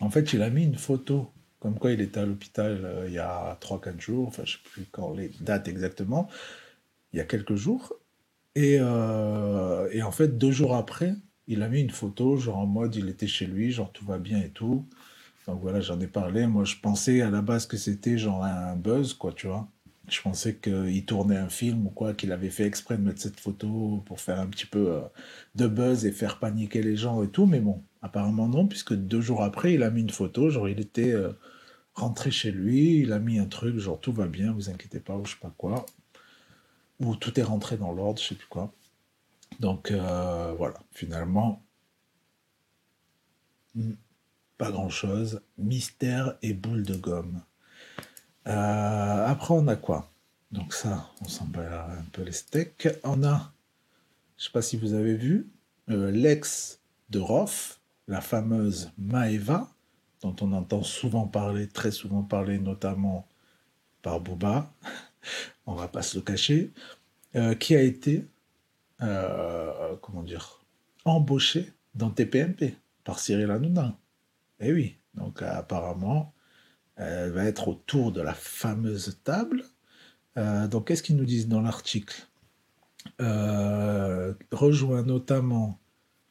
En 0.00 0.10
fait, 0.10 0.32
il 0.34 0.42
a 0.42 0.50
mis 0.50 0.64
une 0.64 0.76
photo, 0.78 1.32
comme 1.60 1.78
quoi 1.78 1.92
il 1.92 2.00
était 2.02 2.20
à 2.20 2.26
l'hôpital 2.26 2.82
euh, 2.84 3.06
il 3.08 3.14
y 3.14 3.18
a 3.18 3.56
3-4 3.60 4.00
jours, 4.00 4.28
enfin, 4.28 4.44
je 4.46 4.54
sais 4.54 4.58
plus 4.64 4.86
quand 4.92 5.14
les 5.14 5.30
dates 5.40 5.68
exactement, 5.68 6.28
il 7.12 7.18
y 7.18 7.20
a 7.22 7.26
quelques 7.26 7.56
jours. 7.56 7.94
Et, 8.56 8.74
et 8.76 10.02
en 10.02 10.12
fait, 10.12 10.38
deux 10.38 10.52
jours 10.52 10.74
après, 10.76 11.14
il 11.46 11.62
a 11.62 11.68
mis 11.68 11.80
une 11.82 11.90
photo, 11.90 12.36
genre 12.36 12.58
en 12.58 12.66
mode, 12.66 12.94
il 12.96 13.08
était 13.08 13.26
chez 13.26 13.46
lui, 13.46 13.70
genre 13.72 13.92
tout 13.92 14.04
va 14.04 14.18
bien 14.18 14.40
et 14.42 14.50
tout. 14.50 14.86
Donc 15.46 15.60
voilà, 15.62 15.80
j'en 15.80 16.00
ai 16.00 16.08
parlé. 16.08 16.46
Moi, 16.46 16.64
je 16.64 16.76
pensais 16.82 17.22
à 17.22 17.30
la 17.30 17.42
base 17.42 17.66
que 17.66 17.76
c'était 17.78 18.18
genre 18.18 18.44
un 18.44 18.76
buzz, 18.76 19.14
quoi, 19.14 19.32
tu 19.34 19.48
vois. 19.48 19.68
Je 20.08 20.20
pensais 20.22 20.56
qu'il 20.56 21.04
tournait 21.04 21.36
un 21.36 21.48
film 21.48 21.86
ou 21.86 21.90
quoi, 21.90 22.14
qu'il 22.14 22.30
avait 22.32 22.50
fait 22.50 22.64
exprès 22.64 22.96
de 22.96 23.02
mettre 23.02 23.20
cette 23.20 23.40
photo 23.40 24.02
pour 24.06 24.20
faire 24.20 24.38
un 24.38 24.46
petit 24.46 24.66
peu 24.66 24.92
euh, 24.92 25.00
de 25.56 25.66
buzz 25.66 26.06
et 26.06 26.12
faire 26.12 26.38
paniquer 26.38 26.82
les 26.82 26.96
gens 26.96 27.22
et 27.24 27.28
tout, 27.28 27.46
mais 27.46 27.58
bon, 27.60 27.82
apparemment 28.02 28.48
non, 28.48 28.66
puisque 28.68 28.94
deux 28.94 29.20
jours 29.20 29.42
après, 29.42 29.74
il 29.74 29.82
a 29.82 29.90
mis 29.90 30.02
une 30.02 30.10
photo, 30.10 30.48
genre 30.48 30.68
il 30.68 30.78
était 30.80 31.12
euh, 31.12 31.32
rentré 31.94 32.30
chez 32.30 32.52
lui, 32.52 32.98
il 33.00 33.12
a 33.12 33.18
mis 33.18 33.38
un 33.40 33.46
truc, 33.46 33.78
genre 33.78 34.00
tout 34.00 34.12
va 34.12 34.26
bien, 34.28 34.52
vous 34.52 34.70
inquiétez 34.70 35.00
pas, 35.00 35.16
ou 35.16 35.24
je 35.24 35.32
sais 35.32 35.38
pas 35.40 35.52
quoi, 35.56 35.86
ou 37.00 37.16
tout 37.16 37.38
est 37.40 37.42
rentré 37.42 37.76
dans 37.76 37.92
l'ordre, 37.92 38.20
je 38.20 38.28
sais 38.28 38.34
plus 38.36 38.48
quoi. 38.48 38.72
Donc 39.60 39.90
euh, 39.90 40.54
voilà, 40.56 40.78
finalement, 40.92 41.62
hmm, 43.74 43.92
pas 44.58 44.70
grand 44.70 44.88
chose, 44.88 45.40
mystère 45.58 46.36
et 46.42 46.54
boule 46.54 46.82
de 46.82 46.94
gomme. 46.94 47.42
Euh, 48.46 49.26
après, 49.26 49.54
on 49.54 49.66
a 49.68 49.76
quoi? 49.76 50.10
Donc 50.52 50.72
ça, 50.72 51.10
on 51.22 51.28
s'en 51.28 51.46
bat 51.46 51.86
un 51.90 52.04
peu 52.12 52.22
les 52.22 52.32
steaks. 52.32 52.88
On 53.02 53.24
a, 53.24 53.52
je 54.36 54.44
sais 54.44 54.52
pas 54.52 54.62
si 54.62 54.76
vous 54.76 54.94
avez 54.94 55.14
vu, 55.14 55.48
euh, 55.90 56.10
l'ex 56.10 56.80
de 57.10 57.18
Roth, 57.18 57.80
la 58.08 58.20
fameuse 58.20 58.92
Maeva, 58.98 59.68
dont 60.22 60.36
on 60.40 60.52
entend 60.52 60.82
souvent 60.82 61.26
parler, 61.26 61.68
très 61.68 61.90
souvent 61.90 62.22
parler, 62.22 62.58
notamment 62.58 63.26
par 64.02 64.20
Booba, 64.20 64.70
on 65.66 65.74
va 65.74 65.88
pas 65.88 66.02
se 66.02 66.16
le 66.16 66.22
cacher, 66.22 66.72
euh, 67.34 67.54
qui 67.54 67.74
a 67.74 67.82
été, 67.82 68.24
comment 68.98 70.22
dire, 70.22 70.60
embauché 71.04 71.72
dans 71.94 72.10
TPMP 72.10 72.76
par 73.04 73.18
Cyril 73.18 73.50
Hanouna. 73.50 73.96
Eh 74.60 74.72
oui, 74.72 74.96
donc 75.14 75.42
apparemment, 75.42 76.32
elle 76.96 77.30
va 77.30 77.44
être 77.44 77.68
autour 77.68 78.12
de 78.12 78.20
la 78.20 78.34
fameuse 78.34 79.18
table. 79.24 79.64
Euh, 80.36 80.66
donc, 80.66 80.88
qu'est-ce 80.88 81.02
qu'ils 81.02 81.16
nous 81.16 81.24
disent 81.24 81.48
dans 81.48 81.60
l'article? 81.60 82.26
Euh, 83.20 84.34
Rejoint 84.50 85.02
notamment, 85.02 85.78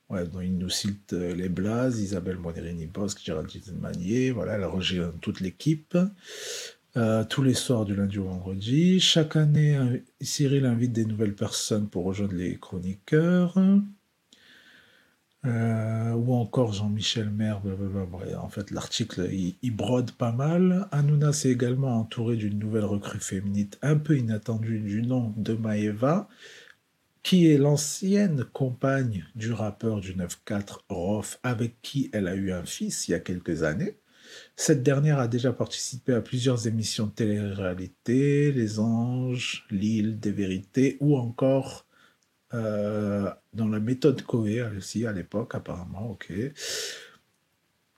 ouais, 0.09 0.27
donc 0.27 0.43
ils 0.43 0.57
nous 0.57 0.69
citent 0.69 1.13
euh, 1.13 1.33
les 1.33 1.49
Blaz, 1.49 1.99
Isabelle 1.99 2.37
Monerini-Bosque, 2.37 3.21
Géraldine 3.23 3.79
Manier, 3.79 4.31
voilà, 4.31 4.53
elle 4.53 4.65
rejoint 4.65 5.13
toute 5.21 5.39
l'équipe. 5.39 5.97
tous 7.29 7.43
les 7.43 7.53
soirs 7.53 7.85
du 7.85 7.95
lundi 7.95 8.19
au 8.19 8.25
vendredi. 8.25 8.99
Chaque 8.99 9.35
année, 9.35 10.03
Cyril 10.21 10.65
invite 10.65 10.93
des 10.93 11.05
nouvelles 11.05 11.35
personnes 11.35 11.89
pour 11.89 12.05
rejoindre 12.05 12.35
les 12.35 12.57
chroniqueurs. 12.57 13.57
Euh, 15.45 16.13
ou 16.13 16.33
encore 16.33 16.73
Jean-Michel 16.73 17.29
Maire, 17.29 17.61
en 18.41 18.49
fait 18.49 18.71
l'article 18.71 19.29
il, 19.31 19.75
brode 19.75 20.11
pas 20.11 20.31
mal. 20.31 20.87
Hanouna 20.91 21.33
s'est 21.33 21.51
également 21.51 21.99
entouré 21.99 22.35
d'une 22.35 22.57
nouvelle 22.57 22.85
recrue 22.85 23.19
féminine 23.19 23.69
un 23.81 23.97
peu 23.97 24.17
inattendue 24.17 24.79
du 24.79 25.03
nom 25.03 25.33
de 25.37 25.53
Maeva, 25.53 26.27
qui 27.21 27.47
est 27.51 27.57
l'ancienne 27.57 28.45
compagne 28.53 29.25
du 29.35 29.51
rappeur 29.51 29.99
du 29.99 30.15
9-4 30.15 30.79
Rof, 30.89 31.39
avec 31.43 31.81
qui 31.81 32.09
elle 32.13 32.27
a 32.27 32.35
eu 32.35 32.51
un 32.51 32.65
fils 32.65 33.07
il 33.07 33.11
y 33.11 33.15
a 33.15 33.19
quelques 33.19 33.63
années. 33.63 33.97
Cette 34.55 34.81
dernière 34.81 35.19
a 35.19 35.27
déjà 35.27 35.53
participé 35.53 36.13
à 36.13 36.21
plusieurs 36.21 36.67
émissions 36.67 37.05
de 37.05 37.11
télé-réalité, 37.11 38.51
Les 38.51 38.79
Anges, 38.79 39.65
L'île 39.69 40.19
des 40.19 40.31
vérités, 40.31 40.97
ou 40.99 41.17
encore 41.17 41.84
euh, 42.53 43.29
dans 43.53 43.67
la 43.67 43.79
méthode 43.79 44.21
Coé 44.21 44.61
aussi 44.77 45.05
à 45.05 45.11
l'époque 45.11 45.55
apparemment, 45.55 46.11
ok. 46.11 46.31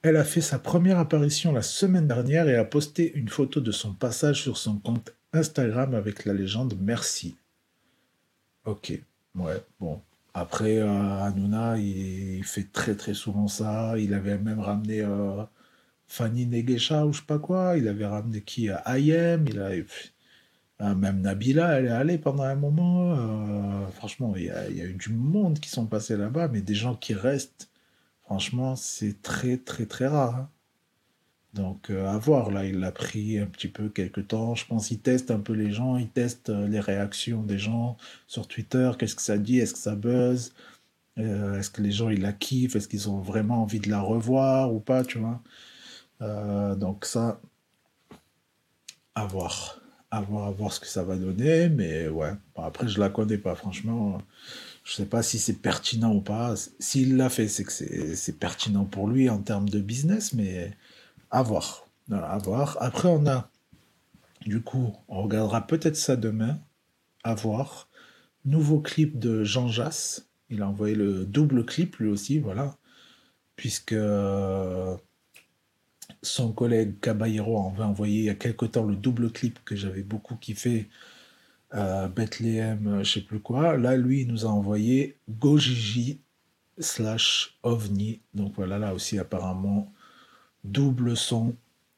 Elle 0.02 0.16
a 0.16 0.24
fait 0.24 0.40
sa 0.40 0.58
première 0.58 0.98
apparition 0.98 1.52
la 1.52 1.62
semaine 1.62 2.06
dernière 2.06 2.48
et 2.48 2.56
a 2.56 2.64
posté 2.64 3.12
une 3.14 3.28
photo 3.28 3.60
de 3.60 3.72
son 3.72 3.92
passage 3.92 4.42
sur 4.42 4.56
son 4.56 4.78
compte 4.78 5.12
Instagram 5.32 5.94
avec 5.94 6.24
la 6.24 6.32
légende 6.32 6.76
Merci. 6.80 7.36
Ok, 8.64 8.92
ouais, 9.34 9.62
bon. 9.80 10.00
Après, 10.34 10.78
euh, 10.78 10.86
Hanouna, 10.86 11.78
il, 11.78 12.44
fait 12.44 12.70
très 12.72 12.94
très 12.94 13.14
souvent 13.14 13.48
ça. 13.48 13.98
Il 13.98 14.14
avait 14.14 14.38
même 14.38 14.60
ramené 14.60 15.00
euh, 15.00 15.42
Fanny 16.06 16.46
Negesha 16.46 17.06
ou 17.06 17.12
je 17.12 17.18
sais 17.20 17.26
pas 17.26 17.38
quoi. 17.38 17.76
Il 17.76 17.88
avait 17.88 18.06
ramené 18.06 18.42
qui 18.42 18.68
Ayem. 18.86 19.46
Il 19.48 19.60
a, 19.60 19.70
ah, 19.70 19.72
même 20.80 21.20
Nabila, 21.22 21.78
elle 21.78 21.86
est 21.86 21.90
allée 21.90 22.18
pendant 22.18 22.44
un 22.44 22.54
moment. 22.54 23.14
Euh, 23.16 23.86
franchement, 23.88 24.34
il 24.36 24.44
y, 24.44 24.50
a, 24.50 24.70
eu 24.70 24.94
du 24.94 25.12
monde 25.12 25.58
qui 25.58 25.68
sont 25.70 25.86
passés 25.86 26.16
là-bas, 26.16 26.48
mais 26.48 26.60
des 26.60 26.74
gens 26.74 26.94
qui 26.94 27.14
restent, 27.14 27.68
franchement, 28.22 28.76
c'est 28.76 29.20
très, 29.22 29.56
très, 29.56 29.86
très 29.86 30.06
rare. 30.06 30.36
Hein. 30.36 30.50
Donc, 31.54 31.90
euh, 31.90 32.06
à 32.06 32.18
voir, 32.18 32.50
là, 32.50 32.64
il 32.64 32.82
a 32.84 32.92
pris 32.92 33.38
un 33.38 33.46
petit 33.46 33.68
peu 33.68 33.88
quelques 33.88 34.28
temps. 34.28 34.54
Je 34.54 34.66
pense 34.66 34.88
qu'il 34.88 35.00
teste 35.00 35.30
un 35.30 35.40
peu 35.40 35.54
les 35.54 35.72
gens, 35.72 35.96
il 35.96 36.08
teste 36.08 36.50
euh, 36.50 36.68
les 36.68 36.80
réactions 36.80 37.42
des 37.42 37.58
gens 37.58 37.96
sur 38.28 38.46
Twitter. 38.46 38.90
Qu'est-ce 38.98 39.16
que 39.16 39.22
ça 39.22 39.38
dit? 39.38 39.58
Est-ce 39.58 39.72
que 39.74 39.80
ça 39.80 39.96
buzz? 39.96 40.54
Est-ce 41.16 41.70
que 41.70 41.82
les 41.82 41.90
gens, 41.90 42.10
ils 42.10 42.20
la 42.22 42.32
kiffent? 42.32 42.76
Est-ce 42.76 42.86
qu'ils 42.86 43.10
ont 43.10 43.18
vraiment 43.18 43.62
envie 43.62 43.80
de 43.80 43.90
la 43.90 44.00
revoir 44.00 44.72
ou 44.72 44.78
pas, 44.78 45.04
tu 45.04 45.18
vois? 45.18 45.42
Donc, 46.76 47.04
ça, 47.04 47.40
à 49.16 49.26
voir. 49.26 49.77
À 50.10 50.22
voir, 50.22 50.46
à 50.48 50.50
voir 50.50 50.72
ce 50.72 50.80
que 50.80 50.86
ça 50.86 51.02
va 51.02 51.16
donner. 51.16 51.68
Mais 51.68 52.08
ouais, 52.08 52.32
Bon, 52.54 52.62
après, 52.62 52.88
je 52.88 52.98
la 52.98 53.10
connais 53.10 53.38
pas, 53.38 53.54
franchement. 53.54 54.20
Je 54.84 54.94
sais 54.94 55.06
pas 55.06 55.22
si 55.22 55.38
c'est 55.38 55.60
pertinent 55.60 56.14
ou 56.14 56.20
pas. 56.22 56.54
S'il 56.78 57.16
l'a 57.16 57.28
fait, 57.28 57.48
c'est 57.48 57.64
que 57.64 57.72
c'est 57.72 58.38
pertinent 58.38 58.84
pour 58.84 59.08
lui 59.08 59.28
en 59.28 59.38
termes 59.38 59.68
de 59.68 59.80
business, 59.80 60.32
mais 60.32 60.72
à 61.30 61.42
voir. 61.42 61.86
Voilà, 62.08 62.28
à 62.30 62.38
voir. 62.38 62.78
Après, 62.80 63.08
on 63.08 63.26
a, 63.26 63.50
du 64.46 64.62
coup, 64.62 64.94
on 65.08 65.22
regardera 65.22 65.66
peut-être 65.66 65.96
ça 65.96 66.16
demain. 66.16 66.58
À 67.22 67.34
voir. 67.34 67.88
Nouveau 68.44 68.80
clip 68.80 69.18
de 69.18 69.44
Jean 69.44 69.68
Jass. 69.68 70.26
Il 70.48 70.62
a 70.62 70.68
envoyé 70.68 70.94
le 70.94 71.26
double 71.26 71.66
clip 71.66 71.96
lui 71.96 72.08
aussi, 72.08 72.38
voilà. 72.38 72.76
Puisque 73.56 73.94
son 76.22 76.52
collègue 76.52 76.98
Caballero 77.00 77.70
avait 77.70 77.84
envoyé 77.84 78.18
il 78.20 78.24
y 78.24 78.30
a 78.30 78.34
quelque 78.34 78.66
temps 78.66 78.84
le 78.84 78.96
double 78.96 79.30
clip 79.30 79.58
que 79.64 79.76
j'avais 79.76 80.02
beaucoup 80.02 80.36
kiffé. 80.36 80.88
euh, 81.74 82.08
Bethléem, 82.08 82.86
euh, 82.86 83.04
je 83.04 83.14
sais 83.14 83.20
plus 83.20 83.40
quoi. 83.40 83.76
Là, 83.76 83.96
lui, 83.96 84.22
il 84.22 84.28
nous 84.28 84.46
a 84.46 84.48
envoyé 84.48 85.18
Gojiji 85.28 86.20
slash 86.78 87.58
OVNI. 87.62 88.20
Donc 88.34 88.54
voilà, 88.56 88.78
là 88.78 88.94
aussi, 88.94 89.18
apparemment, 89.18 89.92
double 90.64 91.16
son. 91.16 91.54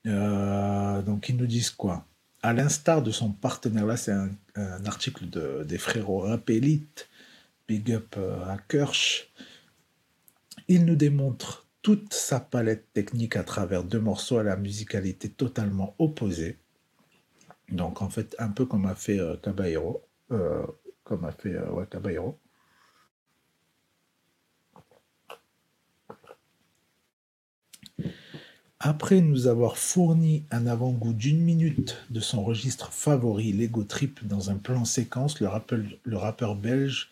Euh, 0.07 1.03
donc 1.03 1.29
ils 1.29 1.37
nous 1.37 1.47
disent 1.47 1.71
quoi? 1.71 2.07
À 2.43 2.53
l'instar 2.55 3.03
de 3.03 3.11
son 3.11 3.31
partenaire, 3.33 3.87
là, 3.87 3.97
c'est 3.97 4.13
un, 4.13 4.31
article 4.87 5.29
de, 5.29 5.65
des 5.65 5.79
frérots 5.79 6.21
Rap 6.21 6.49
Elite, 6.51 7.09
Big 7.69 7.93
Up 7.93 8.15
euh, 8.17 8.45
à 8.47 8.59
Kirsch. 8.59 9.31
Il 10.69 10.85
nous 10.87 10.97
démontre 10.97 11.67
toute 11.83 12.13
sa 12.13 12.41
palette 12.41 12.93
technique 12.93 13.37
à 13.37 13.45
travers 13.45 13.85
deux 13.85 14.01
morceaux 14.01 14.39
à 14.39 14.43
la 14.43 14.57
musicalité 14.57 15.31
totalement 15.31 15.95
opposée. 15.99 16.59
Donc, 17.71 18.03
en 18.03 18.11
fait, 18.11 18.35
un 18.39 18.49
peu 18.49 18.67
comme 18.67 18.87
a 18.87 18.95
fait 18.95 19.19
euh, 19.21 19.37
euh, 20.33 20.67
comme 21.05 21.25
a 21.25 21.33
fait 21.33 21.55
euh. 21.55 22.33
Après 28.83 29.21
nous 29.21 29.47
avoir 29.47 29.77
fourni 29.77 30.47
un 30.51 30.67
avant-goût 30.67 31.13
d'une 31.13 31.41
minute 31.41 31.99
de 32.09 32.21
son 32.21 32.43
registre 32.43 32.93
favori, 32.93 33.53
Lego 33.53 33.85
Trip, 33.85 34.27
dans 34.27 34.51
un 34.51 34.57
plan 34.57 34.87
séquence, 34.87 35.39
le 35.41 36.17
rappeur 36.17 36.57
belge 36.57 37.11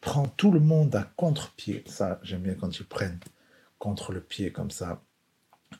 prend 0.00 0.26
tout 0.26 0.50
le 0.50 0.58
monde 0.60 0.94
à 0.96 1.04
contre-pied. 1.16 1.84
Ça, 1.86 2.18
j'aime 2.24 2.42
bien 2.42 2.54
quand 2.54 2.76
ils 2.78 2.86
prennent 2.86 3.20
contre 3.78 4.12
le 4.12 4.20
pied 4.20 4.52
comme 4.52 4.70
ça. 4.70 5.02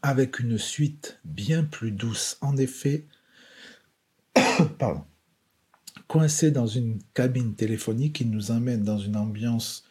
Avec 0.02 0.40
une 0.40 0.58
suite 0.58 1.20
bien 1.24 1.64
plus 1.64 1.92
douce. 1.92 2.38
En 2.40 2.56
effet, 2.56 3.06
pardon, 4.78 5.04
coincé 6.08 6.50
dans 6.50 6.66
une 6.66 6.98
cabine 7.14 7.54
téléphonique, 7.54 8.20
il 8.20 8.30
nous 8.30 8.50
emmène 8.50 8.82
dans 8.82 8.98
une 8.98 9.16
ambiance 9.16 9.84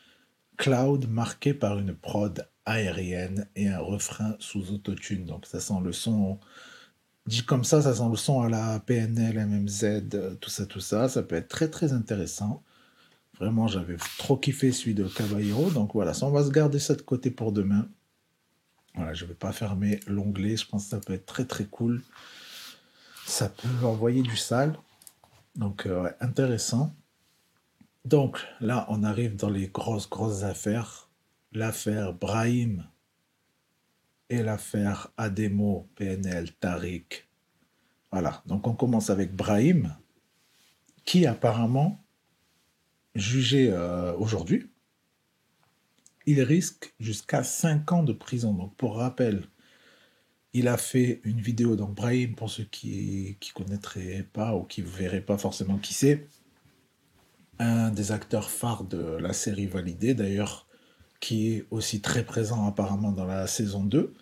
cloud 0.57 1.09
marquée 1.09 1.53
par 1.53 1.79
une 1.79 1.93
prod 1.93 2.47
aérienne 2.65 3.47
et 3.55 3.67
un 3.67 3.79
refrain 3.79 4.35
sous 4.39 4.71
autotune. 4.71 5.25
Donc 5.25 5.45
ça 5.45 5.59
sent 5.59 5.81
le 5.83 5.91
son, 5.91 6.39
dit 7.27 7.43
comme 7.43 7.63
ça, 7.63 7.81
ça 7.81 7.93
sent 7.93 8.09
le 8.09 8.15
son 8.15 8.41
à 8.41 8.49
la 8.49 8.79
PNL, 8.79 9.45
MMZ, 9.45 9.83
euh, 10.13 10.35
tout 10.35 10.49
ça, 10.49 10.65
tout 10.65 10.79
ça. 10.79 11.09
Ça 11.09 11.23
peut 11.23 11.35
être 11.35 11.47
très 11.49 11.69
très 11.69 11.93
intéressant. 11.93 12.63
Vraiment, 13.39 13.67
j'avais 13.67 13.97
trop 14.17 14.37
kiffé 14.37 14.71
celui 14.71 14.93
de 14.93 15.07
Caballero. 15.07 15.69
Donc 15.69 15.93
voilà, 15.93 16.13
ça, 16.13 16.25
on 16.25 16.31
va 16.31 16.43
se 16.43 16.51
garder 16.51 16.79
ça 16.79 16.95
de 16.95 17.01
côté 17.01 17.31
pour 17.31 17.51
demain. 17.51 17.87
Voilà, 18.95 19.13
je 19.13 19.25
ne 19.25 19.29
vais 19.29 19.35
pas 19.35 19.51
fermer 19.51 19.99
l'onglet. 20.07 20.55
Je 20.55 20.65
pense 20.65 20.85
que 20.85 20.89
ça 20.91 20.99
peut 20.99 21.13
être 21.13 21.25
très 21.25 21.45
très 21.45 21.65
cool. 21.65 22.01
Ça 23.25 23.49
peut 23.49 23.85
envoyer 23.85 24.21
du 24.21 24.37
sale. 24.37 24.77
Donc 25.55 25.85
euh, 25.85 26.09
intéressant. 26.21 26.93
Donc 28.05 28.39
là, 28.61 28.85
on 28.89 29.03
arrive 29.03 29.35
dans 29.35 29.49
les 29.49 29.67
grosses, 29.67 30.09
grosses 30.09 30.43
affaires. 30.43 31.09
L'affaire 31.51 32.13
Brahim 32.13 32.85
et 34.29 34.43
l'affaire 34.43 35.09
Ademo, 35.17 35.87
PNL, 35.95 36.51
Tariq. 36.53 37.27
Voilà, 38.11 38.41
donc 38.45 38.67
on 38.67 38.73
commence 38.73 39.09
avec 39.09 39.35
Brahim, 39.35 39.95
qui 41.03 41.25
apparemment, 41.25 42.04
jugé 43.15 43.69
euh, 43.71 44.13
aujourd'hui, 44.15 44.69
il 46.25 46.41
risque 46.41 46.93
jusqu'à 46.99 47.43
5 47.43 47.91
ans 47.91 48.03
de 48.03 48.13
prison. 48.13 48.53
Donc 48.53 48.75
pour 48.75 48.97
rappel, 48.97 49.47
il 50.53 50.67
a 50.67 50.77
fait 50.77 51.21
une 51.23 51.41
vidéo, 51.41 51.75
donc 51.75 51.93
Brahim, 51.95 52.35
pour 52.35 52.49
ceux 52.49 52.63
qui 52.63 53.37
ne 53.41 53.53
connaîtraient 53.53 54.27
pas 54.31 54.55
ou 54.55 54.63
qui 54.63 54.81
ne 54.81 54.87
verraient 54.87 55.21
pas 55.21 55.37
forcément 55.37 55.77
qui 55.77 55.93
c'est, 55.93 56.27
un 57.59 57.89
des 57.89 58.11
acteurs 58.11 58.49
phares 58.49 58.83
de 58.83 59.17
la 59.17 59.33
série 59.33 59.67
Validée, 59.67 60.13
d'ailleurs, 60.13 60.67
qui 61.19 61.53
est 61.53 61.65
aussi 61.71 62.01
très 62.01 62.23
présent 62.23 62.67
apparemment 62.67 63.11
dans 63.11 63.25
la 63.25 63.47
saison 63.47 63.83
2, 63.83 64.13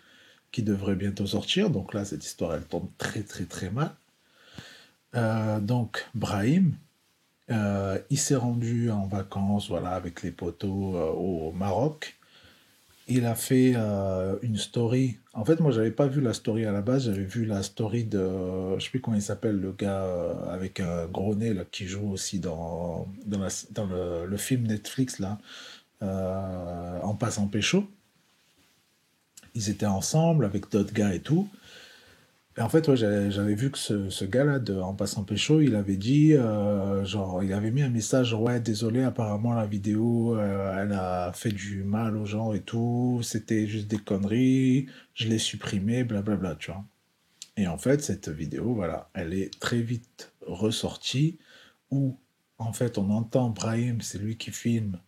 qui 0.52 0.62
devrait 0.62 0.96
bientôt 0.96 1.26
sortir. 1.26 1.70
Donc 1.70 1.94
là, 1.94 2.04
cette 2.04 2.24
histoire, 2.24 2.54
elle 2.54 2.64
tombe 2.64 2.88
très 2.98 3.22
très 3.22 3.44
très 3.44 3.70
mal. 3.70 3.94
Euh, 5.14 5.60
donc, 5.60 6.06
Brahim, 6.14 6.76
euh, 7.50 7.98
il 8.10 8.18
s'est 8.18 8.36
rendu 8.36 8.90
en 8.90 9.06
vacances, 9.06 9.68
voilà, 9.68 9.90
avec 9.90 10.22
les 10.22 10.30
potos 10.30 10.94
euh, 10.94 11.10
au 11.10 11.52
Maroc. 11.52 12.16
Il 13.06 13.26
a 13.26 13.34
fait 13.34 13.74
euh, 13.76 14.36
une 14.42 14.56
story. 14.56 15.18
En 15.34 15.44
fait, 15.44 15.60
moi, 15.60 15.70
j'avais 15.70 15.90
pas 15.90 16.06
vu 16.06 16.22
la 16.22 16.32
story 16.32 16.64
à 16.64 16.72
la 16.72 16.80
base. 16.80 17.04
J'avais 17.04 17.24
vu 17.24 17.44
la 17.44 17.62
story 17.62 18.04
de, 18.04 18.78
je 18.78 18.84
sais 18.84 18.90
plus 18.90 19.00
comment 19.00 19.16
il 19.16 19.22
s'appelle, 19.22 19.60
le 19.60 19.72
gars 19.72 20.06
avec 20.50 20.80
un 20.80 21.04
gros 21.06 21.34
nez 21.34 21.54
qui 21.70 21.86
joue 21.86 22.10
aussi 22.10 22.38
dans 22.38 23.06
dans, 23.26 23.86
le, 23.86 24.36
film 24.38 24.66
Netflix 24.66 25.18
là, 25.18 25.38
en 26.00 27.14
passant 27.14 27.46
pécho. 27.46 27.84
Ils 29.54 29.68
étaient 29.68 29.86
ensemble 29.86 30.46
avec 30.46 30.70
d'autres 30.70 30.94
gars 30.94 31.12
et 31.12 31.20
tout. 31.20 31.48
Et 32.56 32.60
en 32.60 32.68
fait, 32.68 32.86
ouais, 32.86 32.96
j'avais 32.96 33.54
vu 33.54 33.70
que 33.72 33.78
ce, 33.78 34.08
ce 34.10 34.24
gars-là, 34.24 34.60
En 34.82 34.94
passant 34.94 35.24
pécho, 35.24 35.60
il 35.60 35.74
avait 35.74 35.96
dit, 35.96 36.34
euh, 36.34 37.04
genre, 37.04 37.42
il 37.42 37.52
avait 37.52 37.72
mis 37.72 37.82
un 37.82 37.88
message, 37.90 38.32
ouais, 38.32 38.60
désolé, 38.60 39.02
apparemment 39.02 39.54
la 39.54 39.66
vidéo, 39.66 40.36
euh, 40.38 40.80
elle 40.80 40.92
a 40.92 41.32
fait 41.32 41.50
du 41.50 41.82
mal 41.82 42.16
aux 42.16 42.26
gens 42.26 42.52
et 42.52 42.60
tout, 42.60 43.20
c'était 43.24 43.66
juste 43.66 43.88
des 43.88 43.98
conneries, 43.98 44.86
je 45.14 45.28
l'ai 45.28 45.38
supprimée, 45.38 46.04
blablabla, 46.04 46.54
tu 46.54 46.70
vois. 46.70 46.84
Et 47.56 47.66
en 47.66 47.78
fait, 47.78 48.02
cette 48.02 48.28
vidéo, 48.28 48.74
voilà, 48.74 49.10
elle 49.14 49.34
est 49.34 49.58
très 49.60 49.80
vite 49.82 50.32
ressortie, 50.46 51.38
où, 51.90 52.18
en 52.58 52.72
fait, 52.72 52.98
on 52.98 53.10
entend 53.10 53.50
Brahim, 53.50 54.00
c'est 54.00 54.18
lui 54.18 54.36
qui 54.36 54.52
filme, 54.52 55.00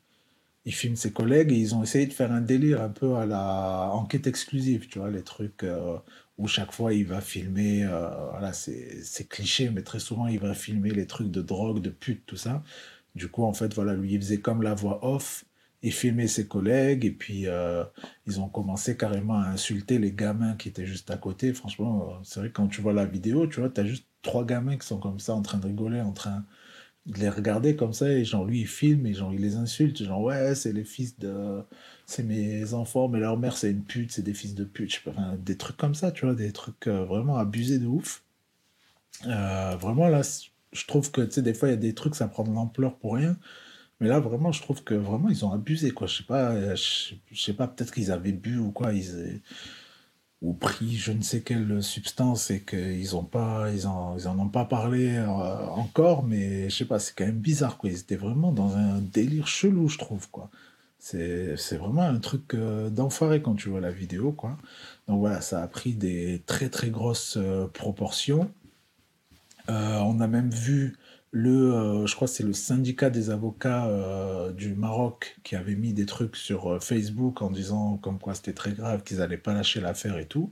il 0.65 0.75
filme 0.75 0.97
ses 0.97 1.13
collègues 1.13 1.53
et 1.53 1.57
ils 1.57 1.75
ont 1.77 1.83
essayé 1.85 2.07
de 2.07 2.13
faire 2.13 2.33
un 2.33 2.41
délire 2.41 2.83
un 2.83 2.89
peu 2.89 3.15
à 3.17 3.25
la 3.27 3.91
enquête 3.93 4.27
exclusive, 4.27 4.89
tu 4.89 4.99
vois, 4.99 5.11
les 5.11 5.23
trucs 5.23 5.63
euh, 5.63 5.97
où 6.39 6.49
chaque 6.49 6.73
fois 6.73 6.93
il 6.93 7.07
va 7.07 7.21
filmer, 7.21 7.85
euh, 7.85 8.11
voilà, 8.31 8.53
c'est 8.53 9.29
cliché, 9.29 9.71
mais 9.71 9.83
très 9.83 10.01
souvent 10.01 10.27
il 10.27 10.39
va 10.39 10.55
filmer 10.55 10.91
les 10.91 11.07
trucs 11.07 11.31
de 11.31 11.43
drogue, 11.43 11.81
de 11.81 11.91
pute, 11.91 12.25
tout 12.27 12.37
ça. 12.37 12.63
Du 13.15 13.29
coup, 13.29 13.45
en 13.45 13.55
fait, 13.55 13.73
voilà, 13.75 13.95
lui, 13.95 14.15
il 14.15 14.21
faisait 14.21 14.41
comme 14.41 14.63
la 14.63 14.75
voix 14.75 15.05
off, 15.05 15.47
il 15.83 15.93
filmait 15.93 16.27
ses 16.29 16.47
collègues 16.49 17.05
et 17.05 17.11
puis 17.13 17.47
euh, 17.47 17.85
ils 18.27 18.41
ont 18.41 18.49
commencé 18.49 18.97
carrément 18.97 19.39
à 19.41 19.47
insulter 19.49 19.99
les 19.99 20.13
gamins 20.13 20.57
qui 20.57 20.69
étaient 20.69 20.87
juste 20.87 21.11
à 21.11 21.17
côté. 21.17 21.55
Franchement, 21.55 22.11
euh, 22.11 22.15
c'est 22.25 22.41
vrai 22.41 22.51
quand 22.51 22.69
tu 22.69 22.81
vois 22.83 22.93
la 22.93 23.07
vidéo, 23.07 23.47
tu 23.47 23.61
vois, 23.61 23.71
t'as 23.71 23.85
juste 23.85 24.07
trois 24.23 24.45
gamins 24.45 24.77
qui 24.77 24.87
sont 24.87 24.99
comme 24.99 25.21
ça 25.21 25.35
en 25.35 25.43
train 25.43 25.59
de 25.59 25.67
rigoler, 25.67 26.01
en 26.01 26.13
train 26.13 26.45
de 27.07 27.19
les 27.21 27.29
regarder 27.29 27.77
comme 27.77 27.93
ça 27.93 28.11
et 28.11 28.25
genre 28.25 28.45
lui 28.45 28.61
il 28.63 28.67
filme 28.67 29.07
et 29.07 29.15
genre 29.15 29.33
il 29.33 29.41
les 29.41 29.57
insulte 29.57 30.03
genre 30.03 30.23
ouais 30.23 30.55
c'est 30.57 30.73
les 30.73 30.85
fils 30.85 31.19
de 31.19 31.63
c'est 32.07 32.23
mes 32.23 32.73
enfants 32.73 33.09
mais 33.09 33.19
leur 33.19 33.37
mère 33.37 33.57
c'est 33.57 33.71
une 33.71 33.83
pute 33.83 34.13
c'est 34.13 34.23
des 34.23 34.35
fils 34.35 34.55
de 34.55 34.65
pute 34.65 35.03
enfin, 35.09 35.37
des 35.39 35.57
trucs 35.57 35.77
comme 35.77 35.95
ça 35.95 36.13
tu 36.13 36.25
vois 36.25 36.35
des 36.35 36.53
trucs 36.53 36.87
euh, 36.87 37.05
vraiment 37.05 37.37
abusés 37.37 37.79
de 37.79 37.87
ouf. 37.87 38.23
Euh, 39.27 39.77
vraiment 39.77 40.09
là 40.09 40.23
je 40.73 40.87
trouve 40.87 41.11
que 41.11 41.23
tu 41.23 41.33
sais 41.33 41.43
des 41.43 41.55
fois 41.55 41.69
il 41.69 41.73
y 41.73 41.75
a 41.75 41.79
des 41.79 41.95
trucs 41.95 42.15
ça 42.15 42.29
prend 42.29 42.45
de 42.45 42.53
l'ampleur 42.53 42.97
pour 42.97 43.15
rien. 43.15 43.37
Mais 44.01 44.09
là 44.09 44.21
vraiment 44.21 44.53
je 44.53 44.63
trouve 44.63 44.85
que 44.85 44.95
vraiment 44.95 45.31
ils 45.31 45.45
ont 45.45 45.53
abusé 45.53 45.91
quoi. 45.91 46.07
Je 46.07 46.19
sais 46.19 46.25
pas 46.25 46.53
euh, 46.53 46.77
je, 46.77 47.15
sais 47.35 47.55
pas 47.55 47.67
peut-être 47.67 47.93
qu'ils 47.93 48.13
avaient 48.13 48.33
bu 48.33 48.59
ou 48.59 48.71
quoi 48.71 48.93
ils 48.93 49.41
ou 50.43 50.53
pris 50.53 50.97
je 50.97 51.13
ne 51.13 51.23
sais 51.23 51.41
quelle 51.41 51.83
substance 51.83 52.51
et 52.51 52.63
qu'ils 52.63 53.17
ont 53.17 53.25
pas 53.25 53.71
ils 53.73 53.87
en, 53.87 54.17
ils 54.19 54.29
en 54.29 54.39
ont 54.39 54.49
pas 54.49 54.67
parlé 54.67 55.19
encore 55.21 56.25
mais 56.25 56.69
je 56.71 56.77
sais 56.77 56.85
pas 56.85 56.99
c'est 56.99 57.15
quand 57.17 57.27
même 57.27 57.39
bizarre 57.39 57.79
quoi. 57.79 57.91
Ils 57.91 57.99
étaient 58.01 58.17
vraiment 58.17 58.53
dans 58.53 58.77
un 58.77 59.01
délire 59.01 59.47
chelou 59.49 59.89
je 59.89 59.99
trouve 59.99 60.29
quoi 60.31 60.51
c'est 61.07 61.77
vraiment 61.77 62.03
un 62.03 62.19
truc 62.19 62.55
euh, 62.55 62.91
d'enfoiré 62.91 63.41
quand 63.41 63.55
tu 63.55 63.69
vois 63.69 63.81
la 63.81 63.93
vidéo 63.93 64.33
quoi 64.33 64.59
donc 65.07 65.21
voilà 65.21 65.41
ça 65.41 65.63
a 65.63 65.69
pris 65.69 65.95
des 65.95 66.43
très 66.47 66.69
très 66.69 66.91
grosses 66.91 67.37
euh, 67.37 67.69
proportions 67.69 68.51
euh, 69.69 69.99
on 69.99 70.21
a 70.21 70.27
même 70.27 70.51
vu 70.51 70.97
le, 71.31 71.75
euh, 71.75 72.07
je 72.07 72.15
crois 72.17 72.27
c'est 72.27 72.43
le 72.43 72.53
syndicat 72.53 73.11
des 73.11 73.31
avocats 73.31 73.89
du 74.57 74.75
Maroc 74.75 75.39
qui 75.45 75.55
avait 75.55 75.77
mis 75.77 75.93
des 75.93 76.07
trucs 76.07 76.37
sur 76.37 76.83
Facebook 76.83 77.43
en 77.43 77.51
disant 77.51 77.99
comme 77.99 78.19
quoi 78.19 78.35
c'était 78.35 78.53
très 78.53 78.73
grave, 78.73 79.03
qu'ils 79.03 79.19
n'allaient 79.19 79.37
pas 79.37 79.53
lâcher 79.53 79.81
l'affaire 79.81 80.19
et 80.19 80.27
tout. 80.27 80.51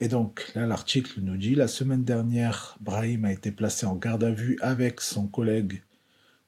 Et 0.00 0.08
donc 0.08 0.50
là, 0.54 0.66
l'article 0.66 1.20
nous 1.20 1.36
dit, 1.36 1.54
la 1.54 1.68
semaine 1.68 2.04
dernière, 2.04 2.76
Brahim 2.80 3.26
a 3.26 3.32
été 3.32 3.52
placé 3.52 3.84
en 3.84 3.96
garde 3.96 4.24
à 4.24 4.30
vue 4.30 4.58
avec 4.62 5.02
son 5.02 5.26
collègue, 5.26 5.82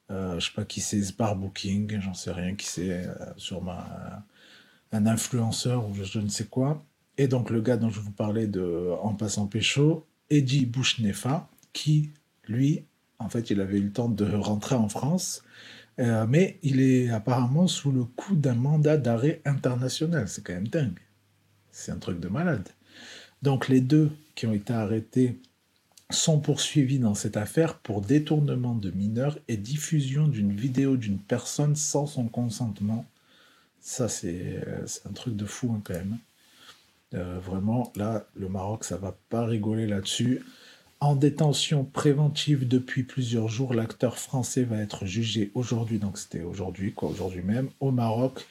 je 0.09 0.39
sais 0.39 0.51
pas 0.55 0.65
qui 0.65 0.81
c'est, 0.81 1.01
Sbar 1.01 1.35
Booking, 1.35 1.99
j'en 1.99 2.13
sais 2.13 2.31
rien 2.31 2.55
qui 2.55 2.67
c'est, 2.67 2.91
euh, 2.91 3.15
sûrement 3.37 3.79
un 4.91 5.07
influenceur 5.07 5.87
ou 5.87 5.95
je, 5.95 6.19
ne 6.19 6.29
sais 6.29 6.45
quoi. 6.45 6.83
Et 7.17 7.27
donc 7.27 7.49
le 7.49 7.61
gars 7.61 7.77
dont 7.77 7.89
je 7.89 7.99
vous 7.99 8.11
parlais 8.11 8.47
de 8.47 8.91
En 9.01 9.13
passant 9.15 9.47
pécho, 9.47 10.05
Eddie 10.29 10.65
Bouchnefa, 10.65 11.49
qui, 11.73 12.11
lui, 12.47 12.85
en 13.19 13.29
fait, 13.29 13.49
il 13.49 13.61
avait 13.61 13.77
eu 13.79 13.83
le 13.83 13.91
temps 13.91 14.09
de 14.09 14.25
rentrer 14.25 14.75
en 14.75 14.89
France, 14.89 15.43
euh, 15.99 16.25
mais 16.27 16.59
il 16.63 16.81
est 16.81 17.09
apparemment 17.09 17.67
sous 17.67 17.91
le 17.91 18.03
coup 18.03 18.35
d'un 18.35 18.55
mandat 18.55 18.97
d'arrêt 18.97 19.41
international. 19.45 20.27
C'est 20.27 20.43
quand 20.43 20.53
même 20.53 20.67
dingue. 20.67 20.99
C'est 21.71 21.91
un 21.91 21.97
truc 21.97 22.19
de 22.19 22.27
malade. 22.27 22.67
Donc 23.41 23.67
les 23.67 23.81
deux 23.81 24.11
qui 24.35 24.47
ont 24.47 24.53
été 24.53 24.73
arrêtés 24.73 25.39
sont 26.09 26.39
poursuivis 26.39 26.99
dans 26.99 27.15
cette 27.15 27.37
affaire 27.37 27.79
pour 27.79 28.01
détournement 28.01 28.75
de 28.75 28.91
mineurs 28.91 29.37
et 29.47 29.57
diffusion 29.57 30.27
d'une 30.27 30.53
vidéo 30.53 30.97
d'une 30.97 31.19
personne 31.19 31.75
sans 31.75 32.05
son 32.05 32.27
consentement. 32.27 33.05
Ça, 33.79 34.07
c'est 34.07 34.61
un 35.05 35.13
truc 35.13 35.35
de 35.35 35.45
fou 35.45 35.73
hein, 35.75 35.81
quand 35.83 35.93
même. 35.93 36.17
Euh, 37.13 37.39
vraiment, 37.39 37.91
là, 37.95 38.25
le 38.35 38.49
Maroc, 38.49 38.85
ça 38.85 38.97
va 38.97 39.15
pas 39.29 39.45
rigoler 39.45 39.87
là-dessus. 39.87 40.41
En 40.99 41.15
détention 41.15 41.83
préventive 41.83 42.67
depuis 42.67 43.03
plusieurs 43.03 43.49
jours, 43.49 43.73
l'acteur 43.73 44.17
français 44.17 44.63
va 44.63 44.77
être 44.77 45.05
jugé 45.05 45.51
aujourd'hui, 45.53 45.99
donc 45.99 46.17
c'était 46.17 46.43
aujourd'hui, 46.43 46.93
quoi, 46.93 47.09
aujourd'hui 47.09 47.41
même, 47.41 47.69
au 47.81 47.91
Maroc, 47.91 48.47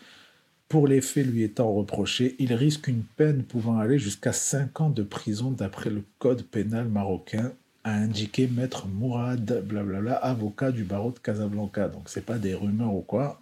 pour 0.72 0.88
les 0.88 1.02
faits 1.02 1.26
lui 1.26 1.42
étant 1.42 1.70
reprochés, 1.70 2.34
il 2.38 2.54
risque 2.54 2.88
une 2.88 3.02
peine 3.02 3.42
pouvant 3.42 3.78
aller 3.78 3.98
jusqu'à 3.98 4.32
5 4.32 4.80
ans 4.80 4.88
de 4.88 5.02
prison 5.02 5.50
d'après 5.50 5.90
le 5.90 6.02
code 6.18 6.44
pénal 6.44 6.88
marocain, 6.88 7.52
a 7.84 7.92
indiqué 7.92 8.46
maître 8.46 8.86
Mourad, 8.86 9.66
blablabla, 9.66 10.14
avocat 10.14 10.72
du 10.72 10.84
barreau 10.84 11.10
de 11.10 11.18
Casablanca. 11.18 11.88
Donc 11.88 12.04
c'est 12.08 12.24
pas 12.24 12.38
des 12.38 12.54
rumeurs 12.54 12.94
ou 12.94 13.02
quoi. 13.02 13.38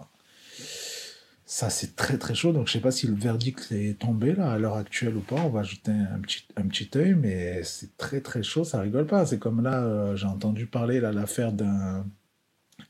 Ça 1.46 1.70
c'est 1.70 1.94
très 1.94 2.18
très 2.18 2.34
chaud. 2.34 2.52
Donc 2.52 2.66
je 2.66 2.72
sais 2.72 2.80
pas 2.80 2.90
si 2.90 3.06
le 3.06 3.14
verdict 3.14 3.70
est 3.70 4.00
tombé 4.00 4.34
là 4.34 4.50
à 4.50 4.58
l'heure 4.58 4.76
actuelle 4.76 5.14
ou 5.14 5.20
pas. 5.20 5.36
On 5.36 5.50
va 5.50 5.60
ajouter 5.60 5.92
un 5.92 6.18
petit 6.18 6.44
un 6.56 6.66
petit 6.66 6.90
œil, 6.96 7.14
mais 7.14 7.62
c'est 7.62 7.96
très 7.96 8.20
très 8.20 8.42
chaud. 8.42 8.64
Ça 8.64 8.80
rigole 8.80 9.06
pas. 9.06 9.24
C'est 9.24 9.38
comme 9.38 9.62
là 9.62 9.84
euh, 9.84 10.16
j'ai 10.16 10.26
entendu 10.26 10.66
parler 10.66 10.98
là 10.98 11.12
l'affaire 11.12 11.52
d'un 11.52 12.04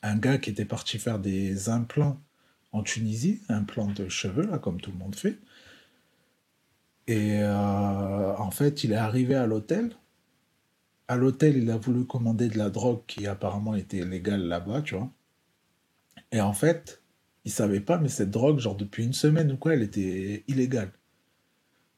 un 0.02 0.16
gars 0.16 0.38
qui 0.38 0.48
était 0.48 0.64
parti 0.64 0.98
faire 0.98 1.18
des 1.18 1.68
implants 1.68 2.18
en 2.72 2.82
Tunisie, 2.82 3.40
un 3.48 3.64
plan 3.64 3.86
de 3.86 4.08
cheveux, 4.08 4.46
là, 4.46 4.58
comme 4.58 4.80
tout 4.80 4.92
le 4.92 4.98
monde 4.98 5.14
fait. 5.14 5.38
Et 7.06 7.40
euh, 7.42 8.36
en 8.36 8.50
fait, 8.50 8.84
il 8.84 8.92
est 8.92 8.96
arrivé 8.96 9.34
à 9.34 9.46
l'hôtel. 9.46 9.90
À 11.08 11.16
l'hôtel, 11.16 11.56
il 11.56 11.70
a 11.70 11.76
voulu 11.76 12.04
commander 12.04 12.48
de 12.48 12.56
la 12.56 12.70
drogue 12.70 13.00
qui 13.06 13.26
apparemment 13.26 13.74
était 13.74 14.04
légale 14.04 14.42
là-bas, 14.42 14.82
tu 14.82 14.94
vois. 14.94 15.10
Et 16.32 16.40
en 16.40 16.52
fait, 16.52 17.02
il 17.44 17.50
savait 17.50 17.80
pas, 17.80 17.98
mais 17.98 18.08
cette 18.08 18.30
drogue, 18.30 18.60
genre 18.60 18.76
depuis 18.76 19.04
une 19.04 19.12
semaine 19.12 19.50
ou 19.52 19.56
quoi, 19.56 19.74
elle 19.74 19.82
était 19.82 20.44
illégale. 20.46 20.92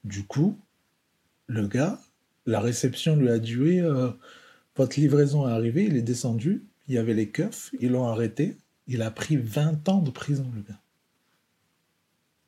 Du 0.05 0.25
coup, 0.25 0.59
le 1.47 1.67
gars, 1.67 2.01
la 2.47 2.61
réception 2.61 3.17
lui 3.17 3.29
a 3.29 3.39
dit 3.39 3.81
euh, 3.81 4.11
votre 4.77 4.99
livraison 4.99 5.47
est 5.47 5.53
arrivée, 5.53 5.85
il 5.85 5.97
est 5.97 6.03
descendu, 6.03 6.65
il 6.89 6.95
y 6.95 6.99
avait 6.99 7.15
les 7.15 7.29
keufs, 7.29 7.71
ils 7.81 7.91
l'ont 7.91 8.07
arrêté, 8.07 8.57
il 8.87 9.03
a 9.03 9.11
pris 9.11 9.37
20 9.37 9.89
ans 9.89 10.03
de 10.03 10.11
prison, 10.11 10.51
le 10.55 10.63
gars. 10.63 10.81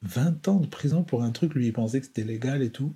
20 0.02 0.48
ans 0.48 0.60
de 0.60 0.66
prison 0.66 1.02
pour 1.02 1.22
un 1.22 1.30
truc, 1.32 1.54
lui, 1.54 1.68
il 1.68 1.72
pensait 1.72 2.00
que 2.00 2.06
c'était 2.06 2.24
légal 2.24 2.62
et 2.62 2.70
tout. 2.70 2.94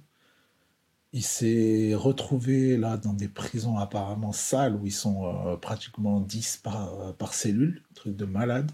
Il 1.13 1.23
s'est 1.23 1.95
retrouvé 1.95 2.77
là 2.77 2.99
dans 2.99 3.15
des 3.15 3.29
prisons 3.29 3.79
apparemment 3.79 4.33
sales 4.33 4.77
où 4.77 4.87
ils 4.87 4.93
sont 4.93 5.25
euh, 5.47 5.57
pratiquement 5.57 6.21
10 6.21 6.59
par, 6.59 7.35
cellule, 7.35 7.83
truc 7.95 8.15
de 8.15 8.27
malade. 8.27 8.71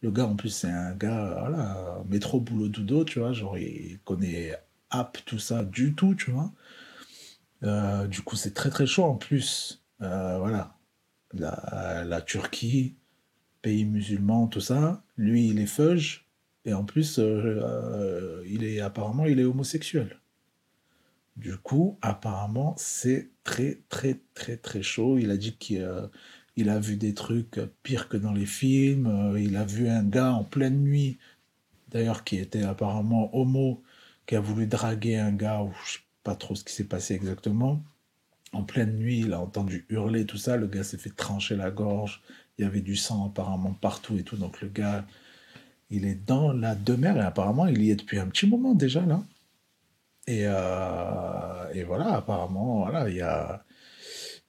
Le 0.00 0.10
gars, 0.10 0.26
en 0.26 0.36
plus, 0.36 0.50
c'est 0.50 0.70
un 0.70 0.94
gars, 0.94 1.36
voilà, 1.40 2.02
métro 2.08 2.40
boulot 2.40 2.68
dodo, 2.68 3.04
tu 3.04 3.18
vois, 3.20 3.32
genre, 3.32 3.58
il 3.58 3.98
connaît 4.04 4.52
app, 4.90 5.18
tout 5.26 5.38
ça, 5.38 5.64
du 5.64 5.94
tout, 5.94 6.14
tu 6.14 6.30
vois. 6.30 6.52
Euh, 7.64 8.06
du 8.08 8.22
coup, 8.22 8.36
c'est 8.36 8.54
très 8.54 8.70
très 8.70 8.86
chaud 8.86 9.04
en 9.04 9.16
plus. 9.16 9.84
Euh, 10.02 10.38
voilà. 10.38 10.76
La 11.34 12.20
Turquie, 12.20 12.96
pays 13.62 13.84
musulman, 13.84 14.48
tout 14.48 14.60
ça. 14.60 15.02
Lui, 15.16 15.48
il 15.48 15.60
est 15.60 15.66
feuge. 15.66 16.26
Et 16.64 16.74
en 16.74 16.84
plus, 16.84 17.18
euh, 17.18 17.22
euh, 17.24 18.44
il 18.46 18.64
est 18.64 18.80
apparemment, 18.80 19.24
il 19.26 19.40
est 19.40 19.44
homosexuel. 19.44 20.18
Du 21.36 21.56
coup, 21.56 21.98
apparemment, 22.02 22.74
c'est 22.76 23.30
très, 23.42 23.80
très, 23.88 24.20
très, 24.34 24.56
très 24.56 24.82
chaud. 24.82 25.18
Il 25.18 25.30
a 25.30 25.36
dit 25.36 25.56
qu'il 25.56 25.80
euh, 25.82 26.06
a 26.68 26.78
vu 26.78 26.96
des 26.96 27.14
trucs 27.14 27.58
pires 27.82 28.08
que 28.08 28.16
dans 28.16 28.32
les 28.32 28.46
films. 28.46 29.34
il 29.38 29.56
a 29.56 29.64
vu 29.64 29.88
un 29.88 30.04
gars 30.04 30.32
en 30.32 30.44
pleine 30.44 30.82
nuit, 30.82 31.18
d'ailleurs, 31.88 32.24
qui 32.24 32.36
était 32.36 32.62
apparemment 32.62 33.34
homo, 33.34 33.82
qui 34.26 34.36
a 34.36 34.40
voulu 34.40 34.66
draguer 34.66 35.16
un 35.18 35.32
gars, 35.32 35.62
ou 35.62 35.72
je 35.86 35.94
sais 35.94 35.98
pas 36.22 36.36
trop 36.36 36.54
ce 36.54 36.64
qui 36.64 36.72
s'est 36.74 36.84
passé 36.84 37.14
exactement. 37.14 37.82
En 38.52 38.62
pleine 38.64 38.96
nuit, 38.96 39.20
il 39.20 39.32
a 39.32 39.40
entendu 39.40 39.86
hurler, 39.88 40.26
tout 40.26 40.36
ça. 40.36 40.56
Le 40.56 40.66
gars 40.66 40.84
s'est 40.84 40.98
fait 40.98 41.14
trancher 41.16 41.56
la 41.56 41.70
gorge 41.70 42.22
il 42.58 42.64
y 42.64 42.68
avait 42.68 42.80
du 42.80 42.96
sang 42.96 43.26
apparemment 43.26 43.72
partout 43.80 44.16
et 44.18 44.22
tout. 44.22 44.36
Donc 44.36 44.60
le 44.60 44.68
gars, 44.68 45.04
il 45.90 46.06
est 46.06 46.14
dans 46.26 46.52
la 46.52 46.74
demeure 46.74 47.16
et 47.16 47.20
apparemment 47.20 47.66
il 47.66 47.82
y 47.82 47.90
est 47.90 47.96
depuis 47.96 48.18
un 48.18 48.26
petit 48.28 48.46
moment 48.46 48.74
déjà 48.74 49.04
là. 49.04 49.22
Et, 50.28 50.44
euh, 50.46 51.72
et 51.74 51.82
voilà, 51.82 52.14
apparemment, 52.14 52.80
voilà, 52.84 53.08
il 53.08 53.16
y 53.16 53.22
a, 53.22 53.64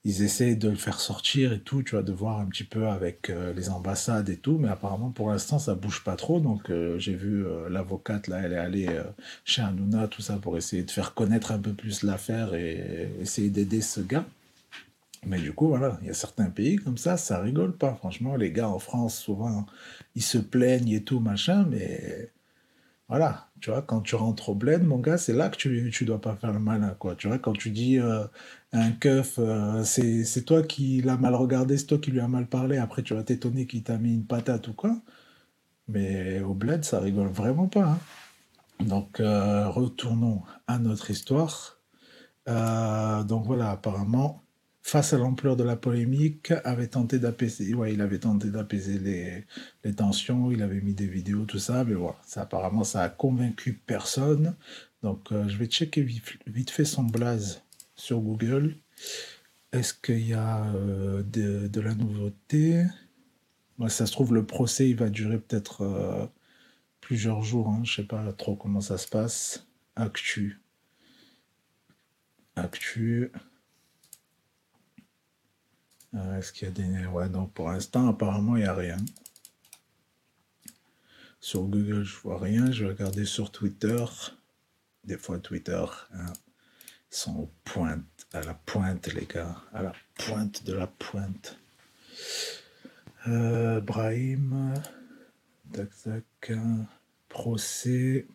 ils 0.03 0.21
essayent 0.21 0.57
de 0.57 0.69
le 0.69 0.75
faire 0.75 0.99
sortir 0.99 1.51
et 1.53 1.61
tout, 1.61 1.81
tu 1.81 1.91
vois, 1.91 2.03
de 2.03 2.11
voir 2.11 2.39
un 2.39 2.45
petit 2.45 2.63
peu 2.63 2.87
avec 2.87 3.29
euh, 3.29 3.53
les 3.53 3.69
ambassades 3.69 4.29
et 4.29 4.37
tout, 4.37 4.57
mais 4.59 4.67
apparemment 4.69 5.09
pour 5.09 5.31
l'instant 5.31 5.57
ça 5.59 5.73
bouge 5.75 6.03
pas 6.03 6.15
trop. 6.15 6.39
Donc 6.39 6.69
euh, 6.69 6.99
j'ai 6.99 7.15
vu 7.15 7.45
l'avocate 7.69 8.27
là, 8.27 8.41
elle 8.43 8.53
est 8.53 8.57
allée 8.57 9.01
chez 9.45 9.61
Hanouna, 9.63 10.07
tout 10.07 10.21
ça, 10.21 10.37
pour 10.37 10.57
essayer 10.57 10.83
de 10.83 10.91
faire 10.91 11.13
connaître 11.15 11.51
un 11.51 11.59
peu 11.59 11.73
plus 11.73 12.03
l'affaire 12.03 12.53
et 12.53 13.09
essayer 13.21 13.49
d'aider 13.49 13.81
ce 13.81 14.01
gars. 14.01 14.25
Mais 15.25 15.39
du 15.39 15.53
coup, 15.53 15.67
voilà, 15.67 15.97
il 16.01 16.07
y 16.07 16.09
a 16.09 16.13
certains 16.13 16.49
pays 16.49 16.77
comme 16.77 16.97
ça, 16.97 17.17
ça 17.17 17.39
rigole 17.39 17.77
pas. 17.77 17.95
Franchement, 17.95 18.35
les 18.35 18.51
gars 18.51 18.69
en 18.69 18.79
France, 18.79 19.17
souvent, 19.17 19.65
ils 20.15 20.23
se 20.23 20.37
plaignent 20.37 20.89
et 20.89 21.03
tout, 21.03 21.19
machin, 21.19 21.65
mais 21.69 22.31
voilà, 23.09 23.49
tu 23.61 23.69
vois, 23.69 23.81
quand 23.81 24.01
tu 24.01 24.15
rentres 24.15 24.49
au 24.49 24.55
bled, 24.55 24.83
mon 24.83 24.97
gars, 24.99 25.17
c'est 25.17 25.33
là 25.33 25.49
que 25.49 25.57
tu, 25.57 25.91
tu 25.93 26.05
dois 26.05 26.21
pas 26.21 26.35
faire 26.35 26.51
le 26.51 26.59
malin, 26.59 26.95
quoi. 26.99 27.15
Tu 27.15 27.27
vois, 27.27 27.37
quand 27.37 27.53
tu 27.53 27.69
dis 27.69 27.99
euh, 27.99 28.25
un 28.71 28.91
keuf, 28.91 29.35
euh, 29.39 29.83
c'est 29.83 30.45
toi 30.45 30.63
qui 30.63 31.01
l'as 31.01 31.17
mal 31.17 31.35
regardé, 31.35 31.77
c'est 31.77 31.87
toi 31.87 31.97
qui 31.97 32.11
lui 32.11 32.19
as 32.21 32.27
mal 32.27 32.47
parlé, 32.47 32.77
après 32.77 33.03
tu 33.03 33.13
vas 33.13 33.23
t'étonner 33.23 33.67
qu'il 33.67 33.83
t'a 33.83 33.97
mis 33.97 34.13
une 34.13 34.25
patate 34.25 34.67
ou 34.67 34.73
quoi. 34.73 34.95
Mais 35.87 36.41
au 36.41 36.53
bled, 36.53 36.83
ça 36.85 36.99
rigole 36.99 37.27
vraiment 37.27 37.67
pas. 37.67 37.85
Hein. 37.85 37.99
Donc, 38.79 39.19
euh, 39.19 39.69
retournons 39.69 40.43
à 40.67 40.79
notre 40.79 41.11
histoire. 41.11 41.79
donc 42.47 43.45
voilà, 43.45 43.71
apparemment, 43.71 44.42
face 44.83 45.13
à 45.13 45.17
l'ampleur 45.17 45.55
de 45.55 45.63
la 45.63 45.77
polémique, 45.77 46.51
avait 46.65 46.87
tenté 46.87 47.17
d'apaiser, 47.17 47.73
il 47.89 48.01
avait 48.01 48.19
tenté 48.19 48.49
d'apaiser 48.49 48.99
les, 48.99 49.95
tensions, 49.95 50.51
il 50.51 50.61
avait 50.61 50.81
mis 50.81 50.93
des 50.93 51.07
vidéos, 51.07 51.45
tout 51.45 51.57
ça, 51.57 51.85
mais 51.85 51.93
voilà, 51.93 52.17
apparemment, 52.35 52.83
ça 52.83 53.01
a 53.01 53.09
convaincu 53.09 53.73
personne. 53.73 54.55
Donc, 55.01 55.31
euh, 55.31 55.47
je 55.47 55.57
vais 55.57 55.67
checker 55.67 56.01
vite, 56.01 56.69
fait 56.69 56.83
son 56.83 57.03
blaze 57.03 57.63
sur 57.95 58.19
Google. 58.19 58.75
Est-ce 59.71 59.93
qu'il 59.93 60.27
y 60.27 60.33
a 60.33 60.65
euh, 60.75 61.23
de, 61.23 61.79
la 61.79 61.95
nouveauté? 61.95 62.83
Ça 63.87 64.05
se 64.05 64.11
trouve, 64.11 64.33
le 64.33 64.45
procès, 64.45 64.89
il 64.89 64.97
va 64.97 65.09
durer 65.09 65.39
peut-être 65.39 65.81
euh, 65.81 66.27
plusieurs 66.99 67.41
jours, 67.41 67.69
hein, 67.69 67.81
je 67.85 67.95
sais 67.95 68.07
pas 68.07 68.33
trop 68.33 68.57
comment 68.57 68.81
ça 68.81 68.97
se 68.97 69.07
passe. 69.07 69.65
Actu. 69.95 70.59
Actu. 72.57 73.31
Euh, 76.15 76.37
est-ce 76.37 76.53
qu'il 76.53 76.67
y 76.67 76.71
a 76.71 76.73
des... 76.73 77.05
Ouais, 77.07 77.29
donc 77.29 77.53
pour 77.53 77.69
l'instant, 77.69 78.07
apparemment, 78.07 78.55
il 78.55 78.63
n'y 78.63 78.67
a 78.67 78.73
rien. 78.73 78.97
Sur 81.39 81.63
Google, 81.63 82.03
je 82.03 82.15
vois 82.17 82.39
rien. 82.39 82.71
Je 82.71 82.85
vais 82.85 82.91
regarder 82.91 83.25
sur 83.25 83.51
Twitter. 83.51 84.05
Des 85.03 85.17
fois, 85.17 85.39
Twitter, 85.39 85.85
hein, 86.13 86.33
ils 87.11 87.15
sont 87.15 87.35
au 87.35 87.51
pointe, 87.65 88.05
à 88.31 88.41
la 88.41 88.53
pointe, 88.53 89.13
les 89.13 89.25
gars. 89.25 89.61
À 89.73 89.83
la 89.83 89.93
pointe 90.15 90.63
de 90.63 90.73
la 90.73 90.87
pointe. 90.87 91.57
Euh, 93.27 93.81
Brahim. 93.81 94.73
Tac, 95.71 95.89
tac. 96.03 96.51
Procès. 97.27 98.27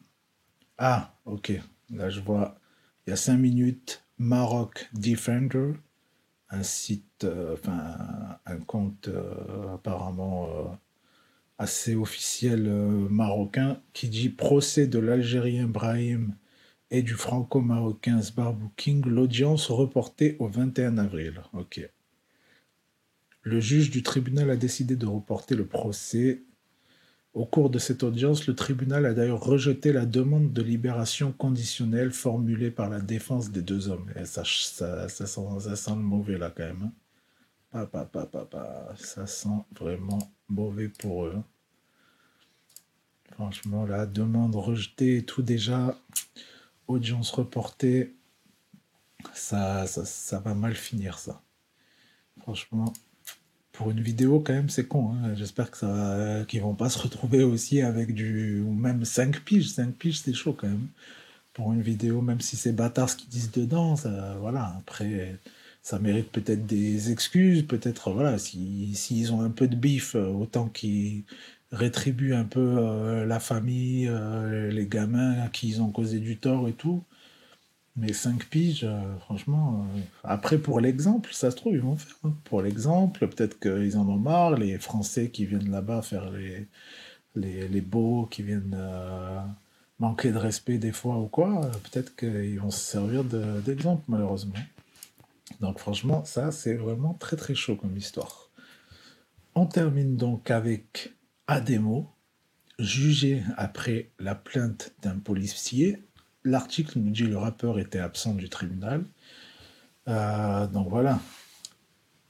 Ah, 0.76 1.14
ok. 1.24 1.52
Là, 1.90 2.10
je 2.10 2.20
vois. 2.20 2.58
Il 3.06 3.10
y 3.10 3.12
a 3.12 3.16
5 3.16 3.36
minutes. 3.36 4.02
Maroc 4.18 4.88
Defender 4.92 5.74
un 6.50 6.62
site, 6.62 7.24
euh, 7.24 7.54
enfin 7.54 8.38
un 8.46 8.58
compte 8.58 9.08
euh, 9.08 9.74
apparemment 9.74 10.48
euh, 10.48 10.64
assez 11.58 11.94
officiel 11.94 12.62
marocain 13.10 13.80
qui 13.92 14.08
dit 14.08 14.28
procès 14.28 14.86
de 14.86 14.98
l'Algérien 14.98 15.66
Brahim 15.66 16.34
et 16.90 17.02
du 17.02 17.14
franco-marocain 17.14 18.22
Sbarbou 18.22 18.70
King, 18.76 19.04
l'audience 19.04 19.70
reportée 19.70 20.36
au 20.38 20.48
21 20.48 20.98
avril. 20.98 21.42
Ok. 21.52 21.86
Le 23.42 23.60
juge 23.60 23.90
du 23.90 24.02
tribunal 24.02 24.50
a 24.50 24.56
décidé 24.56 24.96
de 24.96 25.06
reporter 25.06 25.54
le 25.54 25.66
procès. 25.66 26.42
Au 27.34 27.44
cours 27.44 27.70
de 27.70 27.78
cette 27.78 28.02
audience, 28.02 28.46
le 28.46 28.54
tribunal 28.54 29.06
a 29.06 29.14
d'ailleurs 29.14 29.44
rejeté 29.44 29.92
la 29.92 30.06
demande 30.06 30.52
de 30.52 30.62
libération 30.62 31.32
conditionnelle 31.32 32.10
formulée 32.10 32.70
par 32.70 32.88
la 32.88 33.00
défense 33.00 33.50
des 33.50 33.62
deux 33.62 33.88
hommes. 33.88 34.10
Ça, 34.24 34.44
sent, 34.44 35.94
mauvais 35.96 36.38
là 36.38 36.50
quand 36.50 36.64
même. 36.64 36.92
Hein. 37.74 37.86
Ça 38.96 39.26
sent 39.26 39.64
vraiment 39.78 40.18
mauvais 40.48 40.88
pour 40.88 41.26
eux. 41.26 41.42
Franchement, 43.32 43.84
la 43.84 44.06
demande 44.06 44.56
rejetée 44.56 45.18
et 45.18 45.24
tout 45.24 45.42
déjà, 45.42 45.96
audience 46.88 47.30
reportée, 47.30 48.16
ça, 49.34 49.86
ça, 49.86 50.04
ça 50.04 50.40
va 50.40 50.54
mal 50.54 50.74
finir 50.74 51.18
ça. 51.18 51.42
Franchement, 52.40 52.92
pour 53.78 53.92
une 53.92 54.00
vidéo, 54.00 54.40
quand 54.40 54.54
même, 54.54 54.68
c'est 54.68 54.88
con. 54.88 55.12
Hein. 55.12 55.36
J'espère 55.36 55.70
que 55.70 55.78
ça, 55.78 56.44
qu'ils 56.48 56.62
vont 56.62 56.74
pas 56.74 56.90
se 56.90 56.98
retrouver 56.98 57.44
aussi 57.44 57.80
avec 57.80 58.12
du, 58.12 58.60
ou 58.60 58.72
même 58.72 59.04
5 59.04 59.40
piges. 59.44 59.68
5 59.70 59.94
piges, 59.94 60.18
c'est 60.18 60.34
chaud 60.34 60.52
quand 60.52 60.66
même. 60.66 60.88
Pour 61.54 61.72
une 61.72 61.82
vidéo, 61.82 62.20
même 62.20 62.40
si 62.40 62.56
c'est 62.56 62.72
bâtard 62.72 63.08
ce 63.08 63.16
qu'ils 63.16 63.28
disent 63.28 63.52
dedans, 63.52 63.94
voilà. 64.40 64.74
Après, 64.80 65.38
ça 65.82 66.00
mérite 66.00 66.30
peut-être 66.32 66.66
des 66.66 67.12
excuses, 67.12 67.62
peut-être, 67.66 68.10
voilà, 68.12 68.38
s'ils 68.38 68.96
si, 68.96 69.28
ont 69.30 69.42
un 69.42 69.50
peu 69.50 69.68
de 69.68 69.76
bif, 69.76 70.16
autant 70.16 70.68
qu'ils 70.68 71.22
rétribuent 71.72 72.34
un 72.34 72.44
peu 72.44 72.78
euh, 72.78 73.26
la 73.26 73.40
famille, 73.40 74.08
euh, 74.08 74.70
les 74.70 74.86
gamins 74.86 75.40
à 75.42 75.48
qui 75.48 75.68
ils 75.68 75.82
ont 75.82 75.90
causé 75.90 76.18
du 76.18 76.36
tort 76.36 76.68
et 76.68 76.72
tout. 76.72 77.04
Mais 77.98 78.12
5 78.12 78.44
piges, 78.44 78.84
euh, 78.84 79.18
franchement. 79.18 79.84
Euh, 79.96 80.00
après, 80.22 80.58
pour 80.58 80.78
l'exemple, 80.78 81.30
ça 81.32 81.50
se 81.50 81.56
trouve, 81.56 81.74
ils 81.74 81.80
vont 81.80 81.96
faire. 81.96 82.14
Hein. 82.24 82.34
Pour 82.44 82.62
l'exemple, 82.62 83.26
peut-être 83.26 83.58
qu'ils 83.58 83.96
en 83.98 84.08
ont 84.08 84.16
marre, 84.16 84.56
les 84.56 84.78
Français 84.78 85.30
qui 85.30 85.46
viennent 85.46 85.70
là-bas 85.70 86.02
faire 86.02 86.30
les, 87.34 87.80
beaux, 87.80 88.26
qui 88.30 88.42
viennent 88.44 88.76
euh, 88.78 89.40
manquer 89.98 90.30
de 90.30 90.38
respect 90.38 90.78
des 90.78 90.92
fois 90.92 91.18
ou 91.18 91.26
quoi. 91.26 91.60
Peut-être 91.90 92.14
qu'ils 92.14 92.60
vont 92.60 92.70
se 92.70 92.78
servir 92.78 93.24
d'exemple, 93.24 94.04
malheureusement. 94.06 94.54
Donc, 95.60 95.80
franchement, 95.80 96.24
ça, 96.24 96.52
c'est 96.52 96.74
vraiment 96.74 97.14
très 97.14 97.36
très 97.36 97.56
chaud 97.56 97.74
comme 97.74 97.96
histoire. 97.96 98.48
On 99.56 99.66
termine 99.66 100.16
donc 100.16 100.52
avec 100.52 101.14
Ademo, 101.48 102.08
jugé 102.78 103.42
après 103.56 104.12
la 104.20 104.36
plainte 104.36 104.92
d'un 105.02 105.18
policier 105.18 105.98
l'article 106.44 106.98
nous 106.98 107.10
dit 107.10 107.24
que 107.24 107.28
le 107.28 107.38
rappeur 107.38 107.78
était 107.78 107.98
absent 107.98 108.34
du 108.34 108.48
tribunal. 108.48 109.04
Euh, 110.08 110.66
donc 110.66 110.88
voilà. 110.88 111.20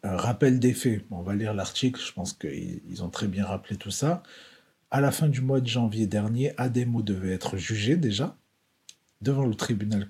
rappel 0.02 0.58
des 0.58 0.74
faits. 0.74 1.04
on 1.10 1.22
va 1.22 1.34
lire 1.34 1.54
l'article. 1.54 2.00
Je 2.00 2.12
pense 2.12 2.32
qu'ils 2.32 3.02
ont 3.02 3.10
très 3.10 3.28
bien 3.28 3.46
rappelé 3.46 3.76
tout 3.76 3.90
ça. 3.90 4.22
À 4.90 5.00
la 5.00 5.10
fin 5.10 5.28
du 5.28 5.40
mois 5.40 5.60
de 5.60 5.66
janvier 5.66 6.06
dernier, 6.06 6.52
Ademo 6.56 7.02
devait 7.02 7.32
être 7.32 7.56
jugé 7.56 7.96
déjà 7.96 8.36
devant 9.20 9.44
le 9.44 9.54
tribunal 9.54 10.08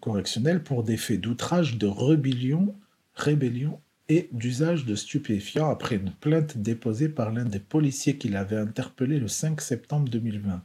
correctionnel 0.00 0.62
pour 0.62 0.82
des 0.82 0.96
faits 0.96 1.20
d'outrage, 1.20 1.76
de 1.76 1.86
rébellion, 1.86 2.74
rébellion 3.14 3.80
et 4.08 4.28
d'usage 4.32 4.86
de 4.86 4.94
stupéfiants 4.94 5.70
après 5.70 5.96
une 5.96 6.10
plainte 6.10 6.56
déposée 6.56 7.10
par 7.10 7.30
l'un 7.30 7.44
des 7.44 7.58
policiers 7.58 8.16
qui 8.16 8.28
l'avait 8.28 8.56
interpellé 8.56 9.20
le 9.20 9.28
5 9.28 9.60
septembre 9.60 10.08
2020. 10.08 10.62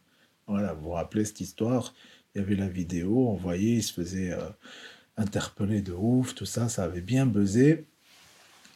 Voilà, 0.48 0.74
vous 0.74 0.84
vous 0.84 0.92
rappelez 0.92 1.26
cette 1.26 1.42
histoire? 1.42 1.94
Il 2.36 2.40
y 2.40 2.42
avait 2.42 2.56
la 2.56 2.68
vidéo, 2.68 3.30
on 3.30 3.36
voyait, 3.36 3.76
il 3.76 3.84
se 3.84 3.94
faisait 3.94 4.32
euh, 4.34 4.50
interpeller 5.18 5.82
de 5.82 5.94
ouf, 5.94 6.34
tout 6.36 6.46
ça, 6.46 6.70
ça 6.70 6.84
avait 6.84 7.02
bien 7.02 7.26
buzzé. 7.26 7.86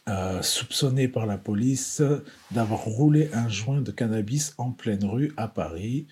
Euh, 0.08 0.40
soupçonné 0.42 1.06
par 1.06 1.26
la 1.26 1.36
police 1.36 2.02
d'avoir 2.50 2.80
roulé 2.80 3.28
un 3.34 3.48
joint 3.48 3.82
de 3.82 3.90
cannabis 3.90 4.54
en 4.56 4.72
pleine 4.72 5.04
rue 5.04 5.34
à 5.36 5.48
Paris. 5.48 6.06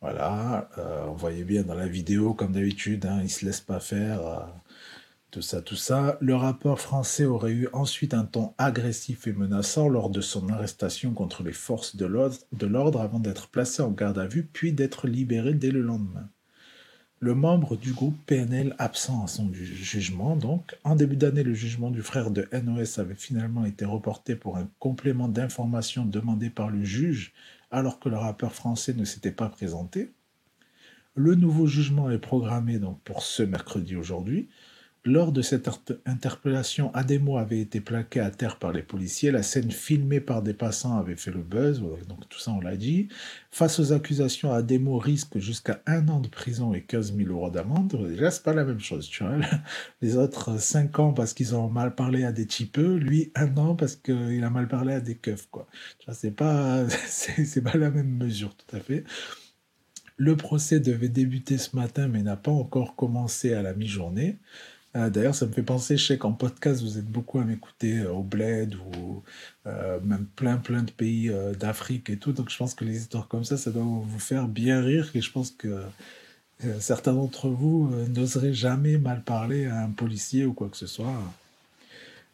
Voilà, 0.00 0.70
euh, 0.78 1.06
on 1.08 1.14
voyait 1.14 1.44
bien 1.44 1.64
dans 1.64 1.74
la 1.74 1.88
vidéo, 1.88 2.32
comme 2.34 2.52
d'habitude, 2.52 3.06
hein, 3.06 3.18
il 3.20 3.24
ne 3.24 3.28
se 3.28 3.44
laisse 3.44 3.60
pas 3.60 3.80
faire, 3.80 4.52
tout 5.30 5.42
ça, 5.42 5.62
tout 5.62 5.76
ça. 5.76 6.16
Le 6.20 6.36
rappeur 6.36 6.80
français 6.80 7.24
aurait 7.24 7.52
eu 7.52 7.68
ensuite 7.72 8.14
un 8.14 8.24
ton 8.24 8.54
agressif 8.58 9.26
et 9.26 9.32
menaçant 9.32 9.88
lors 9.88 10.10
de 10.10 10.20
son 10.20 10.48
arrestation 10.48 11.12
contre 11.12 11.42
les 11.42 11.52
forces 11.52 11.96
de 11.96 12.06
l'ordre 12.06 13.00
avant 13.00 13.18
d'être 13.20 13.48
placé 13.48 13.82
en 13.82 13.90
garde 13.90 14.18
à 14.18 14.26
vue, 14.26 14.44
puis 14.44 14.72
d'être 14.72 15.08
libéré 15.08 15.54
dès 15.54 15.70
le 15.70 15.82
lendemain 15.82 16.30
le 17.20 17.34
membre 17.34 17.76
du 17.76 17.92
groupe 17.92 18.16
PNL 18.24 18.74
absent 18.78 19.22
à 19.22 19.26
son 19.26 19.52
jugement. 19.52 20.36
Donc, 20.36 20.78
en 20.84 20.96
début 20.96 21.16
d'année, 21.16 21.42
le 21.42 21.52
jugement 21.52 21.90
du 21.90 22.00
frère 22.00 22.30
de 22.30 22.48
NOS 22.50 22.98
avait 22.98 23.14
finalement 23.14 23.66
été 23.66 23.84
reporté 23.84 24.34
pour 24.34 24.56
un 24.56 24.66
complément 24.78 25.28
d'information 25.28 26.06
demandé 26.06 26.48
par 26.48 26.70
le 26.70 26.82
juge 26.82 27.32
alors 27.70 28.00
que 28.00 28.08
le 28.08 28.16
rappeur 28.16 28.54
français 28.54 28.94
ne 28.94 29.04
s'était 29.04 29.30
pas 29.30 29.50
présenté. 29.50 30.12
Le 31.14 31.34
nouveau 31.34 31.66
jugement 31.66 32.10
est 32.10 32.18
programmé 32.18 32.78
donc 32.78 32.98
pour 33.02 33.22
ce 33.22 33.42
mercredi 33.42 33.96
aujourd'hui. 33.96 34.48
Lors 35.06 35.32
de 35.32 35.40
cette 35.40 35.70
interpellation, 36.04 36.94
Ademo 36.94 37.38
avait 37.38 37.60
été 37.60 37.80
plaqué 37.80 38.20
à 38.20 38.30
terre 38.30 38.58
par 38.58 38.70
les 38.70 38.82
policiers. 38.82 39.30
La 39.30 39.42
scène 39.42 39.70
filmée 39.70 40.20
par 40.20 40.42
des 40.42 40.52
passants 40.52 40.98
avait 40.98 41.16
fait 41.16 41.30
le 41.30 41.40
buzz. 41.40 41.80
Donc 42.06 42.28
tout 42.28 42.38
ça, 42.38 42.50
on 42.50 42.60
l'a 42.60 42.76
dit. 42.76 43.08
Face 43.50 43.80
aux 43.80 43.94
accusations, 43.94 44.52
Ademo 44.52 44.98
risque 44.98 45.38
jusqu'à 45.38 45.80
un 45.86 46.06
an 46.08 46.20
de 46.20 46.28
prison 46.28 46.74
et 46.74 46.82
15 46.82 47.16
000 47.16 47.30
euros 47.30 47.48
d'amende. 47.48 47.96
Déjà, 48.10 48.30
c'est 48.30 48.42
pas 48.42 48.52
la 48.52 48.64
même 48.64 48.80
chose, 48.80 49.08
tu 49.08 49.24
vois. 49.24 49.36
Les 50.02 50.18
autres, 50.18 50.60
5 50.60 50.98
ans 50.98 51.12
parce 51.14 51.32
qu'ils 51.32 51.54
ont 51.54 51.70
mal 51.70 51.94
parlé 51.94 52.24
à 52.24 52.32
des 52.32 52.44
typeux. 52.44 52.96
Lui, 52.96 53.32
un 53.34 53.56
an 53.56 53.76
parce 53.76 53.96
qu'il 53.96 54.44
a 54.44 54.50
mal 54.50 54.68
parlé 54.68 54.92
à 54.92 55.00
des 55.00 55.14
keufs, 55.14 55.48
quoi. 55.50 55.66
C'est 56.12 56.36
pas, 56.36 56.86
c'est 57.06 57.62
pas 57.62 57.78
la 57.78 57.90
même 57.90 58.18
mesure, 58.18 58.54
tout 58.54 58.76
à 58.76 58.80
fait. 58.80 59.04
Le 60.18 60.36
procès 60.36 60.78
devait 60.78 61.08
débuter 61.08 61.56
ce 61.56 61.74
matin, 61.74 62.06
mais 62.06 62.22
n'a 62.22 62.36
pas 62.36 62.50
encore 62.50 62.96
commencé 62.96 63.54
à 63.54 63.62
la 63.62 63.72
mi-journée. 63.72 64.36
Euh, 64.96 65.08
d'ailleurs, 65.08 65.34
ça 65.34 65.46
me 65.46 65.52
fait 65.52 65.62
penser, 65.62 65.96
je 65.96 66.04
sais 66.04 66.18
qu'en 66.18 66.32
podcast, 66.32 66.82
vous 66.82 66.98
êtes 66.98 67.06
beaucoup 67.06 67.38
à 67.38 67.44
m'écouter 67.44 67.98
euh, 67.98 68.10
au 68.10 68.22
Bled 68.22 68.74
ou 68.74 69.22
euh, 69.66 70.00
même 70.00 70.26
plein, 70.34 70.56
plein 70.56 70.82
de 70.82 70.90
pays 70.90 71.30
d'Afrique 71.58 72.10
et 72.10 72.16
tout. 72.16 72.32
Donc, 72.32 72.50
je 72.50 72.56
pense 72.56 72.74
que 72.74 72.84
les 72.84 72.96
histoires 72.98 73.28
comme 73.28 73.44
ça, 73.44 73.56
ça 73.56 73.70
doit 73.70 73.84
vous 73.84 74.18
faire 74.18 74.48
bien 74.48 74.80
rire. 74.80 75.10
Et 75.14 75.20
je 75.20 75.30
pense 75.30 75.50
que 75.52 75.82
certains 76.78 77.14
d'entre 77.14 77.48
vous 77.48 77.90
n'oseraient 78.08 78.52
jamais 78.52 78.98
mal 78.98 79.22
parler 79.22 79.66
à 79.66 79.82
un 79.82 79.90
policier 79.90 80.44
ou 80.44 80.52
quoi 80.52 80.68
que 80.68 80.76
ce 80.76 80.86
soit. 80.86 81.22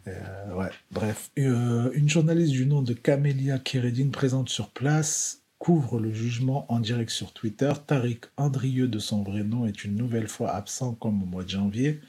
ouais, 0.07 0.70
bref. 0.90 1.30
une 1.36 2.09
journaliste 2.09 2.52
du 2.52 2.66
nom 2.66 2.82
de 2.82 2.92
Camélia 2.92 3.59
Kéredine 3.59 4.11
présente 4.11 4.48
sur 4.48 4.70
place 4.70 5.42
couvre 5.59 5.98
le 5.98 6.12
jugement 6.12 6.70
en 6.70 6.80
direct 6.80 7.11
sur 7.11 7.32
Twitter. 7.32 7.72
Tariq 7.86 8.26
Andrieux, 8.36 8.88
de 8.88 8.98
son 8.98 9.22
vrai 9.22 9.42
nom, 9.42 9.66
est 9.66 9.84
une 9.84 9.96
nouvelle 9.96 10.28
fois 10.28 10.50
absent 10.52 10.94
comme 10.94 11.22
au 11.22 11.26
mois 11.26 11.44
de 11.44 11.48
janvier. 11.48 12.00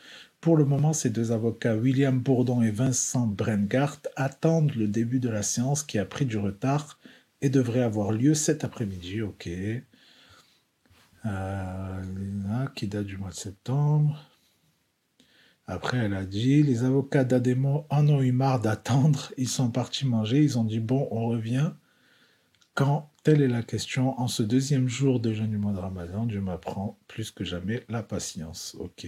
Pour 0.42 0.56
le 0.56 0.66
moment, 0.66 0.94
ces 0.94 1.10
deux 1.10 1.32
avocats, 1.32 1.76
William 1.76 2.20
Bourdon 2.20 2.62
et 2.62 2.72
Vincent 2.72 3.28
Brengart, 3.28 4.00
attendent 4.16 4.76
le 4.76 4.88
début 4.88 5.20
de 5.20 5.30
la 5.30 5.44
séance 5.44 5.84
qui 5.84 6.00
a 6.00 6.06
pris 6.06 6.26
du 6.26 6.38
retard 6.38 7.00
et 7.42 7.50
devrait 7.50 7.82
avoir 7.82 8.12
lieu 8.12 8.34
cet 8.34 8.64
après-midi. 8.64 9.22
Ok. 9.22 9.50
Euh, 11.26 12.02
qui 12.76 12.88
date 12.88 13.06
du 13.06 13.18
mois 13.18 13.32
de 13.32 13.36
septembre. 13.36 14.30
Après, 15.66 15.98
elle 15.98 16.14
a 16.14 16.26
dit 16.26 16.64
les 16.64 16.84
avocats 16.84 17.26
d'Ademo 17.26 17.86
en 17.90 18.08
ont 18.08 18.22
eu 18.22 18.32
marre 18.32 18.62
d'attendre. 18.62 19.34
Ils 19.38 19.50
sont 19.50 19.70
partis 19.70 20.06
manger. 20.06 20.42
Ils 20.42 20.58
ont 20.58 20.64
dit 20.64 20.80
bon, 20.80 21.08
on 21.12 21.28
revient. 21.28 21.72
Quand 22.74 23.12
Telle 23.28 23.42
est 23.42 23.50
la 23.50 23.62
question. 23.62 24.18
En 24.22 24.30
ce 24.30 24.42
deuxième 24.42 24.88
jour 24.88 25.20
de 25.20 25.34
jeûne 25.34 25.50
du 25.50 25.58
mois 25.58 25.74
de 25.74 25.80
Ramadan, 25.80 26.26
Dieu 26.26 26.40
m'apprend 26.40 26.98
plus 27.10 27.30
que 27.30 27.44
jamais 27.44 27.84
la 27.90 28.02
patience. 28.02 28.78
Ok. 28.80 29.06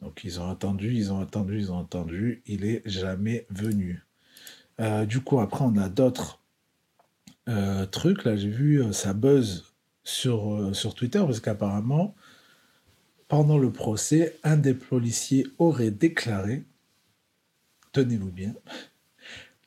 Donc 0.00 0.24
ils 0.24 0.40
ont 0.40 0.50
attendu, 0.50 0.92
ils 0.92 1.12
ont 1.12 1.20
attendu, 1.20 1.58
ils 1.58 1.72
ont 1.72 1.80
attendu. 1.80 2.42
Il 2.46 2.64
est 2.64 2.82
jamais 2.84 3.46
venu. 3.50 4.04
Euh, 4.80 5.06
du 5.06 5.20
coup, 5.20 5.40
après, 5.40 5.64
on 5.64 5.76
a 5.76 5.88
d'autres 5.88 6.40
euh, 7.48 7.86
trucs. 7.86 8.24
Là, 8.24 8.36
j'ai 8.36 8.50
vu 8.50 8.82
euh, 8.82 8.92
ça 8.92 9.14
buzz 9.14 9.72
sur, 10.04 10.74
sur 10.74 10.94
Twitter 10.94 11.18
parce 11.18 11.40
qu'apparemment, 11.40 12.14
pendant 13.28 13.58
le 13.58 13.72
procès, 13.72 14.38
un 14.44 14.56
des 14.56 14.74
policiers 14.74 15.46
aurait 15.58 15.90
déclaré, 15.90 16.64
tenez-vous 17.92 18.30
bien, 18.30 18.54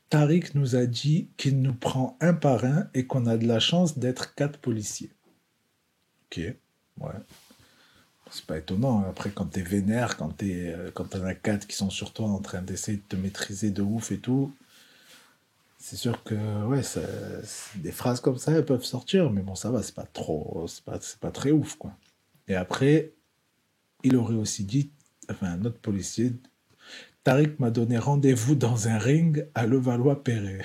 Tariq 0.09 0.55
nous 0.55 0.75
a 0.75 0.85
dit 0.85 1.29
qu'il 1.37 1.61
nous 1.61 1.73
prend 1.73 2.17
un 2.21 2.33
par 2.33 2.63
un 2.65 2.89
et 2.93 3.05
qu'on 3.05 3.25
a 3.25 3.37
de 3.37 3.45
la 3.45 3.59
chance 3.59 3.99
d'être 3.99 4.33
quatre 4.33 4.59
policiers. 4.59 5.11
Ok, 6.25 6.37
ouais. 6.37 7.13
C'est 8.31 8.45
pas 8.45 8.57
étonnant. 8.57 9.01
Hein. 9.01 9.07
Après, 9.09 9.31
quand 9.31 9.45
t'es 9.45 9.61
vénère, 9.61 10.17
quand 10.17 10.29
t'es, 10.29 10.73
euh, 10.73 10.91
quand 10.93 11.05
t'en 11.05 11.23
as 11.25 11.35
quatre 11.35 11.67
qui 11.67 11.75
sont 11.75 11.89
sur 11.89 12.13
toi 12.13 12.27
en 12.27 12.39
train 12.39 12.61
d'essayer 12.61 12.97
de 12.97 13.03
te 13.03 13.15
maîtriser 13.15 13.71
de 13.71 13.81
ouf 13.81 14.11
et 14.11 14.19
tout, 14.19 14.53
c'est 15.77 15.95
sûr 15.95 16.23
que, 16.23 16.35
ouais, 16.65 16.81
des 17.75 17.91
phrases 17.91 18.19
comme 18.21 18.37
ça, 18.37 18.51
elles 18.51 18.65
peuvent 18.65 18.83
sortir, 18.83 19.31
mais 19.31 19.41
bon, 19.41 19.55
ça 19.55 19.71
va, 19.71 19.81
c'est 19.81 19.95
pas 19.95 20.05
trop, 20.05 20.65
c'est 20.67 20.83
pas, 20.83 20.99
c'est 21.01 21.19
pas 21.19 21.31
très 21.31 21.51
ouf, 21.51 21.75
quoi. 21.77 21.93
Et 22.47 22.55
après, 22.55 23.13
Il 24.03 24.15
aurait 24.17 24.35
aussi 24.35 24.65
dit, 24.65 24.91
enfin, 25.29 25.47
un 25.53 25.65
autre 25.65 25.79
policier, 25.79 26.33
Tariq 27.23 27.59
m'a 27.59 27.71
donné 27.71 27.97
rendez-vous 27.97 28.55
dans 28.55 28.87
un 28.89 28.97
ring 28.97 29.47
à 29.55 29.67
Levallois-Perret. 29.67 30.63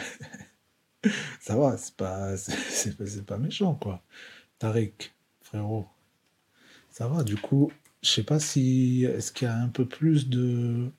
Ça 1.41 1.57
va, 1.57 1.77
c'est 1.79 1.97
pas, 1.97 2.37
c'est 2.37 3.27
pas 3.27 3.39
méchant, 3.39 3.75
quoi. 3.75 4.03
Tariq, 4.59 5.13
frérot. 5.43 5.87
Ça 6.95 7.09
va, 7.09 7.25
du 7.25 7.37
coup, 7.37 7.73
je 8.03 8.09
sais 8.09 8.23
pas 8.23 8.39
si. 8.39 9.03
Est-ce 9.05 9.33
qu'il 9.33 9.49
y 9.49 9.51
a 9.51 9.57
un 9.57 9.69
peu 9.69 9.85
plus 9.85 10.29
de. 10.29 10.93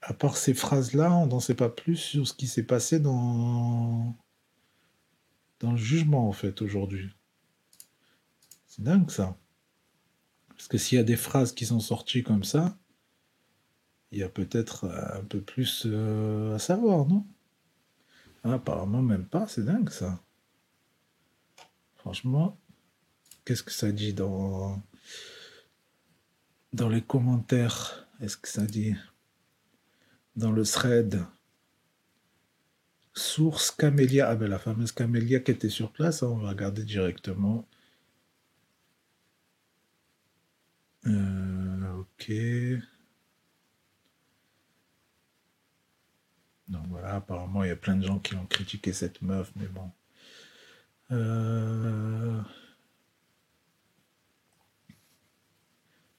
À 0.00 0.14
part 0.14 0.38
ces 0.38 0.54
phrases-là, 0.54 1.12
on 1.12 1.26
n'en 1.26 1.40
sait 1.40 1.54
pas 1.54 1.68
plus 1.68 1.96
sur 1.96 2.26
ce 2.26 2.32
qui 2.32 2.46
s'est 2.46 2.62
passé 2.62 2.98
dans. 2.98 4.16
dans 5.60 5.72
le 5.72 5.76
jugement, 5.76 6.26
en 6.26 6.32
fait, 6.32 6.62
aujourd'hui. 6.62 7.10
C'est 8.66 8.82
dingue, 8.82 9.10
ça. 9.10 9.36
Parce 10.48 10.68
que 10.68 10.78
s'il 10.78 10.96
y 10.96 11.00
a 11.02 11.04
des 11.04 11.16
phrases 11.16 11.52
qui 11.52 11.66
sont 11.66 11.80
sorties 11.80 12.22
comme 12.22 12.44
ça, 12.44 12.78
il 14.12 14.18
y 14.20 14.22
a 14.22 14.30
peut-être 14.30 14.86
un 14.86 15.24
peu 15.24 15.42
plus 15.42 15.82
euh, 15.84 16.54
à 16.54 16.58
savoir, 16.58 17.04
non? 17.06 17.26
Ah, 18.42 18.54
Apparemment, 18.54 19.02
même 19.02 19.26
pas, 19.26 19.46
c'est 19.48 19.66
dingue, 19.66 19.90
ça. 19.90 20.18
Franchement, 21.96 22.58
qu'est-ce 23.46 23.62
que 23.62 23.72
ça 23.72 23.92
dit 23.92 24.12
dans, 24.12 24.82
dans 26.74 26.90
les 26.90 27.02
commentaires? 27.02 28.06
Est-ce 28.20 28.36
que 28.36 28.48
ça 28.48 28.66
dit 28.66 28.94
dans 30.36 30.52
le 30.52 30.64
thread? 30.64 31.24
Source 33.14 33.70
Camélia. 33.70 34.28
Ah 34.28 34.36
ben 34.36 34.48
la 34.48 34.58
fameuse 34.58 34.92
Camélia 34.92 35.40
qui 35.40 35.52
était 35.52 35.70
sur 35.70 35.90
place, 35.92 36.22
hein, 36.22 36.28
on 36.28 36.38
va 36.38 36.50
regarder 36.50 36.84
directement. 36.84 37.66
Euh, 41.06 41.92
ok. 41.94 42.30
Donc 46.68 46.86
voilà, 46.88 47.14
apparemment 47.14 47.62
il 47.64 47.68
y 47.68 47.70
a 47.70 47.76
plein 47.76 47.96
de 47.96 48.04
gens 48.04 48.18
qui 48.18 48.34
ont 48.34 48.46
critiqué 48.46 48.92
cette 48.92 49.22
meuf, 49.22 49.52
mais 49.56 49.66
bon. 49.68 49.90
Euh, 51.12 52.42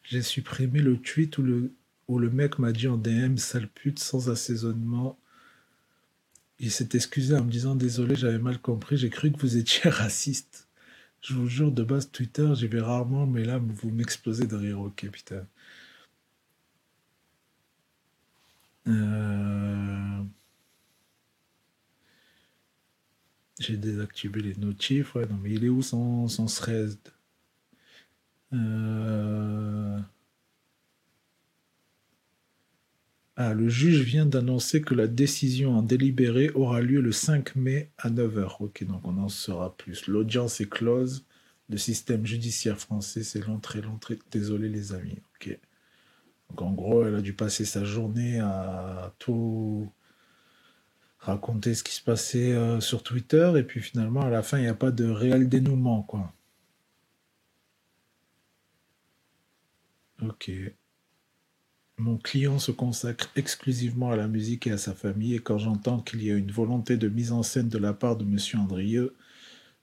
j'ai 0.09 0.21
supprimé 0.21 0.79
le 0.79 0.97
tweet 0.97 1.37
où 1.37 1.43
le, 1.43 1.73
où 2.07 2.17
le 2.19 2.29
mec 2.29 2.59
m'a 2.59 2.71
dit 2.71 2.87
en 2.87 2.97
DM 2.97 3.37
sale 3.37 3.67
pute 3.67 3.99
sans 3.99 4.29
assaisonnement. 4.29 5.19
Il 6.59 6.71
s'est 6.71 6.89
excusé 6.93 7.35
en 7.35 7.43
me 7.43 7.51
disant 7.51 7.75
désolé, 7.75 8.15
j'avais 8.15 8.39
mal 8.39 8.59
compris, 8.59 8.97
j'ai 8.97 9.09
cru 9.09 9.31
que 9.31 9.39
vous 9.39 9.57
étiez 9.57 9.89
raciste. 9.89 10.67
Je 11.21 11.33
vous 11.33 11.47
jure, 11.47 11.71
de 11.71 11.83
base 11.83 12.11
Twitter, 12.11 12.49
j'y 12.55 12.67
vais 12.67 12.81
rarement, 12.81 13.27
mais 13.27 13.43
là, 13.43 13.59
vous 13.59 13.91
m'explosez 13.91 14.47
de 14.47 14.55
rire, 14.55 14.79
ok, 14.81 15.09
putain. 15.11 15.45
Euh, 18.87 20.23
j'ai 23.59 23.77
désactivé 23.77 24.41
les 24.41 24.55
notifs, 24.55 25.15
ouais, 25.15 25.25
non, 25.27 25.37
mais 25.43 25.51
il 25.51 25.65
est 25.65 25.69
où 25.69 25.81
son, 25.81 26.27
son 26.27 26.45
thread? 26.45 26.97
Euh, 28.53 29.99
Ah, 33.39 33.53
le 33.53 33.69
juge 33.69 33.99
vient 34.01 34.25
d'annoncer 34.25 34.81
que 34.81 34.95
la 34.95 35.05
décision 35.05 35.77
en 35.77 35.83
délibéré 35.83 36.49
aura 36.55 36.81
lieu 36.81 37.01
le 37.01 37.11
5 37.11 37.55
mai 37.55 37.91
à 37.99 38.09
9h. 38.09 38.55
Ok, 38.61 38.83
donc 38.85 39.07
on 39.07 39.15
en 39.19 39.29
saura 39.29 39.77
plus. 39.77 40.07
L'audience 40.07 40.59
est 40.59 40.67
close. 40.67 41.23
Le 41.69 41.77
système 41.77 42.25
judiciaire 42.25 42.79
français, 42.79 43.21
c'est 43.23 43.45
l'entrée, 43.45 43.81
l'entrée. 43.81 44.17
Désolé 44.31 44.69
les 44.69 44.93
amis. 44.93 45.19
Ok. 45.35 45.55
Donc 46.49 46.61
en 46.63 46.71
gros, 46.71 47.05
elle 47.05 47.13
a 47.13 47.21
dû 47.21 47.33
passer 47.33 47.63
sa 47.63 47.83
journée 47.85 48.39
à 48.39 49.13
tout 49.19 49.87
raconter 51.19 51.75
ce 51.75 51.83
qui 51.83 51.93
se 51.93 52.01
passait 52.01 52.53
euh, 52.53 52.79
sur 52.79 53.03
Twitter. 53.03 53.53
Et 53.57 53.63
puis 53.63 53.81
finalement, 53.81 54.21
à 54.21 54.31
la 54.31 54.41
fin, 54.41 54.57
il 54.57 54.61
n'y 54.61 54.67
a 54.67 54.73
pas 54.73 54.91
de 54.91 55.05
réel 55.05 55.47
dénouement, 55.47 56.01
quoi. 56.01 56.33
Ok. 60.23 60.51
Mon 61.99 62.17
client 62.17 62.59
se 62.59 62.71
consacre 62.71 63.29
exclusivement 63.35 64.11
à 64.11 64.15
la 64.15 64.27
musique 64.27 64.67
et 64.67 64.71
à 64.71 64.77
sa 64.77 64.93
famille, 64.93 65.35
et 65.35 65.39
quand 65.39 65.57
j'entends 65.57 65.99
qu'il 65.99 66.23
y 66.23 66.31
a 66.31 66.35
une 66.35 66.51
volonté 66.51 66.97
de 66.97 67.07
mise 67.07 67.31
en 67.31 67.43
scène 67.43 67.69
de 67.69 67.77
la 67.77 67.93
part 67.93 68.15
de 68.17 68.23
M. 68.23 68.37
Andrieux, 68.59 69.15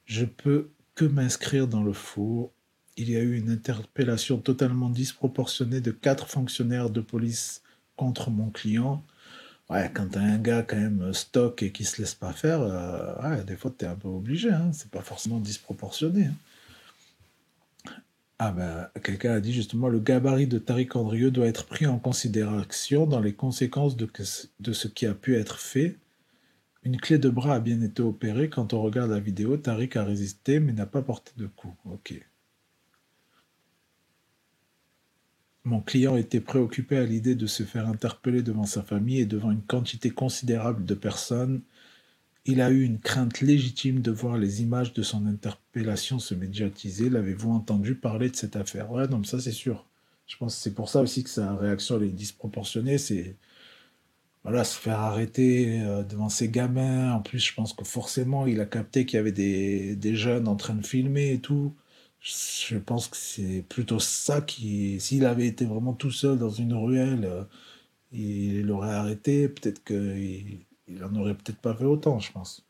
je 0.04 0.24
peux 0.24 0.70
que 0.94 1.04
m'inscrire 1.04 1.66
dans 1.66 1.82
le 1.82 1.92
four. 1.92 2.52
Il 2.96 3.10
y 3.10 3.16
a 3.16 3.20
eu 3.20 3.36
une 3.36 3.50
interpellation 3.50 4.38
totalement 4.38 4.90
disproportionnée 4.90 5.80
de 5.80 5.90
quatre 5.90 6.28
fonctionnaires 6.28 6.90
de 6.90 7.00
police 7.00 7.62
contre 7.96 8.30
mon 8.30 8.50
client. 8.50 9.04
Ouais, 9.70 9.90
quand 9.92 10.08
t'as 10.10 10.20
un 10.20 10.38
gars 10.38 10.62
quand 10.62 10.76
même 10.76 11.12
stock 11.14 11.62
et 11.62 11.72
qui 11.72 11.84
se 11.84 12.00
laisse 12.00 12.14
pas 12.14 12.32
faire, 12.32 12.60
euh, 12.62 13.42
des 13.44 13.56
fois 13.56 13.72
t'es 13.76 13.86
un 13.86 13.96
peu 13.96 14.08
obligé, 14.08 14.50
hein. 14.50 14.70
c'est 14.72 14.90
pas 14.90 15.02
forcément 15.02 15.40
disproportionné. 15.40 16.26
Hein. 16.26 16.34
Ah 18.38 18.50
ben, 18.50 18.88
quelqu'un 19.02 19.32
a 19.32 19.40
dit 19.40 19.52
justement 19.52 19.88
le 19.88 20.00
gabarit 20.00 20.46
de 20.48 20.58
Tariq 20.58 20.96
Andrieux 20.96 21.30
doit 21.30 21.46
être 21.46 21.66
pris 21.66 21.86
en 21.86 21.98
considération 21.98 23.06
dans 23.06 23.20
les 23.20 23.34
conséquences 23.34 23.96
de, 23.96 24.08
de 24.60 24.72
ce 24.72 24.88
qui 24.88 25.06
a 25.06 25.14
pu 25.14 25.36
être 25.36 25.60
fait. 25.60 25.98
Une 26.82 27.00
clé 27.00 27.18
de 27.18 27.30
bras 27.30 27.54
a 27.54 27.60
bien 27.60 27.80
été 27.80 28.02
opérée. 28.02 28.50
Quand 28.50 28.72
on 28.74 28.82
regarde 28.82 29.10
la 29.10 29.20
vidéo, 29.20 29.56
Tariq 29.56 29.96
a 29.96 30.04
résisté 30.04 30.60
mais 30.60 30.72
n'a 30.72 30.86
pas 30.86 31.02
porté 31.02 31.32
de 31.36 31.46
coup. 31.46 31.74
Ok. 31.84 32.14
Mon 35.64 35.80
client 35.80 36.16
était 36.16 36.40
préoccupé 36.40 36.98
à 36.98 37.04
l'idée 37.04 37.34
de 37.36 37.46
se 37.46 37.62
faire 37.62 37.88
interpeller 37.88 38.42
devant 38.42 38.66
sa 38.66 38.82
famille 38.82 39.20
et 39.20 39.26
devant 39.26 39.50
une 39.50 39.62
quantité 39.62 40.10
considérable 40.10 40.84
de 40.84 40.94
personnes 40.94 41.62
il 42.46 42.60
a 42.60 42.70
eu 42.70 42.82
une 42.82 43.00
crainte 43.00 43.40
légitime 43.40 44.00
de 44.02 44.10
voir 44.10 44.36
les 44.38 44.62
images 44.62 44.92
de 44.92 45.02
son 45.02 45.26
interpellation 45.26 46.18
se 46.18 46.34
médiatiser. 46.34 47.08
L'avez-vous 47.10 47.50
entendu 47.50 47.94
parler 47.94 48.30
de 48.30 48.36
cette 48.36 48.56
affaire? 48.56 48.90
Ouais, 48.92 49.08
non, 49.08 49.24
ça 49.24 49.40
c'est 49.40 49.52
sûr. 49.52 49.86
Je 50.26 50.36
pense 50.36 50.56
que 50.56 50.62
c'est 50.62 50.74
pour 50.74 50.88
ça 50.88 51.00
aussi 51.02 51.24
que 51.24 51.30
sa 51.30 51.54
réaction 51.56 52.00
est 52.02 52.08
disproportionnée. 52.08 52.98
C'est 52.98 53.36
voilà, 54.44 54.64
se 54.64 54.78
faire 54.78 55.00
arrêter 55.00 55.80
euh, 55.82 56.02
devant 56.02 56.28
ses 56.28 56.48
gamins. 56.50 57.12
En 57.14 57.20
plus, 57.22 57.38
je 57.38 57.54
pense 57.54 57.72
que 57.72 57.84
forcément, 57.84 58.46
il 58.46 58.60
a 58.60 58.66
capté 58.66 59.06
qu'il 59.06 59.16
y 59.16 59.20
avait 59.20 59.32
des, 59.32 59.96
des, 59.96 60.16
jeunes 60.16 60.48
en 60.48 60.56
train 60.56 60.74
de 60.74 60.86
filmer 60.86 61.32
et 61.32 61.40
tout. 61.40 61.74
Je 62.20 62.78
pense 62.78 63.08
que 63.08 63.16
c'est 63.16 63.64
plutôt 63.68 64.00
ça 64.00 64.40
qui. 64.42 65.00
S'il 65.00 65.26
avait 65.26 65.46
été 65.46 65.64
vraiment 65.66 65.94
tout 65.94 66.10
seul 66.10 66.38
dans 66.38 66.50
une 66.50 66.74
ruelle, 66.74 67.24
euh, 67.24 67.44
il 68.12 68.62
l'aurait 68.66 68.92
arrêté. 68.94 69.48
Peut-être 69.48 69.84
qu'il 69.84 70.60
il 70.86 71.02
en 71.04 71.14
aurait 71.16 71.34
peut-être 71.34 71.60
pas 71.60 71.74
fait 71.74 71.84
autant, 71.84 72.18
je 72.18 72.32
pense. 72.32 72.66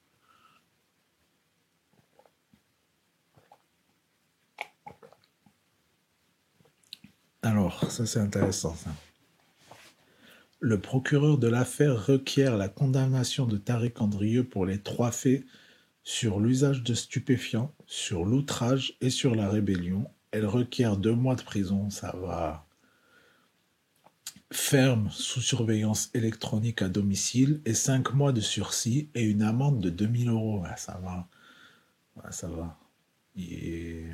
Alors, 7.43 7.91
ça 7.91 8.07
c'est 8.07 8.21
intéressant. 8.21 8.75
Le 10.61 10.81
procureur 10.81 11.37
de 11.37 11.47
l'affaire 11.47 12.07
requiert 12.07 12.57
la 12.57 12.71
condamnation 12.71 13.45
de 13.47 13.59
Tariq 13.59 14.01
Andrieux 14.01 14.45
pour 14.45 14.65
les 14.65 14.81
trois 14.81 15.13
faits 15.13 15.45
sur 16.05 16.41
l'usage 16.41 16.83
de 16.83 16.95
stupéfiants, 16.95 17.75
sur 17.87 18.25
l'outrage 18.25 18.97
et 19.03 19.11
sur 19.11 19.35
la 19.35 19.51
rébellion. 19.51 20.11
Elle 20.31 20.47
requiert 20.47 20.97
deux 20.97 21.15
mois 21.15 21.35
de 21.35 21.43
prison, 21.43 21.91
ça 21.91 22.17
va 22.17 22.64
ferme 24.55 25.11
sous 25.11 25.41
surveillance 25.41 26.11
électronique 26.15 26.81
à 26.83 26.89
domicile 26.89 27.61
et 27.65 27.75
5 27.75 28.15
mois 28.15 28.33
de 28.33 28.41
sursis 28.41 29.09
et 29.15 29.23
une 29.23 29.43
amende 29.43 29.81
de 29.81 29.91
2000 29.91 30.29
euros. 30.29 30.65
ça 30.77 31.01
va. 31.03 31.29
ça 32.31 32.49
va. 32.49 32.79
Et 33.37 34.07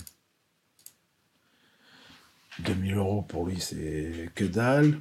2000 2.61 2.95
euros 2.95 3.23
pour 3.23 3.47
lui, 3.47 3.61
c'est 3.61 4.31
que 4.35 4.45
dalle. 4.45 5.01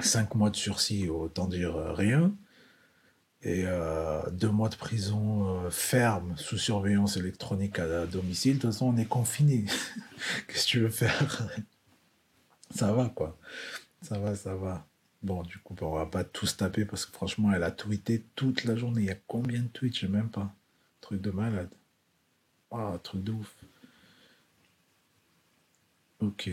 5 0.00 0.34
mois 0.34 0.50
de 0.50 0.56
sursis, 0.56 1.08
autant 1.08 1.46
dire 1.46 1.74
rien. 1.94 2.34
Et 3.42 3.62
euh, 3.66 4.22
mois 4.52 4.68
de 4.68 4.74
prison 4.74 5.64
euh, 5.64 5.70
ferme 5.70 6.36
sous 6.36 6.58
surveillance 6.58 7.16
électronique 7.16 7.78
à, 7.78 8.06
domicile. 8.06 8.56
De 8.56 8.62
toute 8.62 8.72
façon, 8.72 8.86
on 8.86 8.96
est 8.96 9.04
confiné. 9.04 9.66
Qu'est-ce 10.48 10.64
que 10.64 10.70
tu 10.70 10.80
veux 10.80 10.90
faire? 10.90 11.48
Ça 12.74 12.92
va, 12.92 13.08
quoi. 13.08 13.38
Ça 14.02 14.18
va, 14.18 14.34
ça 14.34 14.56
va. 14.56 14.86
Bon, 15.22 15.42
du 15.44 15.58
coup, 15.58 15.74
on 15.82 15.94
va 15.94 16.06
pas 16.06 16.24
tous 16.24 16.56
taper 16.56 16.84
parce 16.84 17.06
que 17.06 17.12
franchement, 17.12 17.52
elle 17.52 17.62
a 17.62 17.70
tweeté 17.70 18.24
toute 18.34 18.64
la 18.64 18.76
journée. 18.76 19.02
Il 19.02 19.06
y 19.06 19.10
a 19.10 19.14
combien 19.26 19.62
de 19.62 19.68
tweets? 19.68 19.94
Je 19.94 20.00
sais 20.02 20.08
même 20.08 20.30
pas. 20.30 20.52
Truc 21.00 21.20
de 21.20 21.30
malade. 21.30 21.70
Ah, 22.70 22.98
truc 23.02 23.24
de 23.24 23.32
ouf. 23.32 23.56
Ok. 26.20 26.48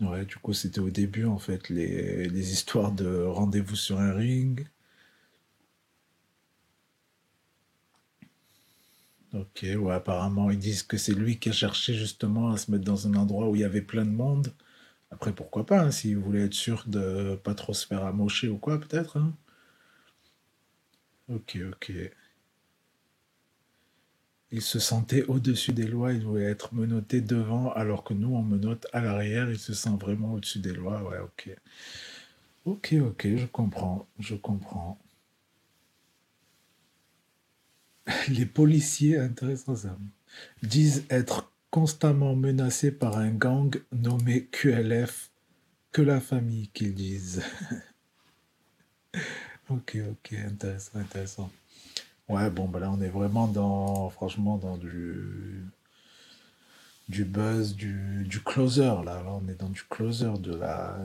Ouais, 0.00 0.24
du 0.24 0.36
coup, 0.36 0.52
c'était 0.52 0.80
au 0.80 0.90
début, 0.90 1.24
en 1.24 1.38
fait, 1.38 1.68
les, 1.68 2.28
les 2.28 2.52
histoires 2.52 2.90
de 2.92 3.22
rendez-vous 3.24 3.76
sur 3.76 3.98
un 4.00 4.12
ring. 4.12 4.66
Ok, 9.32 9.64
ouais, 9.78 9.94
apparemment, 9.94 10.50
ils 10.50 10.58
disent 10.58 10.82
que 10.82 10.98
c'est 10.98 11.14
lui 11.14 11.38
qui 11.38 11.48
a 11.48 11.52
cherché 11.52 11.94
justement 11.94 12.50
à 12.50 12.58
se 12.58 12.70
mettre 12.70 12.84
dans 12.84 13.06
un 13.06 13.14
endroit 13.14 13.48
où 13.48 13.54
il 13.56 13.62
y 13.62 13.64
avait 13.64 13.80
plein 13.82 14.04
de 14.04 14.10
monde. 14.10 14.52
Après, 15.10 15.32
pourquoi 15.34 15.66
pas, 15.66 15.80
hein, 15.82 15.90
s'il 15.92 16.18
voulait 16.18 16.46
être 16.46 16.54
sûr 16.54 16.84
de 16.88 17.36
pas 17.44 17.54
trop 17.54 17.74
se 17.74 17.86
faire 17.86 18.04
amocher 18.06 18.48
ou 18.48 18.58
quoi, 18.58 18.80
peut-être. 18.80 19.18
hein. 19.18 19.34
Ok, 21.28 21.56
ok. 21.72 21.84
Il 24.50 24.60
se 24.60 24.78
sentait 24.78 25.22
au-dessus 25.22 25.72
des 25.72 25.86
lois, 25.86 26.12
il 26.12 26.22
voulait 26.22 26.44
être 26.50 26.74
menotté 26.74 27.22
devant, 27.22 27.72
alors 27.72 28.04
que 28.04 28.12
nous, 28.12 28.34
on 28.34 28.42
menotte 28.42 28.86
à 28.92 29.00
l'arrière, 29.00 29.50
il 29.50 29.58
se 29.58 29.72
sent 29.72 29.96
vraiment 29.98 30.34
au-dessus 30.34 30.58
des 30.58 30.74
lois. 30.74 31.02
Ouais, 31.02 31.18
ok. 31.18 31.56
Ok, 32.64 32.94
ok, 33.00 33.26
je 33.36 33.46
comprends, 33.46 34.06
je 34.20 34.36
comprends. 34.36 34.96
Les 38.28 38.46
policiers, 38.46 39.18
intéressant 39.18 39.76
ça, 39.76 39.96
disent 40.62 41.04
être 41.10 41.52
constamment 41.70 42.34
menacés 42.34 42.92
par 42.92 43.18
un 43.18 43.30
gang 43.30 43.74
nommé 43.92 44.46
QLF, 44.46 45.30
que 45.92 46.02
la 46.02 46.20
famille 46.20 46.68
qu'ils 46.68 46.94
disent. 46.94 47.42
Ok, 49.70 49.98
ok, 50.10 50.32
intéressant, 50.46 50.98
intéressant. 50.98 51.50
Ouais, 52.28 52.48
bon, 52.48 52.68
bah 52.68 52.80
là, 52.80 52.90
on 52.90 53.00
est 53.02 53.08
vraiment 53.10 53.46
dans, 53.46 54.08
franchement, 54.08 54.56
dans 54.56 54.78
du, 54.78 55.62
du 57.10 57.24
buzz, 57.26 57.74
du, 57.76 58.24
du 58.24 58.40
closer, 58.40 58.82
là. 59.04 59.22
Là, 59.22 59.38
on 59.42 59.46
est 59.46 59.60
dans 59.60 59.68
du 59.68 59.82
closer, 59.84 60.32
de 60.38 60.54
la, 60.54 60.98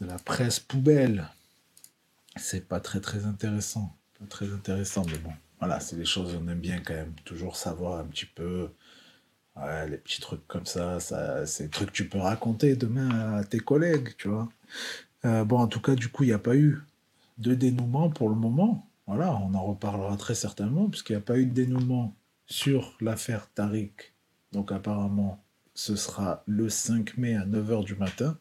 de 0.00 0.06
la 0.06 0.16
presse 0.18 0.60
poubelle. 0.60 1.28
C'est 2.36 2.68
pas 2.68 2.78
très, 2.78 3.00
très 3.00 3.24
intéressant. 3.24 3.96
Pas 4.20 4.26
très 4.26 4.52
intéressant, 4.52 5.04
mais 5.06 5.18
bon, 5.18 5.32
voilà, 5.58 5.80
c'est 5.80 5.96
des 5.96 6.04
choses 6.04 6.34
on 6.34 6.48
aime 6.48 6.60
bien 6.60 6.80
quand 6.80 6.94
même. 6.94 7.14
Toujours 7.24 7.56
savoir 7.56 8.00
un 8.00 8.04
petit 8.04 8.26
peu, 8.26 8.70
les 9.88 9.96
petits 9.98 10.20
trucs 10.20 10.46
comme 10.46 10.66
ça, 10.66 11.00
ça, 11.00 11.46
c'est 11.46 11.64
des 11.64 11.70
trucs 11.70 11.88
que 11.90 11.94
tu 11.94 12.08
peux 12.08 12.18
raconter 12.18 12.76
demain 12.76 13.36
à 13.36 13.44
tes 13.44 13.60
collègues, 13.60 14.14
tu 14.18 14.28
vois. 14.28 14.48
Euh, 15.24 15.44
bon, 15.44 15.58
en 15.58 15.68
tout 15.68 15.80
cas, 15.80 15.94
du 15.94 16.08
coup, 16.08 16.24
il 16.24 16.28
n'y 16.28 16.32
a 16.32 16.38
pas 16.38 16.56
eu 16.56 16.82
de 17.38 17.54
dénouement 17.54 18.10
pour 18.10 18.28
le 18.28 18.34
moment. 18.34 18.88
Voilà, 19.06 19.34
on 19.36 19.54
en 19.54 19.64
reparlera 19.64 20.16
très 20.16 20.34
certainement, 20.34 20.88
puisqu'il 20.88 21.12
n'y 21.12 21.18
a 21.18 21.24
pas 21.24 21.38
eu 21.38 21.46
de 21.46 21.52
dénouement 21.52 22.14
sur 22.46 22.96
l'affaire 23.00 23.48
Tariq. 23.54 24.14
Donc 24.52 24.72
apparemment, 24.72 25.42
ce 25.74 25.96
sera 25.96 26.42
le 26.46 26.68
5 26.68 27.16
mai 27.16 27.34
à 27.34 27.44
9 27.44 27.70
heures 27.72 27.84
du 27.84 27.96
matin. 27.96 28.38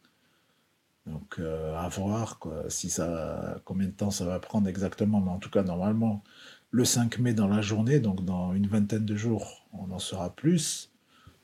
Donc 1.06 1.36
euh, 1.40 1.76
à 1.78 1.90
voir 1.90 2.40
si 2.70 2.90
ça, 2.90 3.62
combien 3.66 3.88
de 3.88 3.92
temps 3.94 4.12
ça 4.12 4.26
va 4.26 4.40
prendre 4.40 4.68
exactement. 4.68 5.22
Mais 5.22 5.32
en 5.32 5.40
tout 5.40 5.50
cas, 5.50 5.64
normalement, 5.64 6.24
le 6.74 6.86
5 6.86 7.20
mai 7.20 7.34
dans 7.34 7.48
la 7.48 7.62
journée, 7.62 8.00
donc 8.00 8.26
dans 8.26 8.54
une 8.54 8.66
vingtaine 8.66 9.06
de 9.06 9.16
jours, 9.16 9.68
on 9.74 9.92
en 9.92 10.00
saura 10.00 10.36
plus. 10.36 10.92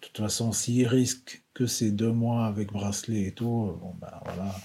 De 0.02 0.08
toute 0.08 0.18
façon, 0.18 0.52
s'il 0.52 0.88
risque 0.88 1.44
que 1.54 1.68
ces 1.68 1.92
deux 1.92 2.12
mois 2.12 2.48
avec 2.48 2.72
bracelet 2.72 3.28
et 3.28 3.32
tout, 3.32 3.78
bon 3.80 3.94
ben 4.02 4.12
voilà, 4.26 4.56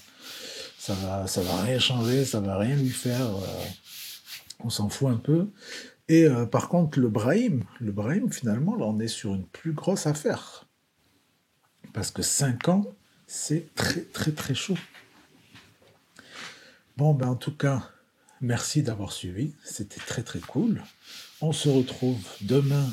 ça 0.79 0.95
va, 0.95 1.27
ça 1.27 1.43
va 1.43 1.61
rien 1.61 1.77
changer, 1.77 2.25
ça 2.25 2.39
va 2.39 2.57
rien 2.57 2.75
lui 2.75 2.89
faire. 2.89 3.27
euh, 3.27 3.65
on 4.63 4.69
s'en 4.69 4.89
fout 4.89 5.09
un 5.09 5.17
peu. 5.17 5.49
Et 6.07 6.25
euh, 6.25 6.47
par 6.47 6.67
contre, 6.67 6.99
le 6.99 7.09
Brahim, 7.09 7.63
le 7.79 7.91
Brahim, 7.91 8.31
finalement, 8.31 8.75
là, 8.75 8.85
on 8.85 8.99
est 8.99 9.07
sur 9.07 9.35
une 9.35 9.45
plus 9.45 9.73
grosse 9.73 10.07
affaire. 10.07 10.65
Parce 11.93 12.09
que 12.09 12.23
5 12.23 12.69
ans, 12.69 12.85
c'est 13.27 13.73
très, 13.75 14.01
très, 14.01 14.31
très 14.31 14.55
chaud. 14.55 14.77
Bon, 16.97 17.13
ben, 17.13 17.27
en 17.27 17.35
tout 17.35 17.55
cas, 17.55 17.91
merci 18.41 18.83
d'avoir 18.83 19.11
suivi. 19.11 19.53
C'était 19.63 20.01
très, 20.01 20.23
très 20.23 20.39
cool. 20.39 20.83
On 21.41 21.51
se 21.51 21.69
retrouve 21.69 22.19
demain 22.41 22.87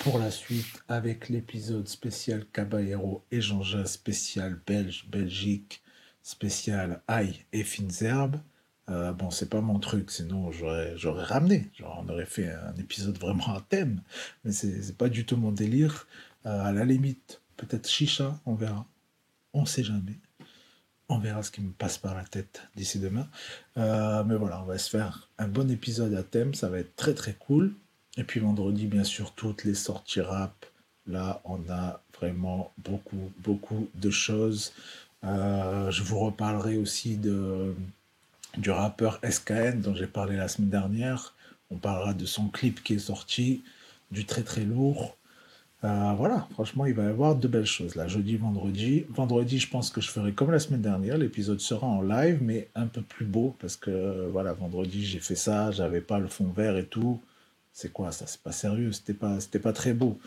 pour 0.00 0.18
la 0.18 0.30
suite 0.30 0.82
avec 0.88 1.28
l'épisode 1.28 1.88
spécial 1.88 2.46
Caballero 2.52 3.24
et 3.32 3.40
Jean-Jean 3.40 3.86
spécial 3.86 4.60
Belge, 4.66 5.06
Belgique, 5.10 5.82
spécial 6.22 7.02
ail 7.08 7.34
et 7.52 7.64
fines 7.64 7.90
herbes. 8.00 8.40
Euh, 8.88 9.12
bon, 9.12 9.30
c'est 9.30 9.50
pas 9.50 9.60
mon 9.60 9.78
truc, 9.78 10.10
sinon 10.10 10.50
j'aurais, 10.52 10.96
j'aurais 10.96 11.24
ramené. 11.24 11.70
Genre, 11.74 12.02
on 12.02 12.08
aurait 12.10 12.26
fait 12.26 12.50
un 12.50 12.74
épisode 12.76 13.18
vraiment 13.18 13.54
à 13.54 13.60
thème, 13.68 14.00
mais 14.44 14.52
c'est, 14.52 14.82
c'est 14.82 14.96
pas 14.96 15.08
du 15.08 15.26
tout 15.26 15.36
mon 15.36 15.52
délire. 15.52 16.06
Euh, 16.46 16.62
à 16.62 16.72
la 16.72 16.84
limite, 16.84 17.42
peut-être 17.56 17.88
chicha, 17.88 18.38
on 18.46 18.54
verra. 18.54 18.86
On 19.52 19.66
sait 19.66 19.84
jamais. 19.84 20.18
On 21.10 21.18
verra 21.18 21.42
ce 21.42 21.50
qui 21.50 21.62
me 21.62 21.72
passe 21.72 21.96
par 21.98 22.14
la 22.14 22.24
tête 22.24 22.62
d'ici 22.76 22.98
demain. 22.98 23.26
Euh, 23.76 24.22
mais 24.24 24.36
voilà, 24.36 24.60
on 24.62 24.66
va 24.66 24.78
se 24.78 24.90
faire 24.90 25.28
un 25.38 25.48
bon 25.48 25.70
épisode 25.70 26.14
à 26.14 26.22
thème, 26.22 26.54
ça 26.54 26.68
va 26.68 26.78
être 26.78 26.94
très 26.96 27.14
très 27.14 27.34
cool. 27.34 27.74
Et 28.16 28.24
puis 28.24 28.40
vendredi, 28.40 28.86
bien 28.86 29.04
sûr, 29.04 29.32
toutes 29.32 29.64
les 29.64 29.74
sorties 29.74 30.20
rap. 30.20 30.66
Là, 31.06 31.40
on 31.44 31.60
a 31.70 32.02
vraiment 32.18 32.72
beaucoup, 32.78 33.32
beaucoup 33.38 33.88
de 33.94 34.10
choses. 34.10 34.72
Euh, 35.24 35.90
je 35.90 36.02
vous 36.02 36.18
reparlerai 36.18 36.76
aussi 36.76 37.16
du 37.16 38.70
rappeur 38.70 39.20
SKN 39.28 39.80
dont 39.80 39.94
j'ai 39.94 40.06
parlé 40.06 40.36
la 40.36 40.48
semaine 40.48 40.70
dernière. 40.70 41.34
On 41.70 41.76
parlera 41.76 42.14
de 42.14 42.26
son 42.26 42.48
clip 42.48 42.82
qui 42.82 42.94
est 42.94 42.98
sorti, 42.98 43.62
du 44.10 44.24
très 44.24 44.42
très 44.42 44.64
lourd. 44.64 45.17
Euh, 45.84 46.12
voilà, 46.16 46.48
franchement, 46.50 46.86
il 46.86 46.94
va 46.94 47.04
y 47.04 47.06
avoir 47.06 47.36
de 47.36 47.46
belles 47.46 47.64
choses 47.64 47.94
là, 47.94 48.08
jeudi, 48.08 48.36
vendredi. 48.36 49.04
Vendredi, 49.10 49.58
je 49.60 49.70
pense 49.70 49.90
que 49.90 50.00
je 50.00 50.10
ferai 50.10 50.32
comme 50.32 50.50
la 50.50 50.58
semaine 50.58 50.82
dernière. 50.82 51.18
L'épisode 51.18 51.60
sera 51.60 51.86
en 51.86 52.02
live, 52.02 52.38
mais 52.42 52.68
un 52.74 52.86
peu 52.86 53.00
plus 53.00 53.26
beau 53.26 53.56
parce 53.60 53.76
que 53.76 54.26
voilà, 54.32 54.52
vendredi, 54.54 55.04
j'ai 55.06 55.20
fait 55.20 55.36
ça, 55.36 55.70
j'avais 55.70 56.00
pas 56.00 56.18
le 56.18 56.26
fond 56.26 56.46
vert 56.46 56.76
et 56.76 56.86
tout. 56.86 57.20
C'est 57.72 57.92
quoi 57.92 58.10
ça? 58.10 58.26
C'est 58.26 58.40
pas 58.42 58.50
sérieux, 58.52 58.90
c'était 58.90 59.14
pas, 59.14 59.38
c'était 59.38 59.60
pas 59.60 59.72
très 59.72 59.92
beau. 59.92 60.18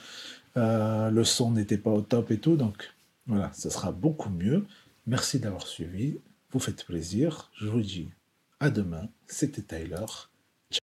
Euh, 0.57 1.09
le 1.09 1.23
son 1.25 1.51
n'était 1.51 1.77
pas 1.77 1.91
au 1.91 2.01
top 2.01 2.31
et 2.31 2.37
tout, 2.37 2.55
donc 2.55 2.93
voilà, 3.27 3.51
ce 3.53 3.69
sera 3.69 3.91
beaucoup 3.91 4.29
mieux. 4.29 4.65
Merci 5.05 5.39
d'avoir 5.39 5.67
suivi, 5.67 6.17
vous 6.51 6.59
faites 6.59 6.85
plaisir. 6.85 7.51
Je 7.59 7.67
vous 7.67 7.81
dis 7.81 8.09
à 8.61 8.69
demain. 8.69 9.09
C'était 9.27 9.61
Tyler. 9.63 10.05